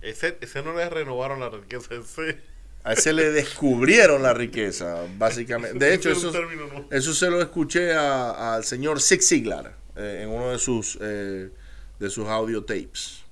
Ese, 0.03 0.39
ese 0.41 0.63
no 0.63 0.75
le 0.75 0.89
renovaron 0.89 1.41
la 1.41 1.51
riqueza 1.51 1.95
ese. 1.95 2.39
A 2.83 2.95
ese 2.95 3.13
le 3.13 3.31
descubrieron 3.31 4.23
la 4.23 4.33
riqueza, 4.33 5.05
básicamente. 5.19 5.79
De 5.79 5.95
hecho, 5.95 6.11
eso, 6.11 6.31
eso 6.91 7.15
se 7.15 7.29
lo 7.31 7.41
escuché 7.43 7.93
al 7.95 8.65
señor 8.65 9.01
Zig 9.01 9.23
Ziglar 9.23 9.77
eh, 9.97 10.21
en 10.23 10.31
uno 10.31 10.51
de 10.51 10.59
sus 10.59 10.97
eh, 11.01 11.51
de 11.99 12.11
sus 12.11 12.27
audio 12.29 12.65
tapes. 12.65 13.23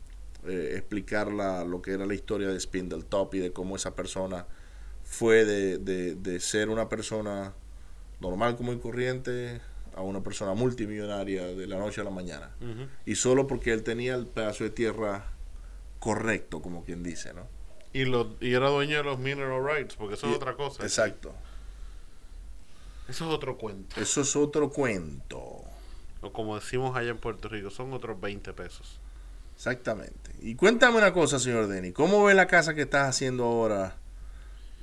eh, 0.47 0.75
explicar 0.77 1.33
la, 1.33 1.64
lo 1.64 1.81
que 1.81 1.93
era 1.93 2.05
la 2.07 2.14
historia 2.14 2.49
de 2.49 2.61
Spindletop 2.61 3.35
y 3.35 3.39
de 3.39 3.53
cómo 3.53 3.77
esa 3.77 3.95
persona 3.95 4.47
fue 5.05 5.45
de, 5.47 5.79
de- 5.79 6.14
de 6.16 6.39
ser 6.41 6.69
una 6.69 6.89
persona 6.91 7.55
normal 8.21 8.57
como 8.57 8.73
y 8.75 8.79
corriente 8.79 9.61
a 9.95 10.03
una 10.03 10.23
persona 10.23 10.53
multimillonaria 10.55 11.47
de 11.47 11.66
la 11.66 11.79
noche 11.79 12.03
a 12.03 12.05
la 12.05 12.11
mañana. 12.11 12.51
Y 13.07 13.14
solo 13.14 13.47
porque 13.47 13.73
él 13.73 13.83
tenía 13.83 14.14
el 14.14 14.27
pedazo 14.27 14.64
de 14.64 14.71
tierra 14.71 15.25
correcto, 15.99 16.61
como 16.63 16.85
quien 16.85 17.03
dice, 17.03 17.33
¿no? 17.35 17.47
Y, 17.93 18.05
lo, 18.05 18.37
y 18.41 18.53
era 18.55 18.69
dueño 18.69 18.99
de 18.99 19.03
los 19.05 19.19
mineral 19.19 19.65
rights, 19.65 19.97
porque 19.97 20.15
eso 20.15 20.27
Y- 20.27 20.31
es 20.31 20.37
otra 20.37 20.55
cosa. 20.55 20.83
Exacto. 20.83 21.35
Eso 23.09 23.27
es 23.27 23.35
otro 23.35 23.57
cuento. 23.57 24.01
Eso 24.01 24.21
es 24.21 24.37
otro 24.37 24.71
cuento. 24.71 25.63
O 26.21 26.33
como 26.33 26.57
decimos 26.57 26.97
allá 26.97 27.11
en 27.11 27.19
Puerto 27.19 27.49
Rico, 27.49 27.71
son 27.71 27.93
otros 27.95 28.21
20 28.21 28.53
pesos. 28.53 29.01
Exactamente. 29.57 30.31
Y 30.41 30.55
cuéntame 30.55 30.99
una 30.99 31.13
cosa, 31.13 31.39
señor 31.39 31.67
Denny. 31.69 31.93
¿Cómo 31.93 32.23
ve 32.25 32.35
la 32.35 32.47
casa 32.47 32.75
que 32.75 32.83
estás 32.83 33.09
haciendo 33.09 33.45
ahora? 33.45 33.97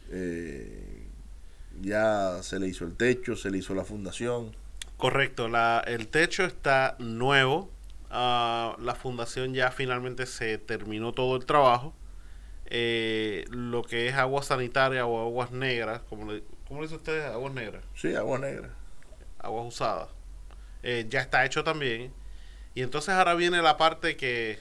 Eh, 0.09 1.07
ya 1.81 2.39
se 2.41 2.59
le 2.59 2.67
hizo 2.67 2.83
el 2.85 2.95
techo, 2.95 3.35
se 3.35 3.51
le 3.51 3.59
hizo 3.59 3.75
la 3.75 3.85
fundación. 3.85 4.55
Correcto, 4.97 5.47
la, 5.47 5.83
el 5.85 6.07
techo 6.07 6.43
está 6.45 6.95
nuevo. 6.99 7.69
Ah, 8.09 8.75
la 8.79 8.95
fundación 8.95 9.53
ya 9.53 9.71
finalmente 9.71 10.25
se 10.25 10.57
terminó 10.57 11.13
todo 11.13 11.35
el 11.35 11.45
trabajo. 11.45 11.93
Eh, 12.67 13.45
lo 13.49 13.83
que 13.83 14.07
es 14.07 14.15
agua 14.15 14.41
sanitaria 14.43 15.05
o 15.05 15.21
aguas 15.21 15.51
negras, 15.51 16.01
como 16.09 16.31
le, 16.31 16.43
¿cómo 16.67 16.81
le 16.81 16.87
dice 16.87 16.95
usted? 16.95 17.23
Aguas 17.25 17.53
negras, 17.53 17.83
Sí, 17.95 18.15
agua 18.15 18.39
negra. 18.39 18.69
aguas 19.39 19.67
usadas. 19.67 20.09
eh, 20.83 21.05
ya 21.09 21.21
está 21.21 21.45
hecho 21.45 21.63
también. 21.63 22.13
Y 22.75 22.81
entonces 22.81 23.13
ahora 23.13 23.35
viene 23.35 23.61
la 23.61 23.77
parte 23.77 24.17
que, 24.17 24.59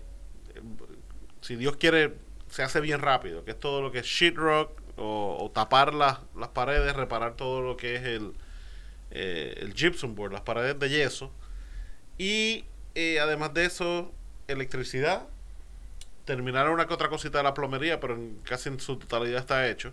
si 1.41 1.57
Dios 1.57 1.77
quiere, 1.77 2.15
se 2.49 2.63
hace 2.63 2.81
bien 2.81 3.01
rápido, 3.01 3.45
que 3.45 3.53
es 3.53 3.59
todo 3.61 3.83
lo 3.83 3.91
que 3.93 3.99
es 4.01 4.07
sheetrock 4.07 4.81
o, 4.97 5.37
o 5.41 5.51
tapar 5.51 5.95
las, 5.95 6.19
las 6.37 6.49
paredes, 6.51 6.95
reparar 6.97 7.35
todo 7.37 7.61
lo 7.63 7.77
que 7.77 7.97
es 7.97 8.03
el, 8.05 8.33
eh, 9.11 9.55
el 9.61 9.75
gypsum 9.75 10.15
board, 10.15 10.33
las 10.33 10.43
paredes 10.43 10.79
de 10.79 10.89
yeso. 10.91 11.33
Y 12.19 12.65
eh, 12.95 13.19
además 13.21 13.55
de 13.55 13.65
eso, 13.67 14.13
electricidad. 14.49 15.27
Terminar 16.25 16.71
una 16.71 16.87
que 16.87 16.95
otra 16.95 17.09
cosita 17.09 17.39
de 17.39 17.45
la 17.45 17.55
plomería, 17.55 18.01
pero 18.01 18.15
en- 18.15 18.39
casi 18.45 18.69
en 18.71 18.81
su 18.81 18.97
totalidad 18.99 19.41
está 19.41 19.69
hecho. 19.69 19.93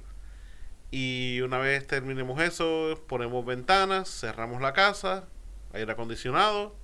Y 0.91 1.39
una 1.41 1.57
vez 1.57 1.87
terminemos 1.87 2.41
eso, 2.41 3.01
ponemos 3.07 3.45
ventanas, 3.45 4.09
cerramos 4.09 4.61
la 4.61 4.73
casa, 4.73 5.25
aire 5.73 5.91
acondicionado, 5.91 6.75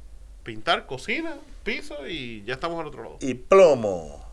pintar, 0.43 0.85
cocina, 0.85 1.35
piso 1.63 2.07
y 2.07 2.43
ya 2.45 2.53
estamos 2.53 2.79
al 2.79 2.87
otro 2.87 3.03
lado. 3.03 3.17
Y 3.21 3.33
plomo. 3.33 4.25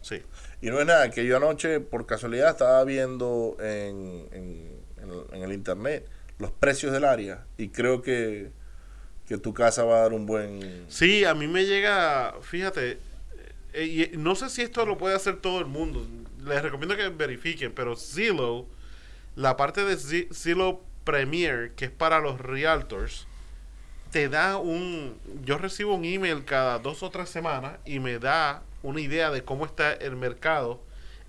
Sí. 0.00 0.22
Y 0.60 0.66
no 0.70 0.78
es 0.80 0.86
nada, 0.86 1.10
que 1.10 1.24
yo 1.26 1.36
anoche, 1.36 1.80
por 1.80 2.06
casualidad, 2.06 2.50
estaba 2.50 2.82
viendo 2.84 3.56
en, 3.60 4.28
en- 4.32 4.76
en 5.32 5.42
el 5.42 5.52
internet 5.52 6.08
los 6.38 6.50
precios 6.52 6.92
del 6.92 7.04
área. 7.04 7.44
Y 7.58 7.68
creo 7.68 8.02
que, 8.02 8.50
que 9.26 9.38
tu 9.38 9.52
casa 9.52 9.84
va 9.84 9.98
a 9.98 10.00
dar 10.02 10.12
un 10.12 10.26
buen... 10.26 10.84
Sí, 10.88 11.24
a 11.24 11.34
mí 11.34 11.46
me 11.46 11.64
llega, 11.64 12.34
fíjate, 12.42 12.98
eh, 13.72 14.10
y 14.12 14.16
no 14.16 14.34
sé 14.34 14.48
si 14.50 14.62
esto 14.62 14.86
lo 14.86 14.96
puede 14.98 15.16
hacer 15.16 15.36
todo 15.36 15.58
el 15.58 15.66
mundo. 15.66 16.06
Les 16.44 16.62
recomiendo 16.62 16.96
que 16.96 17.08
verifiquen, 17.08 17.72
pero 17.72 17.96
Zillow, 17.96 18.66
la 19.34 19.56
parte 19.56 19.84
de 19.84 19.96
Zi- 19.96 20.28
Zillow 20.32 20.80
Premier, 21.04 21.72
que 21.72 21.86
es 21.86 21.90
para 21.90 22.20
los 22.20 22.40
realtors, 22.40 23.26
te 24.12 24.28
da 24.28 24.58
un... 24.58 25.18
Yo 25.44 25.58
recibo 25.58 25.94
un 25.94 26.04
email 26.04 26.44
cada 26.44 26.78
dos 26.78 27.02
o 27.02 27.10
tres 27.10 27.28
semanas 27.28 27.78
y 27.84 27.98
me 27.98 28.18
da 28.18 28.62
una 28.82 29.00
idea 29.00 29.30
de 29.30 29.42
cómo 29.42 29.66
está 29.66 29.92
el 29.92 30.14
mercado 30.14 30.80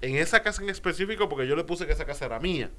en 0.02 0.16
esa 0.18 0.44
casa 0.44 0.62
en 0.62 0.70
específico, 0.70 1.28
porque 1.28 1.48
yo 1.48 1.56
le 1.56 1.64
puse 1.64 1.88
que 1.88 1.94
esa 1.94 2.06
casa 2.06 2.26
era 2.26 2.40
mía. 2.40 2.70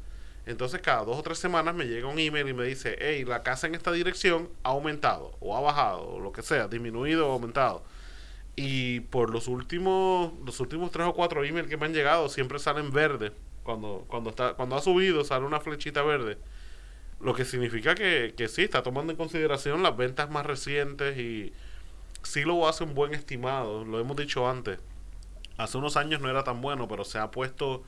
Entonces 0.48 0.80
cada 0.80 1.04
dos 1.04 1.18
o 1.18 1.22
tres 1.22 1.38
semanas 1.38 1.74
me 1.74 1.84
llega 1.84 2.08
un 2.08 2.18
email 2.18 2.48
y 2.48 2.54
me 2.54 2.64
dice, 2.64 2.96
hey, 3.00 3.22
la 3.26 3.42
casa 3.42 3.66
en 3.66 3.74
esta 3.74 3.92
dirección 3.92 4.48
ha 4.62 4.70
aumentado 4.70 5.36
o 5.40 5.54
ha 5.54 5.60
bajado 5.60 6.08
o 6.08 6.20
lo 6.20 6.32
que 6.32 6.40
sea, 6.40 6.68
disminuido 6.68 7.28
o 7.28 7.32
aumentado. 7.32 7.84
Y 8.56 9.00
por 9.00 9.28
los 9.28 9.46
últimos, 9.46 10.32
los 10.46 10.58
últimos 10.60 10.90
tres 10.90 11.06
o 11.06 11.12
cuatro 11.12 11.44
emails 11.44 11.68
que 11.68 11.76
me 11.76 11.84
han 11.84 11.92
llegado 11.92 12.30
siempre 12.30 12.58
salen 12.58 12.90
verdes. 12.90 13.32
Cuando, 13.62 14.06
cuando 14.08 14.30
está, 14.30 14.54
cuando 14.54 14.74
ha 14.76 14.80
subido 14.80 15.22
sale 15.22 15.44
una 15.44 15.60
flechita 15.60 16.00
verde. 16.02 16.38
Lo 17.20 17.34
que 17.34 17.44
significa 17.44 17.94
que, 17.94 18.32
que 18.34 18.48
sí, 18.48 18.62
está 18.62 18.82
tomando 18.82 19.12
en 19.12 19.18
consideración 19.18 19.82
las 19.82 19.98
ventas 19.98 20.30
más 20.30 20.46
recientes 20.46 21.18
y 21.18 21.52
sí 22.22 22.44
lo 22.44 22.66
hace 22.66 22.84
un 22.84 22.94
buen 22.94 23.12
estimado. 23.12 23.84
Lo 23.84 24.00
hemos 24.00 24.16
dicho 24.16 24.48
antes. 24.48 24.78
Hace 25.58 25.76
unos 25.76 25.98
años 25.98 26.22
no 26.22 26.30
era 26.30 26.42
tan 26.42 26.62
bueno, 26.62 26.88
pero 26.88 27.04
se 27.04 27.18
ha 27.18 27.30
puesto 27.30 27.82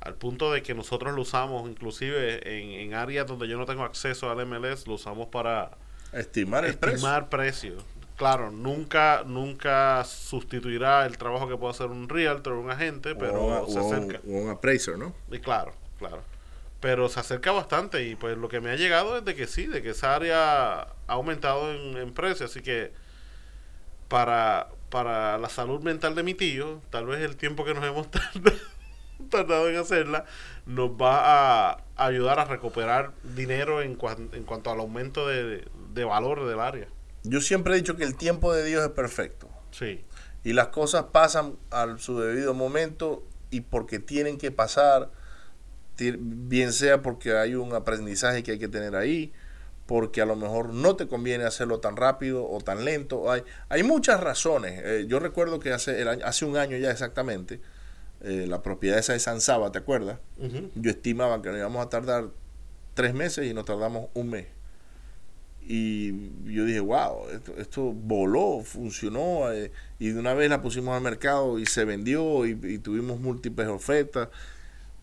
al 0.00 0.14
punto 0.14 0.50
de 0.52 0.62
que 0.62 0.74
nosotros 0.74 1.14
lo 1.14 1.22
usamos 1.22 1.68
inclusive 1.68 2.40
en, 2.58 2.70
en 2.80 2.94
áreas 2.94 3.26
donde 3.26 3.46
yo 3.48 3.58
no 3.58 3.66
tengo 3.66 3.84
acceso 3.84 4.30
al 4.30 4.44
MLS, 4.46 4.86
lo 4.86 4.94
usamos 4.94 5.28
para 5.28 5.72
Estimar 6.12 6.64
el 6.64 6.76
precio. 6.78 6.94
estimar 6.96 7.28
precios. 7.28 7.84
Claro, 8.16 8.50
nunca 8.50 9.22
nunca 9.26 10.04
sustituirá 10.04 11.06
el 11.06 11.16
trabajo 11.16 11.48
que 11.48 11.56
puede 11.56 11.70
hacer 11.72 11.86
un 11.86 12.08
realtor, 12.08 12.52
un 12.54 12.70
agente, 12.70 13.14
pero 13.14 13.44
o, 13.44 13.68
se 13.68 13.78
o 13.78 13.82
un- 13.84 13.94
acerca. 13.94 14.20
o 14.26 14.30
un 14.30 14.50
appraiser, 14.50 14.98
¿no? 14.98 15.14
Y 15.30 15.38
claro, 15.38 15.72
claro. 15.98 16.22
Pero 16.80 17.08
se 17.10 17.20
acerca 17.20 17.52
bastante 17.52 18.04
y 18.06 18.16
pues 18.16 18.36
lo 18.38 18.48
que 18.48 18.60
me 18.60 18.70
ha 18.70 18.76
llegado 18.76 19.18
es 19.18 19.24
de 19.24 19.34
que 19.34 19.46
sí, 19.46 19.66
de 19.66 19.82
que 19.82 19.90
esa 19.90 20.14
área 20.14 20.80
ha 20.80 20.88
aumentado 21.08 21.70
en, 21.72 21.96
en 21.98 22.12
precio, 22.14 22.46
así 22.46 22.62
que 22.62 22.92
para, 24.08 24.68
para 24.88 25.38
la 25.38 25.48
salud 25.48 25.80
mental 25.82 26.14
de 26.14 26.22
mi 26.22 26.34
tío, 26.34 26.80
tal 26.90 27.06
vez 27.06 27.20
el 27.20 27.36
tiempo 27.36 27.64
que 27.64 27.74
nos 27.74 27.84
hemos 27.84 28.10
tardado, 28.10 28.56
tardado 29.28 29.68
en 29.68 29.76
hacerla 29.76 30.24
nos 30.66 30.90
va 30.92 31.70
a 31.72 31.84
ayudar 31.96 32.38
a 32.38 32.44
recuperar 32.44 33.12
dinero 33.36 33.82
en, 33.82 33.96
cuan- 33.96 34.30
en 34.32 34.44
cuanto 34.44 34.70
al 34.70 34.80
aumento 34.80 35.26
de, 35.26 35.66
de 35.92 36.04
valor 36.04 36.46
del 36.48 36.60
área. 36.60 36.86
Yo 37.24 37.40
siempre 37.40 37.74
he 37.74 37.76
dicho 37.76 37.96
que 37.96 38.04
el 38.04 38.16
tiempo 38.16 38.52
de 38.52 38.64
Dios 38.64 38.82
es 38.84 38.90
perfecto. 38.90 39.48
Sí, 39.72 40.00
Y 40.44 40.52
las 40.54 40.68
cosas 40.68 41.04
pasan 41.12 41.56
a 41.70 41.96
su 41.98 42.18
debido 42.20 42.54
momento 42.54 43.22
y 43.50 43.60
porque 43.62 43.98
tienen 43.98 44.38
que 44.38 44.50
pasar, 44.50 45.10
bien 45.98 46.72
sea 46.72 47.02
porque 47.02 47.36
hay 47.36 47.54
un 47.54 47.74
aprendizaje 47.74 48.42
que 48.42 48.52
hay 48.52 48.58
que 48.58 48.68
tener 48.68 48.96
ahí, 48.96 49.32
porque 49.86 50.22
a 50.22 50.24
lo 50.26 50.36
mejor 50.36 50.72
no 50.72 50.96
te 50.96 51.08
conviene 51.08 51.44
hacerlo 51.44 51.80
tan 51.80 51.96
rápido 51.96 52.48
o 52.48 52.60
tan 52.60 52.84
lento. 52.84 53.30
Hay, 53.30 53.42
hay 53.68 53.82
muchas 53.82 54.20
razones. 54.20 54.80
Eh, 54.84 55.04
yo 55.08 55.18
recuerdo 55.18 55.58
que 55.60 55.72
hace, 55.72 56.00
el 56.00 56.08
año- 56.08 56.24
hace 56.24 56.44
un 56.44 56.56
año 56.56 56.76
ya 56.78 56.90
exactamente, 56.90 57.60
eh, 58.22 58.46
la 58.48 58.62
propiedad 58.62 58.98
esa 58.98 59.12
de 59.14 59.18
San 59.20 59.40
Saba, 59.40 59.72
¿te 59.72 59.78
acuerdas? 59.78 60.18
Yo 60.74 60.90
estimaba 60.90 61.40
que 61.42 61.48
nos 61.48 61.58
íbamos 61.58 61.84
a 61.84 61.88
tardar 61.88 62.28
tres 62.94 63.14
meses 63.14 63.50
y 63.50 63.54
nos 63.54 63.64
tardamos 63.64 64.08
un 64.14 64.30
mes. 64.30 64.46
Y 65.62 66.30
yo 66.52 66.64
dije, 66.64 66.80
wow, 66.80 67.28
esto, 67.32 67.54
esto 67.58 67.92
voló, 67.92 68.62
funcionó. 68.64 69.52
eh, 69.52 69.70
y 69.98 70.08
de 70.10 70.18
una 70.18 70.34
vez 70.34 70.50
la 70.50 70.62
pusimos 70.62 70.96
al 70.96 71.02
mercado 71.02 71.58
y 71.58 71.66
se 71.66 71.84
vendió 71.84 72.44
y, 72.46 72.58
y 72.62 72.78
tuvimos 72.78 73.20
múltiples 73.20 73.68
ofertas. 73.68 74.28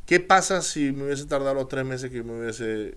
¿Qué 0.05 0.20
pasa 0.20 0.61
si 0.61 0.91
me 0.91 1.05
hubiese 1.05 1.26
tardado 1.26 1.53
los 1.53 1.68
tres 1.70 1.86
meses 1.86 2.09
que 2.11 2.24
me 2.24 2.39
hubiese 2.39 2.95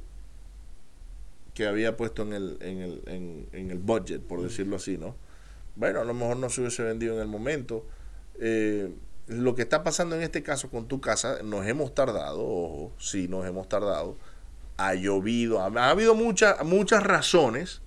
que 1.54 1.66
había 1.66 1.96
puesto 1.96 2.22
en 2.22 2.32
el, 2.32 2.58
en 2.60 2.78
el, 2.78 3.02
en, 3.06 3.46
en 3.52 3.70
el 3.70 3.78
budget, 3.78 4.22
por 4.22 4.42
decirlo 4.42 4.76
así, 4.76 4.96
¿no? 4.96 5.14
Bueno, 5.76 6.00
a 6.00 6.04
lo 6.04 6.14
mejor 6.14 6.36
no 6.36 6.48
se 6.48 6.60
hubiese 6.62 6.82
vendido 6.82 7.14
en 7.14 7.20
el 7.20 7.28
momento. 7.28 7.84
Eh, 8.40 8.90
lo 9.30 9.54
que 9.54 9.62
está 9.62 9.84
pasando 9.84 10.16
en 10.16 10.22
este 10.22 10.42
caso 10.42 10.70
con 10.70 10.88
tu 10.88 11.00
casa, 11.00 11.38
nos 11.44 11.64
hemos 11.66 11.94
tardado, 11.94 12.40
ojo, 12.40 12.92
sí, 12.98 13.28
nos 13.28 13.46
hemos 13.46 13.68
tardado. 13.68 14.16
Ha 14.76 14.94
llovido, 14.94 15.60
ha, 15.60 15.66
ha 15.66 15.90
habido 15.90 16.14
muchas, 16.14 16.64
muchas 16.64 17.02
razones. 17.02 17.80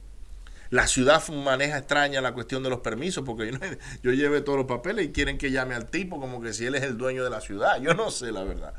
La 0.70 0.88
ciudad 0.88 1.22
maneja 1.28 1.78
extraña 1.78 2.22
la 2.22 2.34
cuestión 2.34 2.64
de 2.64 2.70
los 2.70 2.80
permisos, 2.80 3.26
porque 3.26 3.52
yo, 3.52 3.58
yo 4.02 4.12
llevé 4.14 4.42
todos 4.42 4.58
los 4.58 4.68
papeles 4.68 5.06
y 5.06 5.12
quieren 5.12 5.38
que 5.38 5.52
llame 5.52 5.76
al 5.76 5.88
tipo 5.88 6.20
como 6.20 6.42
que 6.42 6.54
si 6.54 6.66
él 6.66 6.76
es 6.76 6.84
el 6.84 6.98
dueño 6.98 7.24
de 7.24 7.30
la 7.30 7.42
ciudad. 7.42 7.80
Yo 7.82 7.94
no 7.94 8.10
sé 8.10 8.32
la 8.32 8.44
verdad. 8.44 8.74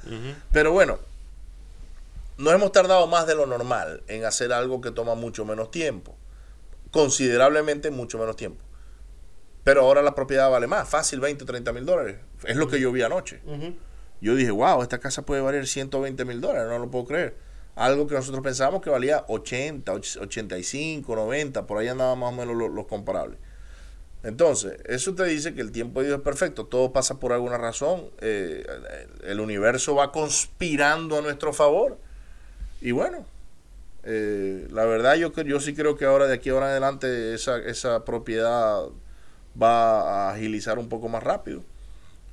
Pero 0.51 0.73
bueno, 0.73 0.99
nos 2.39 2.55
hemos 2.55 2.73
tardado 2.73 3.07
más 3.07 3.27
de 3.27 3.35
lo 3.35 3.47
normal 3.47 4.03
en 4.09 4.25
hacer 4.25 4.53
algo 4.53 4.81
que 4.81 4.91
toma 4.91 5.15
mucho 5.15 5.45
menos 5.45 5.71
tiempo. 5.71 6.17
Considerablemente 6.91 7.91
mucho 7.91 8.19
menos 8.19 8.37
tiempo. 8.37 8.65
Pero 9.65 9.81
ahora 9.81 10.03
la 10.03 10.15
propiedad 10.15 10.51
vale 10.51 10.67
más, 10.67 10.89
fácil 10.89 11.21
20 11.21 11.45
o 11.45 11.47
30 11.47 11.73
mil 11.73 11.87
dólares. 11.87 12.17
Es 12.45 12.57
lo 12.57 12.69
que 12.69 12.79
yo 12.79 12.93
vi 12.93 13.03
anoche. 13.03 13.41
Yo 14.21 14.35
dije, 14.35 14.51
wow, 14.51 14.83
esta 14.83 14.99
casa 15.01 15.23
puede 15.27 15.41
valer 15.41 15.67
120 15.67 16.25
mil 16.25 16.41
dólares, 16.41 16.69
no 16.69 16.79
lo 16.79 16.91
puedo 16.91 17.05
creer. 17.07 17.35
Algo 17.75 18.07
que 18.07 18.15
nosotros 18.15 18.43
pensábamos 18.45 18.81
que 18.83 18.91
valía 18.91 19.25
80, 19.29 19.93
och- 19.93 20.17
85, 20.21 21.17
90, 21.17 21.67
por 21.67 21.79
ahí 21.79 21.89
andaban 21.89 22.19
más 22.19 22.33
o 22.33 22.37
menos 22.37 22.55
los, 22.57 22.71
los 22.71 22.87
comparables. 22.87 23.39
Entonces, 24.23 24.79
eso 24.87 25.15
te 25.15 25.25
dice 25.25 25.55
que 25.55 25.61
el 25.61 25.73
tiempo 25.73 26.01
de 26.01 26.07
Dios 26.07 26.19
es 26.19 26.25
perfecto, 26.25 26.65
todo 26.67 26.93
pasa 26.93 27.19
por 27.21 27.33
alguna 27.33 27.59
razón, 27.59 28.05
eh, 28.21 28.65
el 29.25 29.41
universo 29.41 29.95
va 29.95 30.13
conspirando 30.13 31.19
a 31.19 31.23
nuestro 31.23 31.53
favor. 31.53 31.99
Y 32.81 32.93
bueno, 32.93 33.27
eh, 34.05 34.67
la 34.71 34.85
verdad 34.87 35.17
yo, 35.17 35.33
yo 35.43 35.61
sí 35.61 35.75
creo 35.75 35.97
que 35.97 36.05
ahora 36.07 36.27
de 36.27 36.35
aquí 36.35 36.49
ahora 36.51 36.67
en 36.67 36.71
adelante 36.73 37.35
esa, 37.35 37.59
esa 37.59 38.05
propiedad 38.05 38.85
va 39.61 40.29
a 40.29 40.33
agilizar 40.35 40.79
un 40.79 40.89
poco 40.89 41.09
más 41.09 41.23
rápido. 41.23 41.63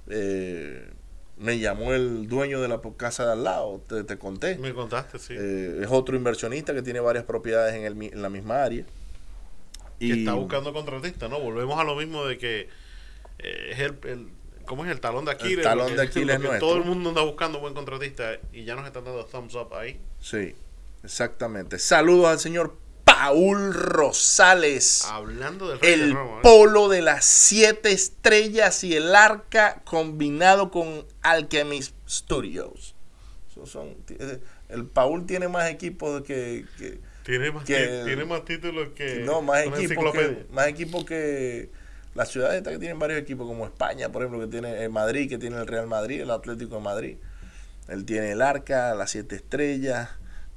Eh, 0.07 0.89
me 1.37 1.57
llamó 1.59 1.93
el 1.93 2.27
dueño 2.27 2.61
de 2.61 2.67
la 2.67 2.79
casa 2.97 3.25
de 3.25 3.31
al 3.33 3.43
lado, 3.43 3.81
te, 3.87 4.03
te 4.03 4.17
conté. 4.17 4.57
Me 4.57 4.73
contaste, 4.73 5.17
sí. 5.19 5.33
Eh, 5.37 5.79
es 5.81 5.87
otro 5.89 6.15
inversionista 6.15 6.73
que 6.73 6.81
tiene 6.81 6.99
varias 6.99 7.23
propiedades 7.23 7.73
en, 7.75 7.83
el, 7.85 8.13
en 8.13 8.21
la 8.21 8.29
misma 8.29 8.63
área. 8.63 8.85
que 9.99 10.11
está 10.13 10.33
buscando 10.33 10.73
contratista, 10.73 11.27
¿no? 11.27 11.39
Volvemos 11.39 11.79
a 11.79 11.83
lo 11.83 11.95
mismo 11.95 12.25
de 12.25 12.37
que 12.37 12.69
eh, 13.39 13.69
es 13.71 13.79
el, 13.79 13.97
el- 14.03 14.27
¿cómo 14.65 14.85
es 14.85 14.91
el 14.91 14.99
talón 14.99 15.25
de 15.25 15.31
Aquiles? 15.31 15.63
talón 15.63 15.85
Lo 15.85 15.89
que- 15.95 16.01
de 16.01 16.07
Aquiles 16.07 16.39
nuestro. 16.39 16.59
Todo 16.59 16.77
el 16.77 16.83
mundo 16.85 17.09
anda 17.09 17.21
buscando 17.23 17.59
buen 17.59 17.73
contratista 17.73 18.33
y 18.53 18.63
ya 18.63 18.75
nos 18.75 18.85
están 18.85 19.03
dando 19.03 19.25
thumbs 19.25 19.55
up 19.55 19.73
ahí. 19.73 19.99
Sí, 20.19 20.53
exactamente. 21.03 21.79
Saludos 21.79 22.27
al 22.27 22.39
señor 22.39 22.75
Paul 23.03 23.73
Rosales. 23.73 25.05
Hablando 25.05 25.69
del 25.69 25.79
rey 25.79 25.89
de 25.97 26.03
el 26.05 26.13
Roma, 26.13 26.37
¿eh? 26.37 26.39
polo 26.43 26.89
de 26.89 27.01
las 27.01 27.25
siete 27.25 27.91
estrellas 27.91 28.83
y 28.83 28.95
el 28.95 29.15
arca 29.15 29.81
combinado 29.85 30.71
con 30.71 31.05
Alchemist 31.21 31.95
Studios. 32.07 32.95
Son, 33.65 33.89
eh, 34.09 34.39
el 34.69 34.85
Paul 34.85 35.25
tiene 35.27 35.47
más 35.47 35.69
equipos 35.69 36.23
que, 36.23 36.65
que- 36.77 36.99
tiene, 37.23 37.51
más, 37.51 37.63
que- 37.65 38.01
tiene 38.05 38.25
más 38.25 38.43
títulos 38.45 38.89
que 38.95 39.17
no 39.19 39.43
más 39.43 39.65
equipos 39.65 40.11
que 40.13 40.45
más 40.51 40.67
equipos 40.67 41.05
que 41.05 41.69
las 42.15 42.29
ciudades 42.29 42.63
que 42.63 42.79
tienen 42.79 42.97
varios 42.97 43.19
equipos 43.19 43.45
como 43.45 43.65
España 43.65 44.11
por 44.11 44.23
ejemplo 44.23 44.39
que 44.41 44.47
tiene 44.51 44.83
el 44.83 44.89
Madrid 44.89 45.29
que 45.29 45.37
tiene 45.37 45.57
el 45.57 45.67
Real 45.67 45.85
Madrid 45.85 46.21
el 46.21 46.31
Atlético 46.31 46.75
de 46.75 46.81
Madrid 46.81 47.17
él 47.89 48.05
tiene 48.05 48.31
el 48.31 48.41
Arca 48.41 48.95
las 48.95 49.11
siete 49.11 49.35
estrellas 49.35 50.09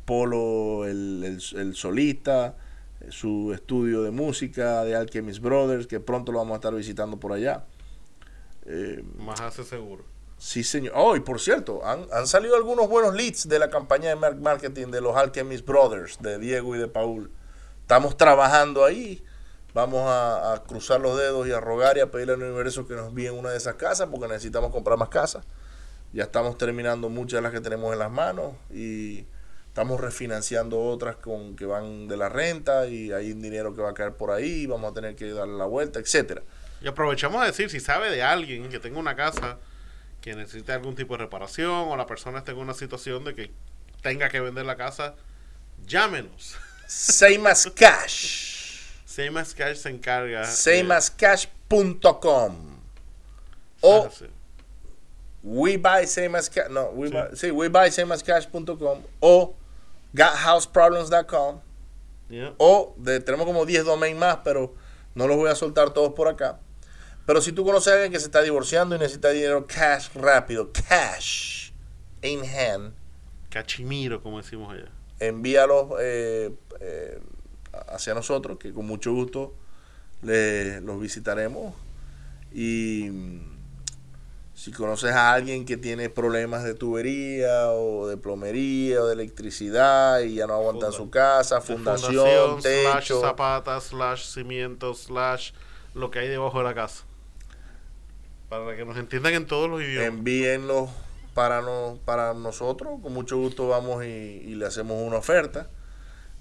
Polo 0.05 0.85
el, 0.87 1.23
el, 1.25 1.59
el 1.61 1.75
solista 1.75 2.57
su 3.11 3.53
estudio 3.53 4.03
de 4.03 4.11
música 4.11 4.83
de 4.85 4.95
Alchemist 4.97 5.41
Brothers 5.41 5.87
que 5.87 6.01
pronto 6.01 6.33
lo 6.33 6.39
vamos 6.39 6.53
a 6.53 6.57
estar 6.57 6.75
visitando 6.75 7.19
por 7.19 7.33
allá 7.33 7.65
Eh, 8.67 9.05
Más 9.19 9.41
hace 9.41 9.63
seguro. 9.65 10.05
Sí, 10.39 10.65
señor. 10.65 10.93
Oh, 10.97 11.17
y 11.17 11.21
por 11.21 11.41
cierto, 11.41 11.85
han, 11.85 12.07
han 12.13 12.27
salido 12.27 12.57
algunos 12.57 12.89
buenos 12.89 13.15
leads 13.15 13.49
de 13.49 13.59
la 13.59 13.69
campaña 13.71 14.09
de 14.09 14.17
mar- 14.17 14.37
marketing 14.37 14.89
de 14.89 15.01
los 15.01 15.15
Alchemist 15.17 15.67
Brothers, 15.67 16.19
de 16.21 16.39
Diego 16.39 16.75
y 16.75 16.79
de 16.79 16.89
Paul. 16.89 17.31
Estamos 17.83 18.17
trabajando 18.17 18.85
ahí. 18.85 19.23
Vamos 19.75 20.03
a, 20.09 20.55
a 20.55 20.63
cruzar 20.65 21.01
los 21.01 21.19
dedos 21.19 21.47
y 21.47 21.53
a 21.53 21.61
rogar 21.61 21.97
y 21.99 22.01
a 22.01 22.11
pedirle 22.11 22.35
al 22.35 22.43
universo 22.43 22.87
que 22.87 22.95
nos 22.95 23.09
envíen 23.09 23.35
una 23.35 23.51
de 23.51 23.57
esas 23.59 23.75
casas 23.75 24.09
porque 24.11 24.29
necesitamos 24.29 24.71
comprar 24.71 24.97
más 24.99 25.09
casas. 25.09 25.45
Ya 26.13 26.25
estamos 26.25 26.57
terminando 26.59 27.09
muchas 27.09 27.39
de 27.39 27.43
las 27.43 27.53
que 27.53 27.61
tenemos 27.61 27.93
en 27.93 27.99
las 27.99 28.11
manos 28.11 28.55
y 28.73 29.27
estamos 29.75 29.99
refinanciando 30.01 30.81
otras 30.81 31.16
con 31.16 31.57
que 31.57 31.66
van 31.66 32.07
de 32.07 32.16
la 32.16 32.29
renta 32.29 32.87
y 32.87 33.11
hay 33.11 33.33
un 33.33 33.43
dinero 33.43 33.75
que 33.75 33.83
va 33.83 33.91
a 33.91 33.95
caer 33.95 34.12
por 34.12 34.31
ahí, 34.31 34.66
vamos 34.66 34.93
a 34.93 34.95
tener 34.95 35.16
que 35.16 35.29
darle 35.33 35.57
la 35.59 35.64
vuelta, 35.64 35.99
etcétera. 35.99 36.43
Y 36.81 36.87
aprovechamos 36.87 37.43
a 37.43 37.47
decir, 37.47 37.68
si 37.68 37.81
sabe 37.81 38.09
de 38.09 38.22
alguien 38.22 38.68
que 38.68 38.79
tenga 38.79 39.01
una 39.01 39.16
casa 39.16 39.59
que 40.20 40.37
necesite 40.37 40.70
algún 40.70 40.95
tipo 40.95 41.14
de 41.16 41.25
reparación 41.25 41.89
o 41.89 41.97
la 41.97 42.07
persona 42.07 42.39
esté 42.39 42.53
en 42.53 42.59
una 42.59 42.72
situación 42.75 43.25
de 43.25 43.35
que 43.35 43.51
tenga 44.01 44.29
que 44.29 44.39
vender 44.39 44.64
la 44.64 44.77
casa, 44.77 45.16
llámenos. 45.85 46.55
Same 46.87 47.51
as 47.51 47.68
cash. 47.75 48.93
Same 49.05 49.41
as 49.41 49.53
Cash 49.57 49.79
se 49.79 49.91
encarga. 49.91 50.45
sameascash.com 50.45 52.79
o 53.81 54.09
Sí. 54.11 54.27
we 55.43 55.77
buy 55.77 56.07
same 56.07 56.39
as 56.39 56.49
cash 56.49 56.68
no 56.70 56.91
we 56.91 57.09
Sí. 57.09 57.12
buy, 57.12 57.37
sí, 57.37 57.51
we 57.51 57.68
buy 57.68 57.91
sameascash.com 57.91 59.03
o 59.20 59.57
gothouseproblems.com 60.15 61.61
Yeah. 62.31 62.55
o 62.57 62.95
de, 62.97 63.21
tenemos 63.21 63.45
como 63.47 63.67
10 63.67 63.85
domain 63.85 64.19
más 64.19 64.39
pero 64.43 64.75
no 65.15 65.29
los 65.29 65.37
voy 65.37 65.51
a 65.51 65.55
soltar 65.55 65.91
todos 65.93 66.15
por 66.15 66.27
acá 66.27 66.59
pero 67.27 67.43
si 67.43 67.53
tú 67.53 67.65
conoces 67.67 67.89
a 67.93 67.97
alguien 67.97 68.12
que 68.12 68.19
se 68.19 68.25
está 68.27 68.41
divorciando 68.41 68.97
y 68.97 68.99
necesita 68.99 69.29
dinero 69.29 69.67
cash 69.67 70.09
rápido 70.15 70.71
cash 70.73 71.71
in 72.23 72.41
hand 72.45 72.95
Cachimiro, 73.51 74.23
como 74.23 74.39
decimos 74.39 74.73
allá. 74.73 74.89
envíalos 75.21 75.89
eh, 76.01 76.51
eh, 76.81 77.21
hacia 77.89 78.15
nosotros, 78.15 78.59
que 78.59 78.73
con 78.73 78.87
mucho 78.87 79.12
gusto 79.12 79.55
le- 80.23 80.81
los 80.81 80.99
visitaremos. 81.01 81.73
Y 82.53 83.11
si 84.55 84.71
conoces 84.73 85.11
a 85.13 85.33
alguien 85.33 85.65
que 85.65 85.77
tiene 85.77 86.09
problemas 86.11 86.63
de 86.65 86.75
tubería 86.75 87.71
o 87.73 88.07
de 88.07 88.17
plomería 88.17 89.03
o 89.03 89.07
de 89.07 89.15
electricidad 89.15 90.21
y 90.21 90.35
ya 90.37 90.47
no 90.47 90.55
aguanta 90.55 90.87
Funda- 90.87 90.97
su 90.97 91.11
casa, 91.11 91.61
fundación, 91.61 92.63
slash 92.63 93.01
techo, 93.03 93.21
zapata, 93.21 93.81
slash 93.81 94.25
cimiento, 94.33 94.95
slash 94.95 95.51
lo 95.95 96.11
que 96.11 96.21
hay 96.21 96.29
debajo 96.29 96.59
de 96.59 96.65
la 96.65 96.75
casa. 96.75 97.05
Para 98.49 98.77
que 98.77 98.85
nos 98.85 98.97
entiendan 98.97 99.35
en 99.35 99.47
todos 99.47 99.69
los 99.69 99.83
idiomas. 99.83 100.07
envíenlos 100.09 100.91
para, 101.35 101.61
no, 101.63 101.99
para 102.05 102.35
nosotros. 102.35 103.01
Con 103.03 103.13
mucho 103.13 103.37
gusto 103.37 103.67
vamos 103.69 104.05
y, 104.05 104.09
y 104.09 104.55
le 104.55 104.67
hacemos 104.67 105.03
una 105.03 105.17
oferta. 105.17 105.69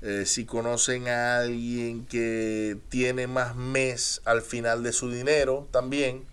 Eh, 0.01 0.25
si 0.25 0.45
conocen 0.45 1.07
a 1.07 1.39
alguien 1.39 2.05
que 2.05 2.77
tiene 2.89 3.25
más 3.25 3.55
mes 3.55 4.21
al 4.25 4.41
final 4.41 4.83
de 4.83 4.91
su 4.91 5.09
dinero, 5.09 5.67
también, 5.71 6.25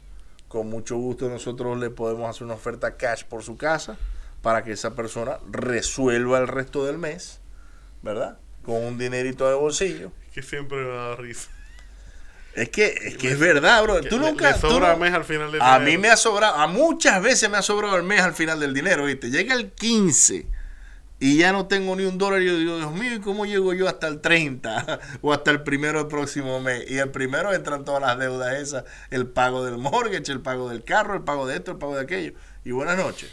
con 0.51 0.68
mucho 0.68 0.96
gusto 0.96 1.28
nosotros 1.28 1.78
le 1.78 1.88
podemos 1.90 2.28
hacer 2.28 2.42
una 2.44 2.55
oferta 2.55 2.96
cash 2.96 3.22
por 3.24 3.42
su 3.44 3.57
casa 3.57 3.96
para 4.42 4.64
que 4.64 4.72
esa 4.72 4.94
persona 4.96 5.38
resuelva 5.51 6.38
el 6.38 6.48
resto 6.48 6.84
del 6.84 6.98
mes, 6.98 7.40
¿verdad? 8.03 8.38
Con 8.64 8.74
un 8.84 8.98
dinerito 8.98 9.48
de 9.48 9.55
bolsillo. 9.55 10.11
que 10.34 10.42
siempre 10.42 10.78
me 10.78 10.88
da 10.92 11.14
risa. 11.16 11.51
Es 12.55 12.68
que 12.70 12.86
es, 12.88 13.16
que 13.16 13.30
es 13.30 13.38
verdad, 13.38 13.80
bro. 13.84 14.01
Tú 14.01 14.18
Le- 14.18 14.26
nunca... 14.30 14.48
le 14.48 14.55
tú 14.59 14.68
sobra 14.70 14.88
no- 14.92 14.96
mes 14.96 15.14
al 15.14 15.24
final 15.24 15.53
del 15.53 15.62
a 15.62 15.78
dinero. 15.78 15.84
mí 15.92 15.98
me 15.98 16.09
ha 16.11 16.16
sobrado, 16.16 16.57
a 16.57 16.66
muchas 16.66 17.22
veces 17.22 17.48
me 17.48 17.57
ha 17.57 17.62
sobrado 17.62 17.96
el 17.96 18.03
mes 18.03 18.20
al 18.22 18.34
final 18.34 18.59
del 18.59 18.74
dinero, 18.74 19.05
¿viste? 19.05 19.30
Llega 19.30 19.55
el 19.55 19.70
15 19.70 20.46
y 21.23 21.37
ya 21.37 21.53
no 21.53 21.66
tengo 21.66 21.95
ni 21.97 22.05
un 22.05 22.16
dólar 22.16 22.41
y 22.41 22.47
yo 22.47 22.57
digo, 22.57 22.79
Dios 22.79 22.93
mío, 22.93 23.14
¿y 23.14 23.21
cómo 23.21 23.45
llego 23.45 23.75
yo 23.75 23.87
hasta 23.87 24.09
el 24.09 24.23
30 24.23 25.01
o 25.21 25.35
hasta 25.35 25.51
el 25.51 25.62
primero 25.62 25.99
del 25.99 26.09
próximo 26.09 26.61
mes? 26.61 26.91
Y 26.91 26.97
el 26.97 27.11
primero 27.11 27.53
entran 27.53 27.85
todas 27.85 28.01
las 28.01 28.18
deudas 28.18 28.55
esas, 28.55 28.85
el 29.11 29.27
pago 29.27 29.62
del 29.62 29.77
mortgage, 29.77 30.33
el 30.33 30.41
pago 30.41 30.71
del 30.71 30.83
carro, 30.83 31.14
el 31.14 31.23
pago 31.23 31.47
de 31.47 31.57
esto, 31.57 31.73
el 31.73 31.77
pago 31.77 31.95
de 31.95 32.01
aquello. 32.01 32.33
Y 32.64 32.71
buenas 32.71 32.97
noches. 32.97 33.31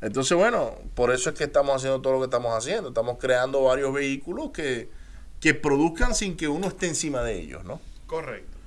Entonces, 0.00 0.36
bueno, 0.36 0.74
por 0.96 1.12
eso 1.12 1.30
es 1.30 1.36
que 1.36 1.44
estamos 1.44 1.76
haciendo 1.76 2.00
todo 2.00 2.14
lo 2.14 2.18
que 2.18 2.24
estamos 2.24 2.52
haciendo. 2.52 2.88
Estamos 2.88 3.18
creando 3.20 3.62
varios 3.62 3.92
vehículos 3.92 4.50
que, 4.50 4.90
que 5.38 5.54
produzcan 5.54 6.16
sin 6.16 6.36
que 6.36 6.48
uno 6.48 6.66
esté 6.66 6.88
encima 6.88 7.22
de 7.22 7.38
ellos, 7.38 7.64
¿no? 7.64 7.80
Correcto. 8.08 8.58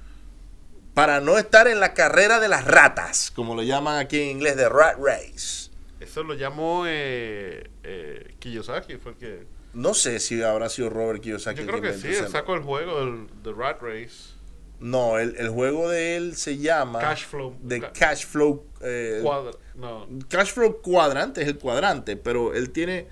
para 0.93 1.20
no 1.20 1.38
estar 1.38 1.68
en 1.68 1.82
la 1.82 1.93
carrera 1.93 2.39
de 2.39 2.47
las 2.47 2.64
ratas, 2.64 3.30
como 3.30 3.55
lo 3.55 3.64
llaman 3.64 3.97
aquí 3.97 4.22
en 4.22 4.30
inglés, 4.30 4.55
de 4.55 4.70
rat 4.70 4.97
race. 4.99 5.72
Eso 6.03 6.23
lo 6.23 6.33
llamó 6.33 6.83
eh, 6.87 7.69
eh, 7.83 8.35
Kiyosaki, 8.39 8.97
fue 8.97 9.13
el 9.13 9.17
que 9.17 9.43
No 9.73 9.93
sé 9.93 10.19
si 10.19 10.41
habrá 10.41 10.69
sido 10.69 10.89
Robert 10.89 11.21
Kiyosaki. 11.21 11.57
Yo 11.57 11.63
el 11.63 11.69
creo 11.69 11.81
que 11.81 11.93
sí, 11.97 12.07
él 12.07 12.27
sacó 12.29 12.55
el 12.55 12.61
juego 12.61 12.99
del 12.99 13.27
The 13.43 13.51
Rat 13.53 13.81
Race. 13.81 14.33
No, 14.79 15.17
el, 15.17 15.35
el 15.37 15.49
juego 15.49 15.89
de 15.89 16.17
él 16.17 16.35
se 16.35 16.57
llama 16.57 16.99
Cash 16.99 17.25
Flow. 17.25 17.55
de 17.61 17.79
Ca- 17.79 17.93
Cash 17.93 18.25
Flow. 18.25 18.65
eh, 18.81 19.19
Cuadra- 19.23 19.57
no. 19.75 20.07
Cash 20.27 20.51
Flow 20.53 20.81
cuadrante 20.81 21.41
es 21.41 21.47
el 21.47 21.57
cuadrante, 21.57 22.17
pero 22.17 22.53
él 22.53 22.69
tiene. 22.71 23.07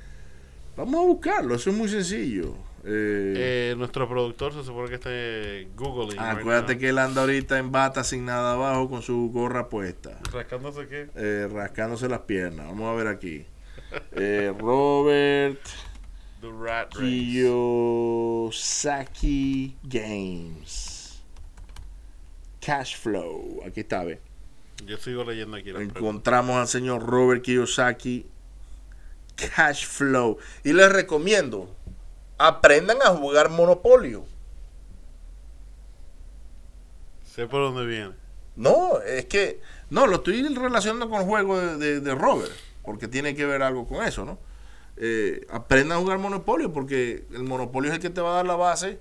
Vamos 0.76 1.02
a 1.02 1.06
buscarlo, 1.06 1.56
eso 1.56 1.70
es 1.70 1.76
muy 1.76 1.88
sencillo. 1.88 2.56
Eh, 2.84 3.70
Eh, 3.72 3.76
nuestro 3.78 4.08
productor 4.10 4.54
se 4.54 4.64
supone 4.64 4.90
que 4.90 4.96
está 4.96 5.10
googling. 5.76 6.20
acuérdate 6.20 6.78
que 6.78 6.90
él 6.90 6.98
anda 6.98 7.22
ahorita 7.22 7.60
en 7.60 7.72
bata 7.72 8.04
sin 8.04 8.26
nada 8.26 8.54
abajo 8.54 8.90
con 8.90 9.02
su 9.04 9.30
gorra 9.32 9.70
puesta, 9.70 10.20
Rascándose 10.32 10.88
qué. 10.88 11.08
eh, 11.16 11.48
rascándose 11.52 12.08
las 12.10 12.22
piernas. 12.22 12.66
Vamos 12.68 12.92
a 12.92 12.96
ver 12.96 13.08
aquí. 13.08 13.46
Robert. 14.60 15.60
Kiyosaki 18.42 19.76
Games. 19.84 21.20
Cash 22.60 22.98
Flow. 22.98 23.62
Aquí 23.66 23.82
está, 23.82 24.04
ve. 24.04 24.20
Yo 24.86 24.98
sigo 24.98 25.24
leyendo 25.24 25.58
aquí 25.58 25.70
la 25.70 25.76
pregunta. 25.76 26.00
encontramos 26.00 26.56
al 26.58 26.68
señor 26.68 27.06
Robert 27.06 27.44
Kiyosaki 27.44 28.26
Cash 29.36 29.86
Flow 29.86 30.38
y 30.64 30.74
les 30.74 30.92
recomiendo 30.92 31.76
aprendan 32.48 32.98
a 33.02 33.08
jugar 33.10 33.50
Monopolio 33.50 34.24
Sé 37.24 37.48
por 37.48 37.62
dónde 37.62 37.86
viene. 37.86 38.12
no 38.56 39.00
es 39.02 39.26
que 39.26 39.62
no 39.90 40.08
lo 40.08 40.18
estoy 40.18 40.44
relacionando 40.56 41.10
con 41.10 41.20
el 41.22 41.26
juego 41.28 41.60
de, 41.60 41.78
de- 41.78 42.00
de 42.02 42.16
Robert 42.16 42.52
porque 42.84 43.08
tiene 43.08 43.36
que 43.36 43.46
ver 43.46 43.62
algo 43.64 43.88
con 43.88 44.06
eso 44.06 44.26
no 44.26 44.38
Eh, 44.98 45.48
aprendan 45.50 45.98
a 45.98 46.02
jugar 46.02 46.20
Monopolio 46.20 46.72
porque 46.74 47.26
el 47.32 47.44
Monopolio 47.44 47.90
es 47.90 47.96
el 47.96 48.02
que 48.02 48.10
te 48.10 48.22
va 48.22 48.32
a 48.34 48.36
dar 48.38 48.46
la 48.46 48.56
base 48.58 49.00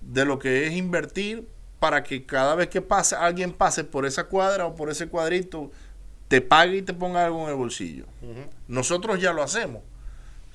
de 0.00 0.24
lo 0.24 0.38
que 0.38 0.66
es 0.66 0.72
invertir 0.74 1.48
para 1.80 2.02
que 2.04 2.24
cada 2.26 2.54
vez 2.54 2.68
que 2.68 2.80
pase 2.82 3.16
alguien 3.16 3.52
pase 3.52 3.82
por 3.84 4.04
esa 4.06 4.24
cuadra 4.24 4.66
o 4.66 4.74
por 4.76 4.88
ese 4.90 5.08
cuadrito 5.08 5.70
te 6.28 6.40
pague 6.42 6.76
y 6.76 6.82
te 6.82 6.92
ponga 6.94 7.24
algo 7.24 7.42
en 7.44 7.48
el 7.50 7.54
bolsillo. 7.56 8.04
Nosotros 8.68 9.20
ya 9.20 9.32
lo 9.32 9.42
hacemos. 9.42 9.82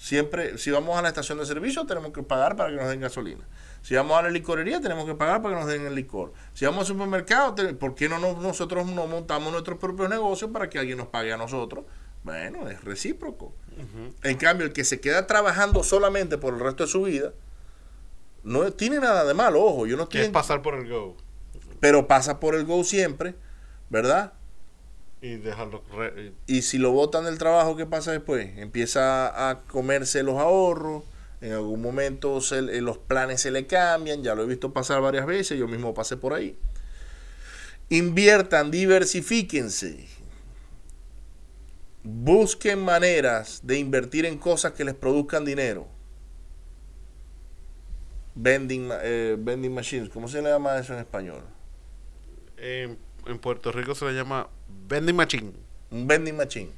Siempre, 0.02 0.58
si 0.58 0.72
vamos 0.72 0.98
a 0.98 1.04
la 1.04 1.10
estación 1.10 1.38
de 1.38 1.46
servicio, 1.46 1.86
tenemos 1.86 2.12
que 2.12 2.24
pagar 2.24 2.56
para 2.56 2.72
que 2.72 2.76
nos 2.78 2.90
den 2.90 3.02
gasolina. 3.02 3.46
Si 3.84 3.94
vamos 3.94 4.18
a 4.18 4.24
la 4.24 4.32
licorería, 4.32 4.82
tenemos 4.82 5.06
que 5.06 5.14
pagar 5.14 5.44
para 5.44 5.54
que 5.54 5.62
nos 5.62 5.70
den 5.70 5.86
el 5.86 5.94
licor. 5.94 6.34
Si 6.56 6.66
vamos 6.66 6.82
al 6.82 6.86
supermercado, 6.96 7.54
¿por 7.78 7.94
qué 7.94 8.10
no 8.10 8.18
nos- 8.18 8.40
nosotros 8.40 8.88
no 8.88 9.06
montamos 9.06 9.52
nuestros 9.52 9.78
propios 9.78 10.10
negocios 10.10 10.50
para 10.50 10.70
que 10.72 10.80
alguien 10.80 10.98
nos 10.98 11.06
pague 11.08 11.32
a 11.32 11.38
nosotros? 11.38 11.86
Bueno, 12.24 12.68
es 12.68 12.84
recíproco. 12.84 13.54
En 14.24 14.38
cambio, 14.38 14.66
el 14.66 14.74
que 14.74 14.84
se 14.86 15.00
queda 15.00 15.28
trabajando 15.28 15.84
solamente 15.84 16.40
por 16.40 16.56
el 16.56 16.60
resto 16.62 16.84
de 16.86 16.90
su 16.90 17.04
vida, 17.04 17.34
no 18.44 18.72
tiene 18.74 19.00
nada 19.00 19.24
de 19.24 19.36
malo, 19.36 19.62
ojo, 19.64 19.86
yo 19.86 19.98
no 19.98 20.10
Que 20.10 20.18
es 20.18 20.24
estoy... 20.26 20.34
pasar 20.34 20.64
por 20.64 20.74
el 20.74 20.90
Go. 20.90 21.16
Pero 21.80 22.08
pasa 22.08 22.40
por 22.40 22.56
el 22.56 22.66
go 22.66 22.84
siempre, 22.84 23.36
¿verdad? 23.92 24.34
Y 25.22 25.36
dejarlo. 25.38 25.84
re- 25.96 26.34
Y 26.48 26.64
si 26.64 26.78
lo 26.80 26.92
botan 26.92 27.26
del 27.26 27.38
trabajo, 27.38 27.76
¿qué 27.76 27.86
pasa 27.86 28.12
después? 28.12 28.58
Empieza 28.58 29.50
a 29.50 29.62
comerse 29.64 30.24
los 30.24 30.38
ahorros, 30.38 31.04
en 31.42 31.54
algún 31.54 31.82
momento 31.82 32.42
se- 32.42 32.62
los 32.82 32.98
planes 32.98 33.42
se 33.42 33.52
le 33.52 33.68
cambian, 33.68 34.24
ya 34.24 34.34
lo 34.36 34.44
he 34.44 34.48
visto 34.48 34.74
pasar 34.74 35.02
varias 35.02 35.26
veces, 35.28 35.60
yo 35.60 35.68
mismo 35.68 35.94
pasé 35.94 36.18
por 36.18 36.34
ahí. 36.34 36.58
Inviertan, 37.90 38.72
diversifíquense. 38.72 40.08
Busquen 42.04 42.80
maneras 42.80 43.62
de 43.64 43.78
invertir 43.78 44.26
en 44.26 44.38
cosas 44.40 44.72
que 44.74 44.84
les 44.84 44.96
produzcan 44.96 45.46
dinero. 45.46 45.88
Vending, 48.34 48.90
eh, 49.04 49.36
vending 49.38 49.74
machines, 49.74 50.10
¿cómo 50.10 50.28
se 50.28 50.42
le 50.42 50.50
llama 50.50 50.78
eso 50.80 50.94
en 50.94 51.00
español? 51.00 51.42
en, 52.58 52.98
en 53.26 53.40
Puerto 53.40 53.72
Rico 53.72 53.96
se 53.96 54.06
le 54.06 54.14
llama 54.14 54.48
vending 54.88 55.16
machine. 55.16 55.54
Un 55.92 56.08
vending 56.08 56.36
machine. 56.36 56.72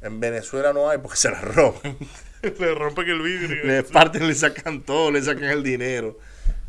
En 0.00 0.20
Venezuela 0.20 0.72
no 0.72 0.88
hay 0.88 0.98
porque 0.98 1.16
se 1.16 1.30
la 1.30 1.40
roban. 1.40 1.96
Le 2.42 2.74
rompen 2.74 3.08
el 3.08 3.20
vidrio. 3.20 3.64
le 3.64 3.82
parten, 3.82 4.26
le 4.26 4.34
sacan 4.34 4.82
todo, 4.82 5.10
le 5.10 5.22
sacan 5.22 5.44
el 5.44 5.62
dinero. 5.62 6.18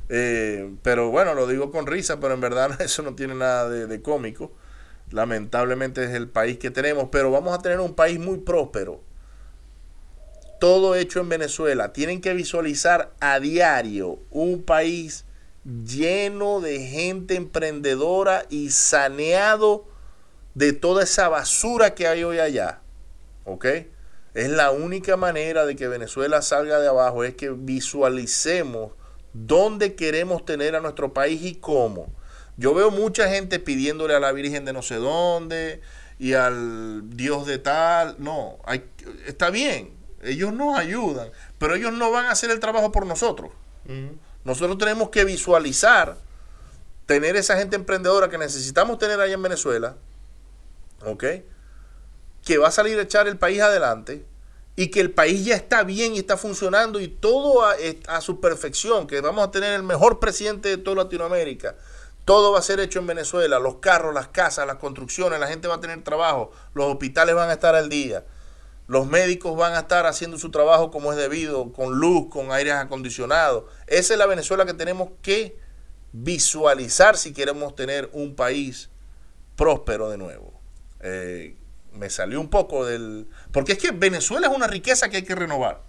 Eh, 0.10 0.72
pero 0.82 1.12
bueno, 1.12 1.36
lo 1.36 1.46
digo 1.46 1.72
con 1.72 1.86
risa, 1.86 2.20
pero 2.20 2.34
en 2.34 2.42
verdad 2.42 2.82
eso 2.82 3.04
no 3.04 3.16
tiene 3.16 3.36
nada 3.36 3.70
de, 3.70 3.88
de 3.88 4.02
cómico. 4.02 4.52
Lamentablemente 5.12 6.04
es 6.04 6.12
el 6.12 6.28
país 6.28 6.58
que 6.58 6.72
tenemos, 6.72 7.10
pero 7.12 7.32
vamos 7.32 7.54
a 7.54 7.62
tener 7.62 7.80
un 7.80 7.94
país 7.94 8.20
muy 8.20 8.40
próspero. 8.40 9.02
Todo 10.60 10.96
hecho 10.96 11.22
en 11.22 11.30
Venezuela. 11.30 11.94
Tienen 11.94 12.22
que 12.22 12.34
visualizar 12.34 13.14
a 13.20 13.40
diario 13.40 14.20
un 14.30 14.64
país 14.64 15.26
lleno 15.86 16.62
de 16.62 16.80
gente 16.80 17.36
emprendedora 17.36 18.46
y 18.50 18.72
saneado 18.72 19.89
de 20.60 20.74
toda 20.74 21.04
esa 21.04 21.30
basura 21.30 21.96
que 21.96 22.06
hay 22.06 22.26
hoy 22.26 22.40
allá. 22.40 22.82
¿Ok? 23.46 23.66
Es 24.34 24.50
la 24.50 24.72
única 24.72 25.16
manera 25.16 25.66
de 25.66 25.78
que 25.78 25.88
Venezuela 25.88 26.42
salga 26.42 26.80
de 26.80 26.88
abajo, 26.90 27.24
es 27.24 27.36
que 27.36 27.50
visualicemos 27.50 28.92
dónde 29.32 29.96
queremos 29.96 30.44
tener 30.44 30.76
a 30.76 30.82
nuestro 30.82 31.14
país 31.14 31.42
y 31.44 31.56
cómo. 31.56 32.14
Yo 32.58 32.74
veo 32.74 32.92
mucha 32.92 33.30
gente 33.30 33.60
pidiéndole 33.60 34.16
a 34.16 34.20
la 34.20 34.34
Virgen 34.34 34.66
de 34.66 34.74
no 34.74 34.82
sé 34.82 34.96
dónde 34.96 35.80
y 36.20 36.34
al 36.34 37.10
Dios 37.10 37.48
de 37.48 37.58
tal. 37.60 38.18
No, 38.20 38.58
hay, 38.66 38.84
está 39.28 39.52
bien, 39.52 39.94
ellos 40.22 40.52
nos 40.52 40.78
ayudan, 40.78 41.30
pero 41.58 41.76
ellos 41.76 41.94
no 41.94 42.12
van 42.12 42.26
a 42.26 42.32
hacer 42.32 42.52
el 42.52 42.60
trabajo 42.60 42.92
por 42.92 43.06
nosotros. 43.06 43.50
Nosotros 44.44 44.78
tenemos 44.78 45.10
que 45.10 45.24
visualizar, 45.24 46.18
tener 47.06 47.38
esa 47.38 47.58
gente 47.58 47.78
emprendedora 47.78 48.30
que 48.30 48.38
necesitamos 48.38 49.00
tener 49.00 49.22
allá 49.22 49.36
en 49.36 49.42
Venezuela, 49.42 49.96
¿ok? 51.06 51.24
Que 52.44 52.58
va 52.58 52.70
a 52.70 52.72
salir 52.72 52.98
a 53.00 53.04
echar 53.04 53.28
el 53.28 53.38
país 53.38 53.62
adelante 53.62 54.26
y 54.76 54.88
que 54.88 55.02
el 55.02 55.12
país 55.12 55.46
ya 55.46 55.56
está 55.56 55.84
bien 55.84 56.16
y 56.16 56.20
está 56.20 56.38
funcionando 56.38 57.00
y 57.00 57.08
todo 57.08 57.66
a, 57.66 57.76
a 58.08 58.22
su 58.22 58.40
perfección, 58.40 59.08
que 59.08 59.20
vamos 59.22 59.48
a 59.48 59.52
tener 59.52 59.74
el 59.74 59.84
mejor 59.84 60.20
presidente 60.20 60.70
de 60.70 60.78
toda 60.78 61.04
Latinoamérica. 61.04 61.76
Todo 62.26 62.52
va 62.52 62.60
a 62.60 62.62
ser 62.62 62.80
hecho 62.80 63.00
en 63.00 63.08
Venezuela, 63.08 63.60
los 63.60 63.78
carros, 63.78 64.14
las 64.14 64.28
casas, 64.28 64.68
las 64.68 64.78
construcciones, 64.78 65.40
la 65.40 65.48
gente 65.48 65.68
va 65.68 65.76
a 65.76 65.82
tener 65.82 66.04
trabajo, 66.04 66.52
los 66.74 66.86
hospitales 66.86 67.36
van 67.36 67.50
a 67.50 67.54
estar 67.54 67.76
al 67.76 67.90
día. 67.90 68.24
Los 68.90 69.06
médicos 69.06 69.56
van 69.56 69.74
a 69.74 69.82
estar 69.82 70.08
haciendo 70.08 70.40
su 70.40 70.50
trabajo 70.50 70.90
como 70.90 71.12
es 71.12 71.18
debido, 71.18 71.72
con 71.74 72.00
luz, 72.00 72.28
con 72.32 72.52
aires 72.52 72.74
acondicionados. 72.74 73.66
Esa 73.86 74.14
es 74.14 74.20
la 74.20 74.26
Venezuela 74.26 74.66
que 74.66 74.74
tenemos 74.74 75.10
que 75.22 75.60
visualizar 76.12 77.16
si 77.16 77.32
queremos 77.32 77.76
tener 77.76 78.10
un 78.14 78.36
país 78.36 78.90
próspero 79.56 80.10
de 80.10 80.18
nuevo. 80.18 80.49
Eh, 81.02 81.56
me 81.94 82.10
salió 82.10 82.40
un 82.40 82.50
poco 82.50 82.86
del... 82.86 83.28
Porque 83.52 83.74
es 83.74 83.78
que 83.78 83.92
Venezuela 83.92 84.48
es 84.48 84.56
una 84.56 84.68
riqueza 84.68 85.10
que 85.10 85.18
hay 85.18 85.24
que 85.24 85.36
renovar. 85.36 85.82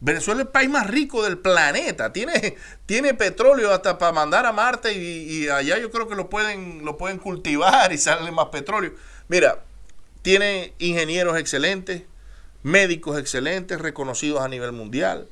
Venezuela 0.00 0.40
es 0.40 0.46
el 0.48 0.52
país 0.52 0.68
más 0.68 0.88
rico 0.88 1.22
del 1.22 1.38
planeta. 1.38 2.12
Tiene, 2.12 2.56
tiene 2.86 3.14
petróleo 3.14 3.72
hasta 3.72 3.98
para 3.98 4.12
mandar 4.12 4.46
a 4.46 4.52
Marte 4.52 4.92
y, 4.92 5.44
y 5.44 5.48
allá 5.48 5.78
yo 5.78 5.90
creo 5.90 6.08
que 6.08 6.16
lo 6.16 6.28
pueden, 6.28 6.84
lo 6.84 6.98
pueden 6.98 7.18
cultivar 7.18 7.92
y 7.92 7.98
sale 7.98 8.30
más 8.32 8.46
petróleo. 8.46 8.94
Mira, 9.28 9.62
tiene 10.22 10.74
ingenieros 10.78 11.38
excelentes, 11.38 12.02
médicos 12.62 13.18
excelentes, 13.18 13.80
reconocidos 13.80 14.40
a 14.40 14.48
nivel 14.48 14.72
mundial, 14.72 15.28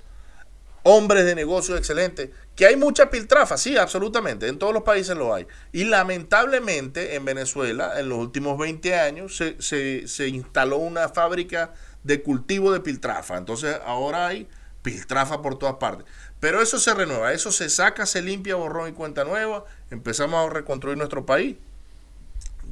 hombres 0.83 1.25
de 1.25 1.35
negocios 1.35 1.79
excelentes, 1.79 2.31
que 2.57 2.67
hay 2.67 2.77
mucha 2.77 3.11
piltrafa, 3.11 3.57
sí, 3.57 3.77
absolutamente, 3.77 4.49
en 4.49 4.59
todos 4.59 4.75
los 4.75 4.83
países 4.83 5.17
lo 5.17 5.35
hay. 5.35 5.47
Y 5.73 5.85
lamentablemente 5.85 7.15
en 7.15 7.25
Venezuela, 7.25 7.99
en 7.99 8.09
los 8.09 8.19
últimos 8.19 8.59
20 8.59 8.99
años, 8.99 9.37
se, 9.37 9.61
se, 9.61 10.07
se 10.09 10.29
instaló 10.29 10.79
una 10.79 11.09
fábrica 11.09 11.73
de 12.03 12.23
cultivo 12.23 12.73
de 12.73 12.81
piltrafa. 12.81 13.37
Entonces 13.37 13.79
ahora 13.85 14.27
hay 14.27 14.49
piltrafa 14.83 15.41
por 15.43 15.59
todas 15.59 15.77
partes. 15.77 16.07
Pero 16.41 16.61
eso 16.61 16.79
se 16.79 16.93
renueva, 16.95 17.33
eso 17.33 17.53
se 17.53 17.71
saca, 17.71 18.05
se 18.05 18.21
limpia, 18.21 18.57
borrón 18.57 18.89
y 18.89 18.93
cuenta 18.93 19.25
nueva. 19.25 19.65
Empezamos 19.91 20.45
a 20.45 20.53
reconstruir 20.53 20.99
nuestro 20.99 21.25
país. 21.25 21.57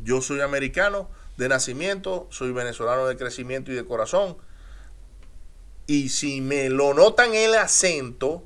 Yo 0.02 0.20
soy 0.20 0.40
americano 0.40 1.08
de 1.36 1.48
nacimiento, 1.48 2.26
soy 2.30 2.52
venezolano 2.52 3.06
de 3.06 3.16
crecimiento 3.16 3.70
y 3.70 3.74
de 3.74 3.84
corazón. 3.84 4.36
Y 5.90 6.08
si 6.08 6.40
me 6.40 6.70
lo 6.70 6.94
notan 6.94 7.34
el 7.34 7.52
acento, 7.56 8.44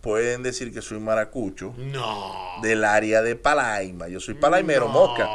pueden 0.00 0.42
decir 0.42 0.72
que 0.72 0.82
soy 0.82 0.98
maracucho 0.98 1.72
No. 1.76 2.34
del 2.60 2.82
área 2.82 3.22
de 3.22 3.36
Palaima. 3.36 4.08
Yo 4.08 4.18
soy 4.18 4.34
palaimero, 4.34 4.86
No. 4.86 4.92
mosca. 4.92 5.28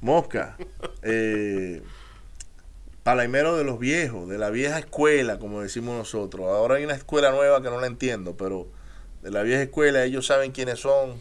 Mosca. 0.00 0.56
Eh, 1.02 1.82
palaimero 3.02 3.58
de 3.58 3.64
los 3.64 3.78
viejos, 3.78 4.30
de 4.30 4.38
la 4.38 4.48
vieja 4.48 4.78
escuela, 4.78 5.38
como 5.38 5.60
decimos 5.60 5.94
nosotros. 5.94 6.46
Ahora 6.46 6.76
hay 6.76 6.84
una 6.84 6.94
escuela 6.94 7.32
nueva 7.32 7.60
que 7.60 7.68
no 7.68 7.78
la 7.78 7.86
entiendo, 7.86 8.34
pero 8.38 8.66
de 9.20 9.30
la 9.30 9.42
vieja 9.42 9.60
escuela 9.62 10.04
ellos 10.04 10.24
saben 10.26 10.52
quiénes 10.52 10.80
son. 10.80 11.20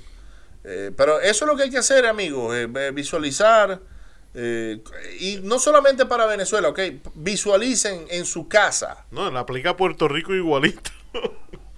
Eh, 0.64 0.92
pero 0.96 1.20
eso 1.20 1.44
es 1.44 1.52
lo 1.52 1.58
que 1.58 1.64
hay 1.64 1.70
que 1.72 1.78
hacer, 1.80 2.06
amigos, 2.06 2.56
eh, 2.56 2.70
eh, 2.74 2.92
visualizar, 2.94 3.82
Eh, 4.38 4.82
y 5.20 5.38
no 5.44 5.60
solamente 5.60 6.06
para 6.06 6.26
Venezuela, 6.26 6.70
ok, 6.70 6.80
visualicen 7.16 8.06
en 8.10 8.26
su 8.26 8.48
casa. 8.48 9.06
No, 9.12 9.30
la 9.32 9.42
aplica 9.42 9.72
a 9.72 9.78
Puerto 9.78 10.08
Rico 10.08 10.34
igualito. 10.34 10.92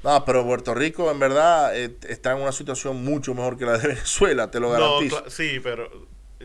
No, 0.04 0.24
pero 0.24 0.46
Puerto 0.46 0.74
Rico 0.74 1.12
en 1.12 1.20
verdad 1.20 1.76
eh, 1.78 1.98
está 2.08 2.32
en 2.32 2.42
una 2.42 2.52
situación 2.54 3.04
mucho 3.04 3.34
mejor 3.34 3.58
que 3.58 3.66
la 3.66 3.78
de 3.78 3.88
Venezuela, 3.90 4.50
te 4.50 4.60
lo 4.60 4.70
garantizo. 4.70 5.24
sí, 5.28 5.60
pero 5.62 5.90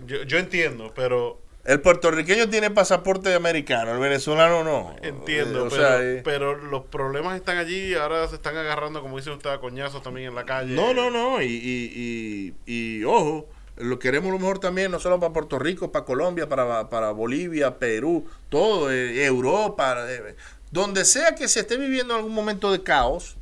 yo, 0.07 0.23
yo 0.25 0.39
entiendo, 0.39 0.91
pero 0.97 1.41
El 1.65 1.81
puertorriqueño 1.81 2.49
tiene 2.49 2.71
pasaporte 2.71 3.33
americano, 3.35 3.93
el 3.93 3.99
venezolano 4.01 4.65
no. 4.65 4.97
entiendo, 5.03 5.67
Eh, 5.67 5.69
pero, 5.71 5.71
sea, 5.71 6.03
eh, 6.03 6.23
pero 6.25 6.57
los 6.57 6.87
problemas 6.87 7.37
están 7.37 7.59
allí 7.59 7.91
y 7.93 7.95
ahora 7.95 8.27
se 8.27 8.35
están 8.37 8.57
agarrando, 8.57 9.01
como 9.01 9.19
dice 9.19 9.31
usted, 9.31 9.51
a 9.51 9.61
coñazos 9.61 10.03
también 10.03 10.29
en 10.31 10.35
la 10.35 10.45
calle. 10.45 10.75
No, 10.75 10.93
no, 10.93 11.11
no. 11.11 11.41
Y, 11.41 11.47
y, 11.47 12.55
y, 12.67 12.99
y, 13.01 13.05
ojo, 13.05 13.47
lo 13.83 13.99
queremos 13.99 14.33
lo 14.33 14.39
mejor 14.39 14.59
también, 14.59 14.91
no 14.91 14.99
solo 15.01 15.21
para 15.21 15.33
Puerto 15.33 15.59
Rico, 15.59 15.93
para 15.93 16.05
Colombia, 16.05 16.49
para, 16.49 16.89
para 16.89 17.11
Bolivia, 17.13 17.79
Perú, 17.79 18.27
todo, 18.49 18.91
eh, 18.91 19.25
Europa, 19.25 19.97
eh, 20.09 20.37
donde 20.71 21.05
sea 21.05 21.35
que 21.35 21.49
se 21.49 21.61
esté 21.61 21.77
viviendo 21.77 22.15
algún 22.15 22.35
momento 22.35 22.73
de 22.73 22.83
caos, 22.83 23.37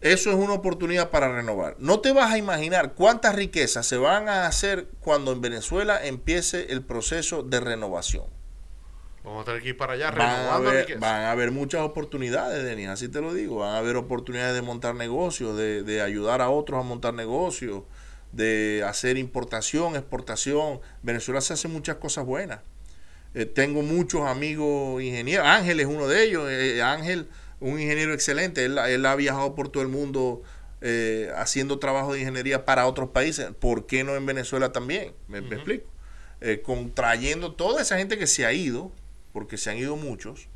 eso 0.00 0.30
es 0.30 0.36
una 0.36 0.52
oportunidad 0.52 1.10
para 1.10 1.28
renovar. 1.32 1.74
No 1.78 2.00
te 2.00 2.12
vas 2.12 2.32
a 2.32 2.38
imaginar 2.38 2.94
cuántas 2.94 3.34
riquezas 3.34 3.84
se 3.86 3.96
van 3.96 4.28
a 4.28 4.46
hacer 4.46 4.86
cuando 5.00 5.32
en 5.32 5.40
Venezuela 5.40 6.04
empiece 6.04 6.72
el 6.72 6.82
proceso 6.82 7.42
de 7.42 7.58
renovación. 7.60 8.24
Vamos 9.24 9.42
a 9.42 9.44
tener 9.46 9.62
que 9.62 9.70
ir 9.70 9.76
para 9.76 9.94
allá 9.94 10.10
Van 10.10 10.20
a, 10.20 10.36
renovando 10.36 10.70
haber, 10.70 10.86
riqueza. 10.86 11.00
van 11.00 11.22
a 11.22 11.30
haber 11.32 11.50
muchas 11.50 11.82
oportunidades, 11.82 12.62
Denis, 12.64 12.88
así 12.88 13.08
te 13.08 13.20
lo 13.20 13.34
digo. 13.34 13.58
Van 13.58 13.74
a 13.74 13.78
haber 13.78 13.96
oportunidades 13.96 14.54
de 14.54 14.62
montar 14.62 14.94
negocios, 14.94 15.56
de, 15.56 15.82
de 15.82 16.00
ayudar 16.00 16.40
a 16.40 16.48
otros 16.50 16.80
a 16.80 16.82
montar 16.84 17.14
negocios, 17.14 17.82
de 18.32 18.84
hacer 18.86 19.16
importación, 19.16 19.96
exportación. 19.96 20.80
Venezuela 21.02 21.40
se 21.40 21.54
hace 21.54 21.68
muchas 21.68 21.96
cosas 21.96 22.24
buenas. 22.24 22.60
Eh, 23.34 23.46
tengo 23.46 23.82
muchos 23.82 24.22
amigos 24.22 25.02
ingenieros. 25.02 25.46
Ángel 25.46 25.80
es 25.80 25.86
uno 25.86 26.06
de 26.06 26.24
ellos. 26.24 26.48
Eh, 26.50 26.82
Ángel, 26.82 27.28
un 27.60 27.80
ingeniero 27.80 28.12
excelente. 28.14 28.64
Él, 28.64 28.78
él 28.78 29.06
ha 29.06 29.14
viajado 29.16 29.54
por 29.54 29.68
todo 29.68 29.82
el 29.82 29.88
mundo 29.88 30.42
eh, 30.80 31.32
haciendo 31.36 31.80
trabajo 31.80 32.12
de 32.12 32.20
ingeniería 32.20 32.64
para 32.64 32.86
otros 32.86 33.10
países. 33.10 33.50
¿Por 33.58 33.86
qué 33.86 34.04
no 34.04 34.14
en 34.14 34.26
Venezuela 34.26 34.72
también? 34.72 35.12
¿Me, 35.26 35.40
me 35.40 35.56
explico? 35.56 35.88
Eh, 36.40 36.62
contrayendo 36.62 37.52
toda 37.52 37.82
esa 37.82 37.98
gente 37.98 38.16
que 38.16 38.28
se 38.28 38.46
ha 38.46 38.52
ido, 38.52 38.92
porque 39.32 39.56
se 39.56 39.70
han 39.70 39.78
ido 39.78 39.96
muchos, 39.96 40.46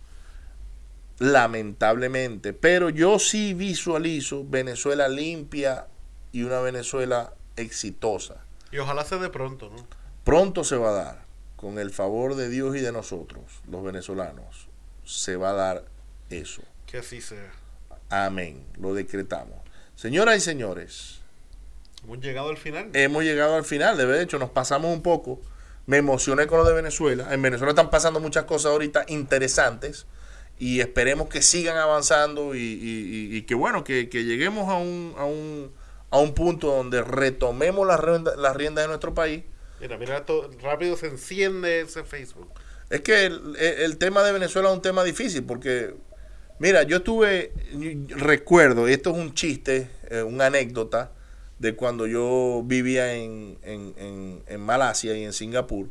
lamentablemente. 1.19 2.53
Pero 2.53 2.89
yo 2.89 3.19
sí 3.19 3.53
visualizo 3.53 4.47
Venezuela 4.49 5.09
limpia 5.09 5.89
y 6.31 6.45
una 6.45 6.61
Venezuela 6.61 7.35
exitosa. 7.57 8.45
Y 8.71 8.79
ojalá 8.79 9.05
sea 9.05 9.19
de 9.19 9.29
pronto, 9.29 9.71
¿no? 9.71 9.87
Pronto 10.25 10.65
se 10.65 10.77
va 10.77 10.91
a 10.91 10.93
dar, 10.93 11.25
con 11.57 11.79
el 11.79 11.91
favor 11.91 12.35
de 12.37 12.49
Dios 12.49 12.77
y 12.77 12.81
de 12.81 12.93
nosotros, 12.93 13.43
los 13.71 13.83
venezolanos, 13.83 14.69
se 15.05 15.37
va 15.37 15.51
a 15.51 15.55
dar 15.55 15.85
eso. 16.31 16.63
Que 16.87 16.99
así 16.99 17.21
sea. 17.21 17.51
Amén. 18.09 18.65
Lo 18.79 18.95
decretamos. 18.95 19.57
Señoras 19.97 20.37
y 20.39 20.41
señores, 20.41 21.21
Hemos 22.05 22.19
llegado 22.21 22.49
al 22.51 22.57
final. 22.57 22.91
hemos 22.95 23.23
llegado 23.25 23.55
al 23.55 23.65
final. 23.65 23.97
De 23.97 24.23
hecho, 24.23 24.39
nos 24.39 24.51
pasamos 24.51 24.93
un 24.93 25.03
poco. 25.03 25.41
Me 25.87 25.99
emocioné 25.99 26.47
con 26.47 26.59
lo 26.59 26.65
de 26.65 26.75
Venezuela. 26.75 27.33
En 27.33 27.43
Venezuela 27.43 27.71
están 27.73 27.91
pasando 27.91 28.19
muchas 28.21 28.45
cosas 28.45 28.73
ahorita 28.73 29.05
interesantes 29.09 30.07
y 30.59 30.81
esperemos 30.81 31.29
que 31.29 31.43
sigan 31.43 31.77
avanzando 31.77 32.55
y, 32.55 32.59
y- 32.61 33.31
y- 33.33 33.37
y 33.37 33.43
que 33.43 33.55
bueno, 33.55 33.83
que, 33.85 34.09
que 34.09 34.25
lleguemos 34.25 34.69
a 34.69 34.75
un, 34.77 35.15
a, 35.19 35.25
un, 35.25 35.73
a 36.13 36.19
un 36.19 36.33
punto 36.35 36.69
donde 36.69 37.03
retomemos 37.03 37.85
las 37.87 37.99
riendas 37.99 38.37
las 38.37 38.55
riendas 38.55 38.85
de 38.85 38.89
nuestro 38.89 39.13
país. 39.15 39.43
Mira, 39.81 39.99
mira, 39.99 40.25
rápido 40.63 40.97
se 40.97 41.09
enciende 41.09 41.81
ese 41.81 42.05
Facebook. 42.05 42.49
Es 42.89 43.01
que 43.01 43.27
el, 43.27 43.57
el- 43.59 43.81
el 43.81 43.99
tema 43.99 44.23
de 44.23 44.31
Venezuela 44.33 44.69
es 44.69 44.75
un 44.77 44.83
tema 44.83 45.03
difícil 45.03 45.43
porque, 45.45 45.95
mira, 46.61 46.85
yo 46.85 46.99
estuve, 46.99 47.53
recuerdo, 48.11 48.89
y 48.89 48.93
esto 48.93 49.11
es 49.11 49.17
un 49.17 49.35
chiste, 49.35 49.91
eh, 50.11 50.23
una 50.23 50.47
anécdota 50.47 51.11
de 51.59 51.75
cuando 51.75 52.07
yo 52.07 52.63
vivía 52.65 53.15
en, 53.15 53.59
en, 53.63 53.95
en, 53.97 54.43
en 54.47 54.61
Malasia 54.61 55.17
y 55.17 55.25
en 55.25 55.33
Singapur. 55.33 55.89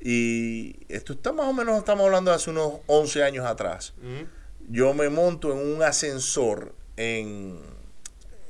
Y 0.00 0.76
esto 0.88 1.12
está 1.14 1.32
más 1.32 1.46
o 1.46 1.52
menos, 1.52 1.78
estamos 1.78 2.04
hablando 2.06 2.30
de 2.30 2.36
hace 2.36 2.50
unos 2.50 2.74
11 2.86 3.22
años 3.24 3.46
atrás. 3.46 3.94
Yo 4.68 4.94
me 4.94 5.08
monto 5.08 5.52
en 5.52 5.58
un 5.74 5.82
ascensor 5.82 6.74
en, 6.96 7.58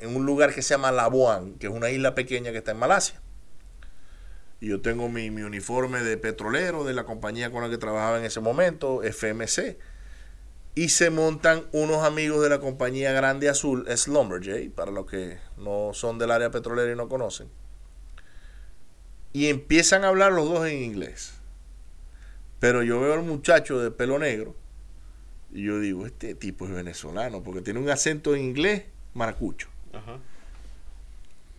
en 0.04 0.14
un 0.14 0.26
lugar 0.26 0.54
que 0.54 0.62
se 0.62 0.74
llama 0.74 0.92
Labuan, 0.92 1.54
que 1.54 1.66
es 1.66 1.72
una 1.72 1.90
isla 1.90 2.14
pequeña 2.14 2.52
que 2.52 2.58
está 2.58 2.72
en 2.72 2.78
Malasia. 2.78 3.20
Y 4.60 4.68
yo 4.68 4.80
tengo 4.80 5.08
mi, 5.08 5.28
uniforme 5.28 6.02
de 6.02 6.16
petrolero 6.16 6.84
de 6.84 6.94
la 6.94 7.04
compañía 7.04 7.50
con 7.50 7.62
la 7.62 7.70
que 7.70 7.78
trabajaba 7.78 8.18
en 8.18 8.24
ese 8.24 8.40
momento, 8.40 9.02
FMC. 9.02 9.78
Y 10.74 10.88
se 10.88 11.10
montan 11.10 11.64
unos 11.72 12.04
amigos 12.04 12.42
de 12.42 12.48
la 12.48 12.60
compañía 12.60 13.12
Grande 13.12 13.48
Azul, 13.48 13.86
Slumberjay, 13.88 14.68
para 14.68 14.90
los 14.90 15.06
que 15.06 15.38
no 15.56 15.90
son 15.92 16.18
del 16.18 16.30
área 16.30 16.50
petrolera 16.50 16.92
y 16.92 16.96
no 16.96 17.08
conocen. 17.08 17.48
Y 19.32 19.48
empiezan 19.48 20.04
a 20.04 20.08
hablar 20.08 20.32
los 20.32 20.48
dos 20.48 20.66
en 20.66 20.82
inglés. 20.82 21.34
Pero 22.60 22.82
yo 22.82 23.00
veo 23.00 23.14
al 23.14 23.22
muchacho 23.22 23.78
de 23.78 23.90
pelo 23.90 24.18
negro 24.18 24.54
y 25.52 25.62
yo 25.62 25.78
digo, 25.78 26.04
este 26.04 26.34
tipo 26.34 26.66
es 26.66 26.72
venezolano, 26.72 27.42
porque 27.42 27.62
tiene 27.62 27.78
un 27.78 27.88
acento 27.88 28.34
en 28.34 28.42
inglés 28.42 28.84
maracucho. 29.14 29.68
Ajá. 29.96 30.18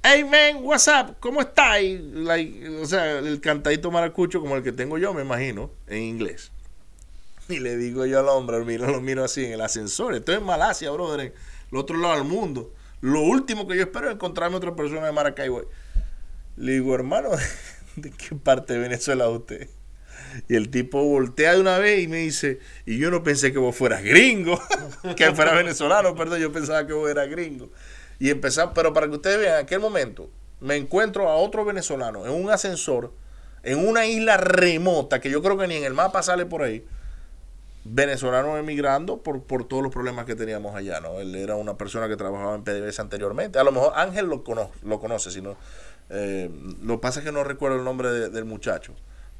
Hey 0.03 0.23
man, 0.23 0.63
what's 0.63 0.88
up? 0.88 1.15
¿Cómo 1.19 1.41
estás? 1.41 1.81
Like, 1.81 2.69
o 2.79 2.86
sea, 2.86 3.17
el 3.17 3.41
cantadito 3.41 3.89
maracucho 3.89 4.39
como 4.39 4.55
el 4.55 4.61
que 4.61 4.71
tengo 4.71 4.99
yo, 4.99 5.13
me 5.13 5.23
imagino, 5.23 5.71
en 5.88 6.03
inglés. 6.03 6.51
Y 7.49 7.59
le 7.59 7.75
digo 7.77 8.05
yo 8.05 8.19
al 8.19 8.29
hombre, 8.29 8.59
mira, 8.63 8.89
lo 8.91 9.01
miro 9.01 9.23
así 9.23 9.45
en 9.45 9.53
el 9.53 9.61
ascensor. 9.61 10.13
Estoy 10.13 10.36
en 10.36 10.43
Malasia, 10.43 10.91
brother, 10.91 11.27
en 11.27 11.33
el 11.71 11.77
otro 11.77 11.97
lado 11.97 12.15
del 12.15 12.23
mundo. 12.23 12.71
Lo 13.01 13.21
último 13.21 13.67
que 13.67 13.75
yo 13.77 13.83
espero 13.83 14.07
es 14.07 14.13
encontrarme 14.13 14.57
otra 14.57 14.75
persona 14.75 15.05
de 15.05 15.11
Maracaibo. 15.11 15.63
Le 16.57 16.73
digo, 16.73 16.93
hermano, 16.93 17.29
¿de 17.95 18.11
qué 18.11 18.36
parte 18.36 18.73
de 18.73 18.79
Venezuela 18.79 19.27
usted? 19.29 19.69
Y 20.47 20.55
el 20.55 20.69
tipo 20.69 21.03
voltea 21.03 21.53
de 21.53 21.61
una 21.61 21.79
vez 21.79 22.03
y 22.03 22.07
me 22.07 22.17
dice, 22.17 22.59
y 22.86 22.97
yo 22.97 23.09
no 23.09 23.23
pensé 23.23 23.51
que 23.51 23.57
vos 23.57 23.75
fueras 23.75 24.03
gringo, 24.03 24.61
que 25.15 25.33
fuera 25.33 25.53
venezolano, 25.53 26.15
perdón, 26.15 26.39
yo 26.39 26.51
pensaba 26.51 26.86
que 26.86 26.93
vos 26.93 27.09
eras 27.09 27.29
gringo. 27.29 27.71
Y 28.20 28.30
empezamos, 28.30 28.74
pero 28.76 28.93
para 28.93 29.07
que 29.07 29.16
ustedes 29.16 29.39
vean, 29.39 29.55
en 29.59 29.63
aquel 29.66 29.80
momento 29.80 30.30
me 30.61 30.76
encuentro 30.78 31.30
a 31.30 31.36
otro 31.36 31.66
venezolano 31.66 32.26
en 32.26 32.32
un 32.32 32.49
ascensor, 32.49 33.11
en 33.63 33.86
una 33.88 34.05
isla 34.05 34.38
remota, 34.38 35.20
que 35.20 35.30
yo 35.30 35.41
creo 35.41 35.57
que 35.57 35.68
ni 35.68 35.76
en 35.76 35.84
el 35.84 35.93
mapa 35.93 36.24
sale 36.24 36.45
por 36.45 36.63
ahí, 36.63 36.86
venezolano 37.84 38.57
emigrando 38.57 39.18
por, 39.18 39.43
por 39.43 39.68
todos 39.68 39.84
los 39.84 39.91
problemas 39.91 40.26
que 40.26 40.36
teníamos 40.36 40.76
allá, 40.76 41.01
¿no? 41.01 41.20
Él 41.20 41.36
era 41.36 41.55
una 41.55 41.78
persona 41.78 42.07
que 42.07 42.16
trabajaba 42.18 42.55
en 42.55 42.63
PDVSA 42.63 43.03
anteriormente. 43.03 43.59
A 43.59 43.63
lo 43.63 43.72
mejor 43.72 43.93
Ángel 43.95 44.26
lo, 44.26 44.43
lo 44.84 44.99
conoce, 44.99 45.30
sino, 45.30 45.55
eh, 46.09 46.49
lo 46.82 46.95
que 46.95 47.01
pasa 47.01 47.20
es 47.20 47.26
que 47.26 47.32
no 47.32 47.43
recuerdo 47.43 47.78
el 47.78 47.84
nombre 47.84 48.09
de- 48.11 48.30
del 48.30 48.45
muchacho. 48.45 48.93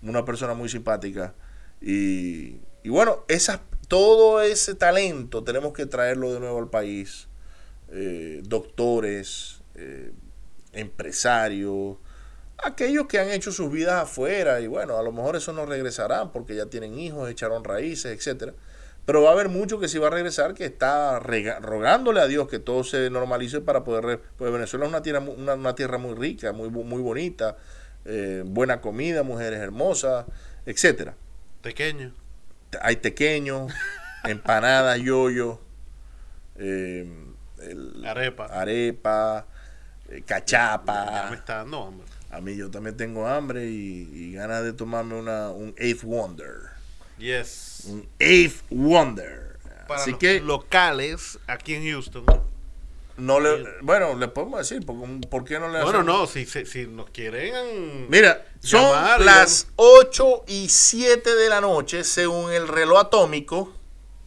Una 0.04 0.26
persona 0.26 0.54
muy 0.54 0.70
simpática. 0.70 1.34
Y, 1.82 2.58
y 2.84 2.90
bueno, 2.90 3.24
esas, 3.30 3.62
todo 3.88 4.42
ese 4.42 4.76
talento 4.76 5.44
tenemos 5.44 5.74
que 5.74 5.88
traerlo 5.88 6.32
de 6.32 6.40
nuevo 6.40 6.60
al 6.60 6.70
país. 6.70 7.28
Eh, 7.98 8.42
doctores, 8.44 9.62
eh, 9.76 10.12
empresarios, 10.74 11.96
aquellos 12.58 13.08
que 13.08 13.20
han 13.20 13.30
hecho 13.30 13.54
sus 13.54 13.72
vidas 13.72 14.04
afuera 14.04 14.60
y 14.60 14.68
bueno, 14.68 14.98
a 14.98 15.02
lo 15.04 15.14
mejor 15.14 15.38
eso 15.38 15.54
no 15.54 15.66
regresarán 15.66 16.34
porque 16.34 16.56
ya 16.56 16.66
tienen 16.66 17.00
hijos, 17.00 17.30
echaron 17.30 17.64
raíces, 17.64 18.12
etcétera. 18.12 18.54
Pero 19.06 19.22
va 19.22 19.30
a 19.30 19.32
haber 19.32 19.48
mucho 19.48 19.80
que 19.80 19.88
sí 19.88 19.98
va 19.98 20.08
a 20.08 20.10
regresar 20.10 20.56
que 20.56 20.66
está 20.66 21.20
rogándole 21.20 22.20
a 22.20 22.28
Dios 22.28 22.50
que 22.50 22.60
todo 22.60 22.84
se 22.84 23.10
normalice 23.10 23.62
para 23.62 23.86
poder... 23.86 24.20
Pues 24.38 24.52
Venezuela 24.52 24.86
es 24.86 24.90
una 24.90 25.02
tierra, 25.02 25.20
una, 25.20 25.54
una 25.54 25.76
tierra 25.76 25.98
muy 25.98 26.16
rica, 26.16 26.52
muy, 26.52 26.70
muy 26.70 27.02
bonita, 27.02 27.56
eh, 28.04 28.44
buena 28.46 28.82
comida, 28.82 29.24
mujeres 29.24 29.60
hermosas, 29.60 30.26
etcétera. 30.66 31.16
Pequeño. 31.62 32.14
Hay 32.82 32.98
tequeños, 32.98 33.72
empanadas, 34.26 35.00
yoyo, 35.00 35.62
eh, 36.58 37.08
el- 37.60 38.06
Arepa. 38.06 38.46
arepa, 38.46 39.46
eh, 40.10 40.20
Ya 40.20 40.26
cachapa. 40.26 41.28
me 41.30 41.36
está 41.38 41.58
dando 41.58 41.84
hambre. 41.86 42.08
A 42.32 42.42
mí 42.42 42.56
yo 42.56 42.70
también 42.70 42.98
tengo 42.98 43.28
hambre 43.28 43.68
y, 43.68 44.10
y 44.14 44.34
ganas 44.34 44.64
de 44.64 44.74
tomarme 44.74 45.16
una, 45.16 45.50
un 45.52 45.74
Eighth 45.78 46.04
Wonder. 46.04 46.54
Yes. 47.18 47.84
Un 47.86 48.08
Eighth 48.20 48.62
Wonder. 48.70 49.58
Para 49.88 50.02
Así 50.02 50.12
los 50.12 50.20
que 50.20 50.40
locales 50.42 51.40
aquí 51.48 51.76
en 51.76 51.90
Houston. 51.92 52.26
no 53.18 53.40
le, 53.40 53.64
bueno, 53.82 54.16
le 54.16 54.28
podemos 54.28 54.60
decir, 54.60 54.86
¿por 54.86 55.46
qué 55.46 55.60
no 55.60 55.70
le 55.72 55.82
Bueno, 55.84 56.04
no, 56.04 56.26
si, 56.28 56.46
si, 56.46 56.66
si 56.66 56.88
nos 56.88 57.10
quieren. 57.12 58.10
Mira, 58.10 58.44
son 58.60 58.92
las 59.24 59.68
8 59.78 60.44
y 60.48 60.68
7 60.68 61.36
de 61.36 61.48
la 61.50 61.62
noche 61.62 62.04
según 62.04 62.52
el 62.52 62.68
reloj 62.68 63.00
atómico. 63.00 63.72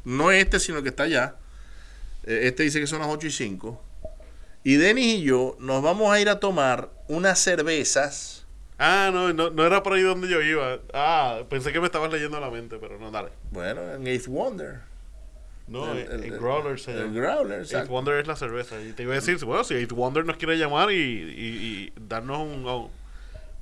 No 0.05 0.31
este, 0.31 0.59
sino 0.61 0.79
el 0.79 0.85
que 0.85 0.89
está 0.91 1.03
allá. 1.03 1.37
Eh, 2.29 2.47
Este 2.49 2.62
dice 2.62 2.79
que 2.81 2.87
son 2.87 3.01
las 3.01 3.09
8 3.09 3.26
y 3.26 3.31
5. 3.33 3.83
Y 4.64 4.76
Denis 4.76 5.20
y 5.20 5.22
yo 5.22 5.57
nos 5.59 5.83
vamos 5.83 6.12
a 6.12 6.20
ir 6.20 6.29
a 6.29 6.39
tomar 6.41 6.91
unas 7.09 7.39
cervezas 7.39 8.35
Ah, 8.81 9.11
no, 9.12 9.33
no, 9.33 9.51
no 9.51 9.66
era 9.66 9.83
por 9.83 9.95
ahí 9.95 10.03
donde 10.03 10.29
yo 10.29 10.41
iba. 10.41 10.79
Ah, 10.95 11.41
pensé 11.51 11.72
que 11.72 11.81
me 11.81 11.87
estabas 11.87 12.12
leyendo 12.12 12.39
la 12.39 12.49
mente, 12.49 12.76
pero 12.81 12.97
no, 12.97 13.11
dale. 13.11 13.31
Bueno, 13.51 13.93
en 13.95 14.07
Eighth 14.07 14.29
Wonder. 14.29 14.83
No, 15.66 15.91
El- 15.93 15.99
el, 15.99 16.11
el- 16.12 16.24
el 16.35 16.39
Growler 16.39 16.79
se 16.79 16.93
El 16.93 17.12
llama. 17.12 17.43
Eighth 17.43 17.61
exacto. 17.62 17.91
Wonder 17.91 18.14
es 18.20 18.29
la 18.29 18.37
cerveza. 18.37 18.81
Y 18.81 18.93
te 18.93 19.03
iba 19.03 19.12
a 19.14 19.16
decir, 19.16 19.37
bueno, 19.45 19.64
si 19.64 19.74
Eighth 19.74 19.91
Wonder 19.93 20.24
nos 20.24 20.37
quiere 20.37 20.57
llamar 20.57 20.93
y, 20.93 20.95
y- 20.95 21.89
y 21.89 21.93
darnos 22.01 22.39
un 22.39 22.64
au- 22.66 22.91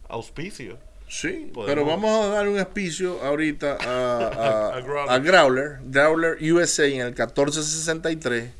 auspicio. 0.08 0.76
Sí, 1.08 1.50
Podemos- 1.54 1.66
pero 1.66 1.84
vamos 1.86 2.24
a 2.24 2.28
dar 2.30 2.48
un 2.48 2.58
auspicio 2.58 3.22
ahorita 3.22 3.76
a, 3.80 4.18
a- 4.72 4.76
A 4.76 4.80
Growler. 4.80 5.10
a 5.10 5.18
Growler, 5.18 5.78
Growler 5.84 6.52
USA 6.52 6.86
en 6.86 7.00
el 7.00 7.06
1463. 7.14 8.50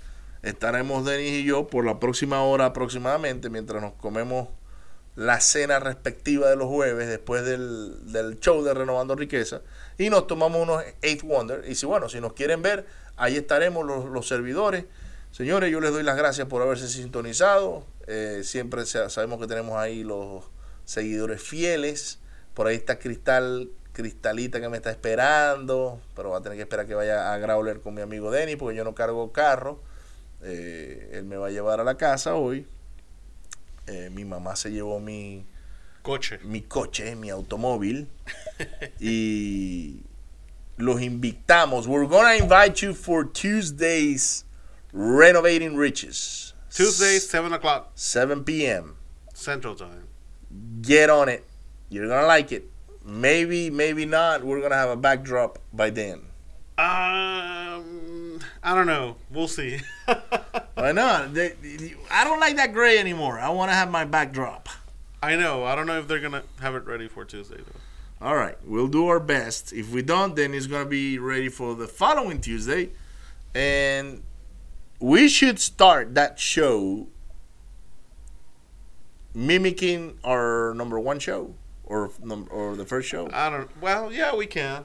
Estaremos 0.43 1.05
Denis 1.05 1.33
y 1.33 1.45
yo 1.45 1.67
por 1.67 1.85
la 1.85 1.99
próxima 1.99 2.43
hora 2.43 2.67
aproximadamente, 2.67 3.51
mientras 3.51 3.83
nos 3.83 3.95
comemos 3.95 4.49
la 5.17 5.41
cena 5.41 5.81
respectiva 5.81 6.49
de 6.49 6.57
los 6.57 6.69
jueves 6.69 7.09
después 7.09 7.45
del, 7.45 8.13
del 8.13 8.39
show 8.39 8.63
de 8.63 8.75
Renovando 8.75 9.17
Riqueza 9.17 9.63
y 9.99 10.11
nos 10.11 10.27
tomamos 10.27 10.63
unos 10.63 10.85
Eighth 11.03 11.23
Wonder. 11.23 11.65
Y 11.67 11.75
si 11.75 11.87
bueno, 11.87 12.09
si 12.09 12.21
nos 12.21 12.35
quieren 12.35 12.63
ver, 12.63 12.87
ahí 13.17 13.37
estaremos 13.37 13.85
los, 13.85 14.05
los 14.05 14.29
servidores. 14.29 14.85
Señores, 15.33 15.73
yo 15.73 15.81
les 15.81 15.91
doy 15.91 16.03
las 16.05 16.17
gracias 16.17 16.47
por 16.49 16.63
haberse 16.63 16.87
sintonizado. 16.87 17.85
Eh, 18.07 18.43
siempre 18.45 18.87
sa- 18.87 19.09
sabemos 19.11 19.41
que 19.41 19.47
tenemos 19.49 19.77
ahí 19.79 20.05
los 20.05 20.45
seguidores 20.85 21.43
fieles. 21.43 22.21
Por 22.57 22.67
ahí 22.69 22.77
está 22.77 22.99
Cristal, 22.99 23.71
Cristalita 23.93 24.63
que 24.63 24.71
me 24.71 24.79
está 24.79 24.91
esperando, 24.91 26.01
pero 26.15 26.31
va 26.31 26.39
a 26.39 26.41
tener 26.41 26.57
que 26.57 26.63
esperar 26.63 26.87
que 26.87 26.95
vaya 26.95 27.35
a 27.35 27.37
Growler 27.37 27.83
con 27.83 27.93
mi 27.93 28.01
amigo 28.01 28.31
Denny 28.31 28.57
porque 28.57 28.75
yo 28.75 28.83
no 28.83 28.95
cargo 28.95 29.31
carro. 29.31 29.83
Eh, 30.41 31.11
él 31.13 31.27
me 31.27 31.37
va 31.37 31.49
a 31.49 31.51
llevar 31.51 31.81
a 31.81 31.85
la 31.85 31.99
casa 31.99 32.35
hoy. 32.35 32.67
Eh, 33.87 34.09
mi 34.09 34.25
mamá 34.25 34.57
se 34.57 34.71
llevó 34.71 35.01
mi, 35.01 35.45
Coche. 36.01 36.39
mi 36.45 36.63
coche, 36.63 37.15
mi 37.15 37.29
automóvil. 37.29 38.09
y 38.99 40.01
los 40.79 41.03
invitamos. 41.03 41.87
We're 41.87 42.09
gonna 42.09 42.37
invite 42.37 42.87
you 42.87 42.95
for 42.95 43.31
Tuesdays 43.31 44.47
Renovating 44.95 45.77
Riches. 45.77 46.55
Tuesday, 46.75 47.19
7 47.19 47.53
o'clock 47.53 47.91
7 47.97 48.45
p.m. 48.45 48.95
Central 49.35 49.77
Time. 49.77 50.09
Get 50.81 51.11
on 51.11 51.29
it. 51.29 51.45
You're 51.89 52.09
gonna 52.09 52.27
like 52.27 52.53
it. 52.53 52.71
Maybe, 53.05 53.71
maybe 53.71 54.05
not. 54.05 54.43
We're 54.45 54.61
gonna 54.61 54.75
have 54.75 54.91
a 54.91 54.97
backdrop 54.97 55.59
by 55.73 55.91
then. 55.91 56.19
Um, 56.79 58.41
I 58.63 58.75
don't 58.75 58.87
know. 58.87 59.17
We'll 59.31 59.49
see. 59.49 59.81
Why 60.75 60.93
not? 60.93 61.33
They- 61.35 61.55
I 62.11 62.25
don't 62.25 62.41
like 62.41 62.57
that 62.57 62.73
gray 62.73 62.99
anymore. 62.99 63.39
I 63.39 63.49
want 63.51 63.71
to 63.71 63.75
have 63.75 63.91
my 63.91 64.05
backdrop. 64.05 64.69
I 65.23 65.37
know. 65.37 65.65
I 65.65 65.75
don't 65.75 65.87
know 65.87 65.99
if 65.99 66.07
they're 66.09 66.21
gonna 66.21 66.43
have 66.61 66.75
it 66.75 66.85
ready 66.87 67.09
for 67.09 67.25
Tuesday 67.25 67.57
though. 67.59 68.27
All 68.27 68.35
right, 68.37 68.57
we'll 68.65 68.89
do 68.89 69.09
our 69.09 69.21
best. 69.21 69.73
If 69.73 69.91
we 69.93 70.03
don't, 70.03 70.35
then 70.37 70.55
it's 70.55 70.67
gonna 70.67 70.85
be 70.89 71.19
ready 71.19 71.49
for 71.49 71.75
the 71.75 71.87
following 71.87 72.41
Tuesday, 72.41 72.91
and 73.55 74.23
we 75.01 75.29
should 75.29 75.59
start 75.61 76.15
that 76.15 76.39
show 76.39 77.09
mimicking 79.35 80.19
our 80.25 80.73
number 80.75 80.99
one 80.99 81.19
show 81.19 81.55
or 81.87 82.11
or 82.51 82.77
the 82.77 82.85
first 82.85 83.09
show, 83.09 83.29
I 83.33 83.49
don't. 83.51 83.71
Well, 83.81 84.13
yeah, 84.13 84.35
we 84.35 84.47
can. 84.47 84.85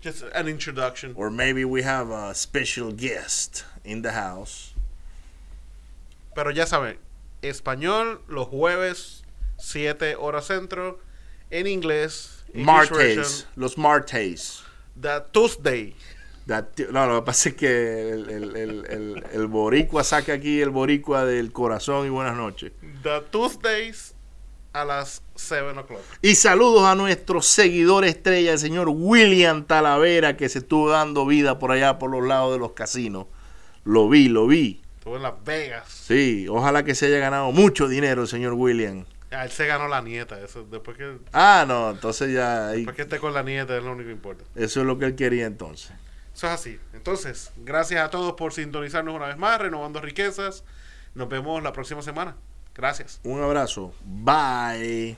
Just 0.00 0.22
an 0.34 0.48
introduction. 0.48 1.14
or 1.16 1.30
maybe 1.30 1.64
we 1.64 1.82
have 1.82 2.10
a 2.10 2.34
special 2.34 2.92
guest 2.92 3.64
in 3.84 4.02
the 4.02 4.12
house. 4.12 4.74
Pero 6.34 6.50
ya 6.50 6.66
saben, 6.66 6.98
español 7.42 8.20
los 8.28 8.48
jueves 8.48 9.22
7 9.58 10.16
horas 10.16 10.46
centro, 10.46 10.98
en 11.50 11.66
inglés 11.66 12.42
Martes, 12.54 13.46
los 13.56 13.78
Martes. 13.78 14.62
the 15.00 15.24
Tuesday. 15.32 15.94
That- 16.46 16.78
no, 16.92 17.06
lo 17.06 17.20
que 17.22 17.26
pasa 17.26 17.48
es 17.48 17.54
que 17.54 18.10
el, 18.12 18.28
el, 18.28 18.56
el, 18.56 18.84
el, 18.90 19.24
el 19.32 19.46
boricua 19.46 20.04
saca 20.04 20.34
aquí 20.34 20.60
el 20.60 20.68
boricua 20.70 21.24
del 21.24 21.50
corazón 21.52 22.06
y 22.06 22.10
buenas 22.10 22.36
noches. 22.36 22.72
The 23.02 23.22
Tuesdays 23.30 24.13
a 24.74 24.84
las 24.84 25.22
7 25.36 25.70
o'clock. 25.78 26.00
Y 26.20 26.34
saludos 26.34 26.82
a 26.84 26.94
nuestro 26.96 27.40
seguidor 27.40 28.04
estrella, 28.04 28.52
el 28.52 28.58
señor 28.58 28.88
William 28.90 29.64
Talavera, 29.64 30.36
que 30.36 30.48
se 30.48 30.58
estuvo 30.58 30.90
dando 30.90 31.24
vida 31.26 31.58
por 31.60 31.70
allá 31.70 31.98
por 31.98 32.10
los 32.10 32.26
lados 32.26 32.52
de 32.52 32.58
los 32.58 32.72
casinos. 32.72 33.26
Lo 33.84 34.08
vi, 34.08 34.28
lo 34.28 34.46
vi. 34.48 34.82
Estuvo 34.98 35.16
en 35.16 35.22
Las 35.22 35.34
Vegas. 35.44 35.88
Sí, 35.88 36.46
ojalá 36.48 36.82
que 36.84 36.94
se 36.96 37.06
haya 37.06 37.18
ganado 37.18 37.52
mucho 37.52 37.86
dinero 37.86 38.22
el 38.22 38.28
señor 38.28 38.54
William. 38.54 39.04
Ah, 39.30 39.44
él 39.44 39.50
se 39.52 39.66
ganó 39.66 39.86
la 39.86 40.00
nieta. 40.02 40.40
Eso, 40.40 40.64
después, 40.64 40.96
que, 40.96 41.18
Ah, 41.32 41.64
no, 41.68 41.90
entonces 41.90 42.32
ya 42.32 42.68
ahí- 42.68 42.78
después 42.78 42.96
que 42.96 43.02
esté 43.02 43.18
con 43.20 43.32
la 43.32 43.42
nieta 43.44 43.76
es 43.76 43.84
lo 43.84 43.92
único 43.92 44.08
que 44.08 44.12
importa. 44.12 44.44
eso 44.56 44.80
es 44.80 44.86
lo 44.86 44.98
que 44.98 45.04
él 45.06 45.14
quería 45.14 45.46
entonces. 45.46 45.92
Eso 46.34 46.46
es 46.48 46.52
así. 46.52 46.80
Entonces, 46.94 47.52
gracias 47.58 48.04
a 48.04 48.10
todos 48.10 48.32
por 48.32 48.52
sintonizarnos 48.52 49.14
una 49.14 49.26
vez 49.28 49.36
más, 49.36 49.60
renovando 49.60 50.00
riquezas. 50.00 50.64
Nos 51.14 51.28
vemos 51.28 51.62
la 51.62 51.72
próxima 51.72 52.02
semana. 52.02 52.34
Gracias. 52.74 53.20
Un 53.24 53.42
abrazo. 53.42 53.92
Bye. 54.04 55.16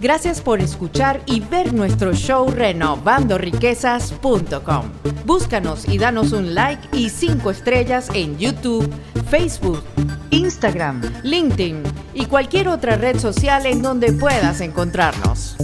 Gracias 0.00 0.40
por 0.40 0.60
escuchar 0.60 1.20
y 1.26 1.40
ver 1.40 1.72
nuestro 1.72 2.12
show 2.12 2.50
renovandoriquezas.com. 2.50 4.90
Búscanos 5.24 5.88
y 5.88 5.98
danos 5.98 6.32
un 6.32 6.56
like 6.56 6.88
y 6.92 7.08
5 7.08 7.52
estrellas 7.52 8.08
en 8.12 8.36
YouTube, 8.36 8.92
Facebook, 9.30 9.84
Instagram, 10.30 11.00
LinkedIn 11.22 11.84
y 12.14 12.26
cualquier 12.26 12.66
otra 12.66 12.96
red 12.96 13.20
social 13.20 13.64
en 13.66 13.80
donde 13.80 14.12
puedas 14.12 14.60
encontrarnos. 14.60 15.56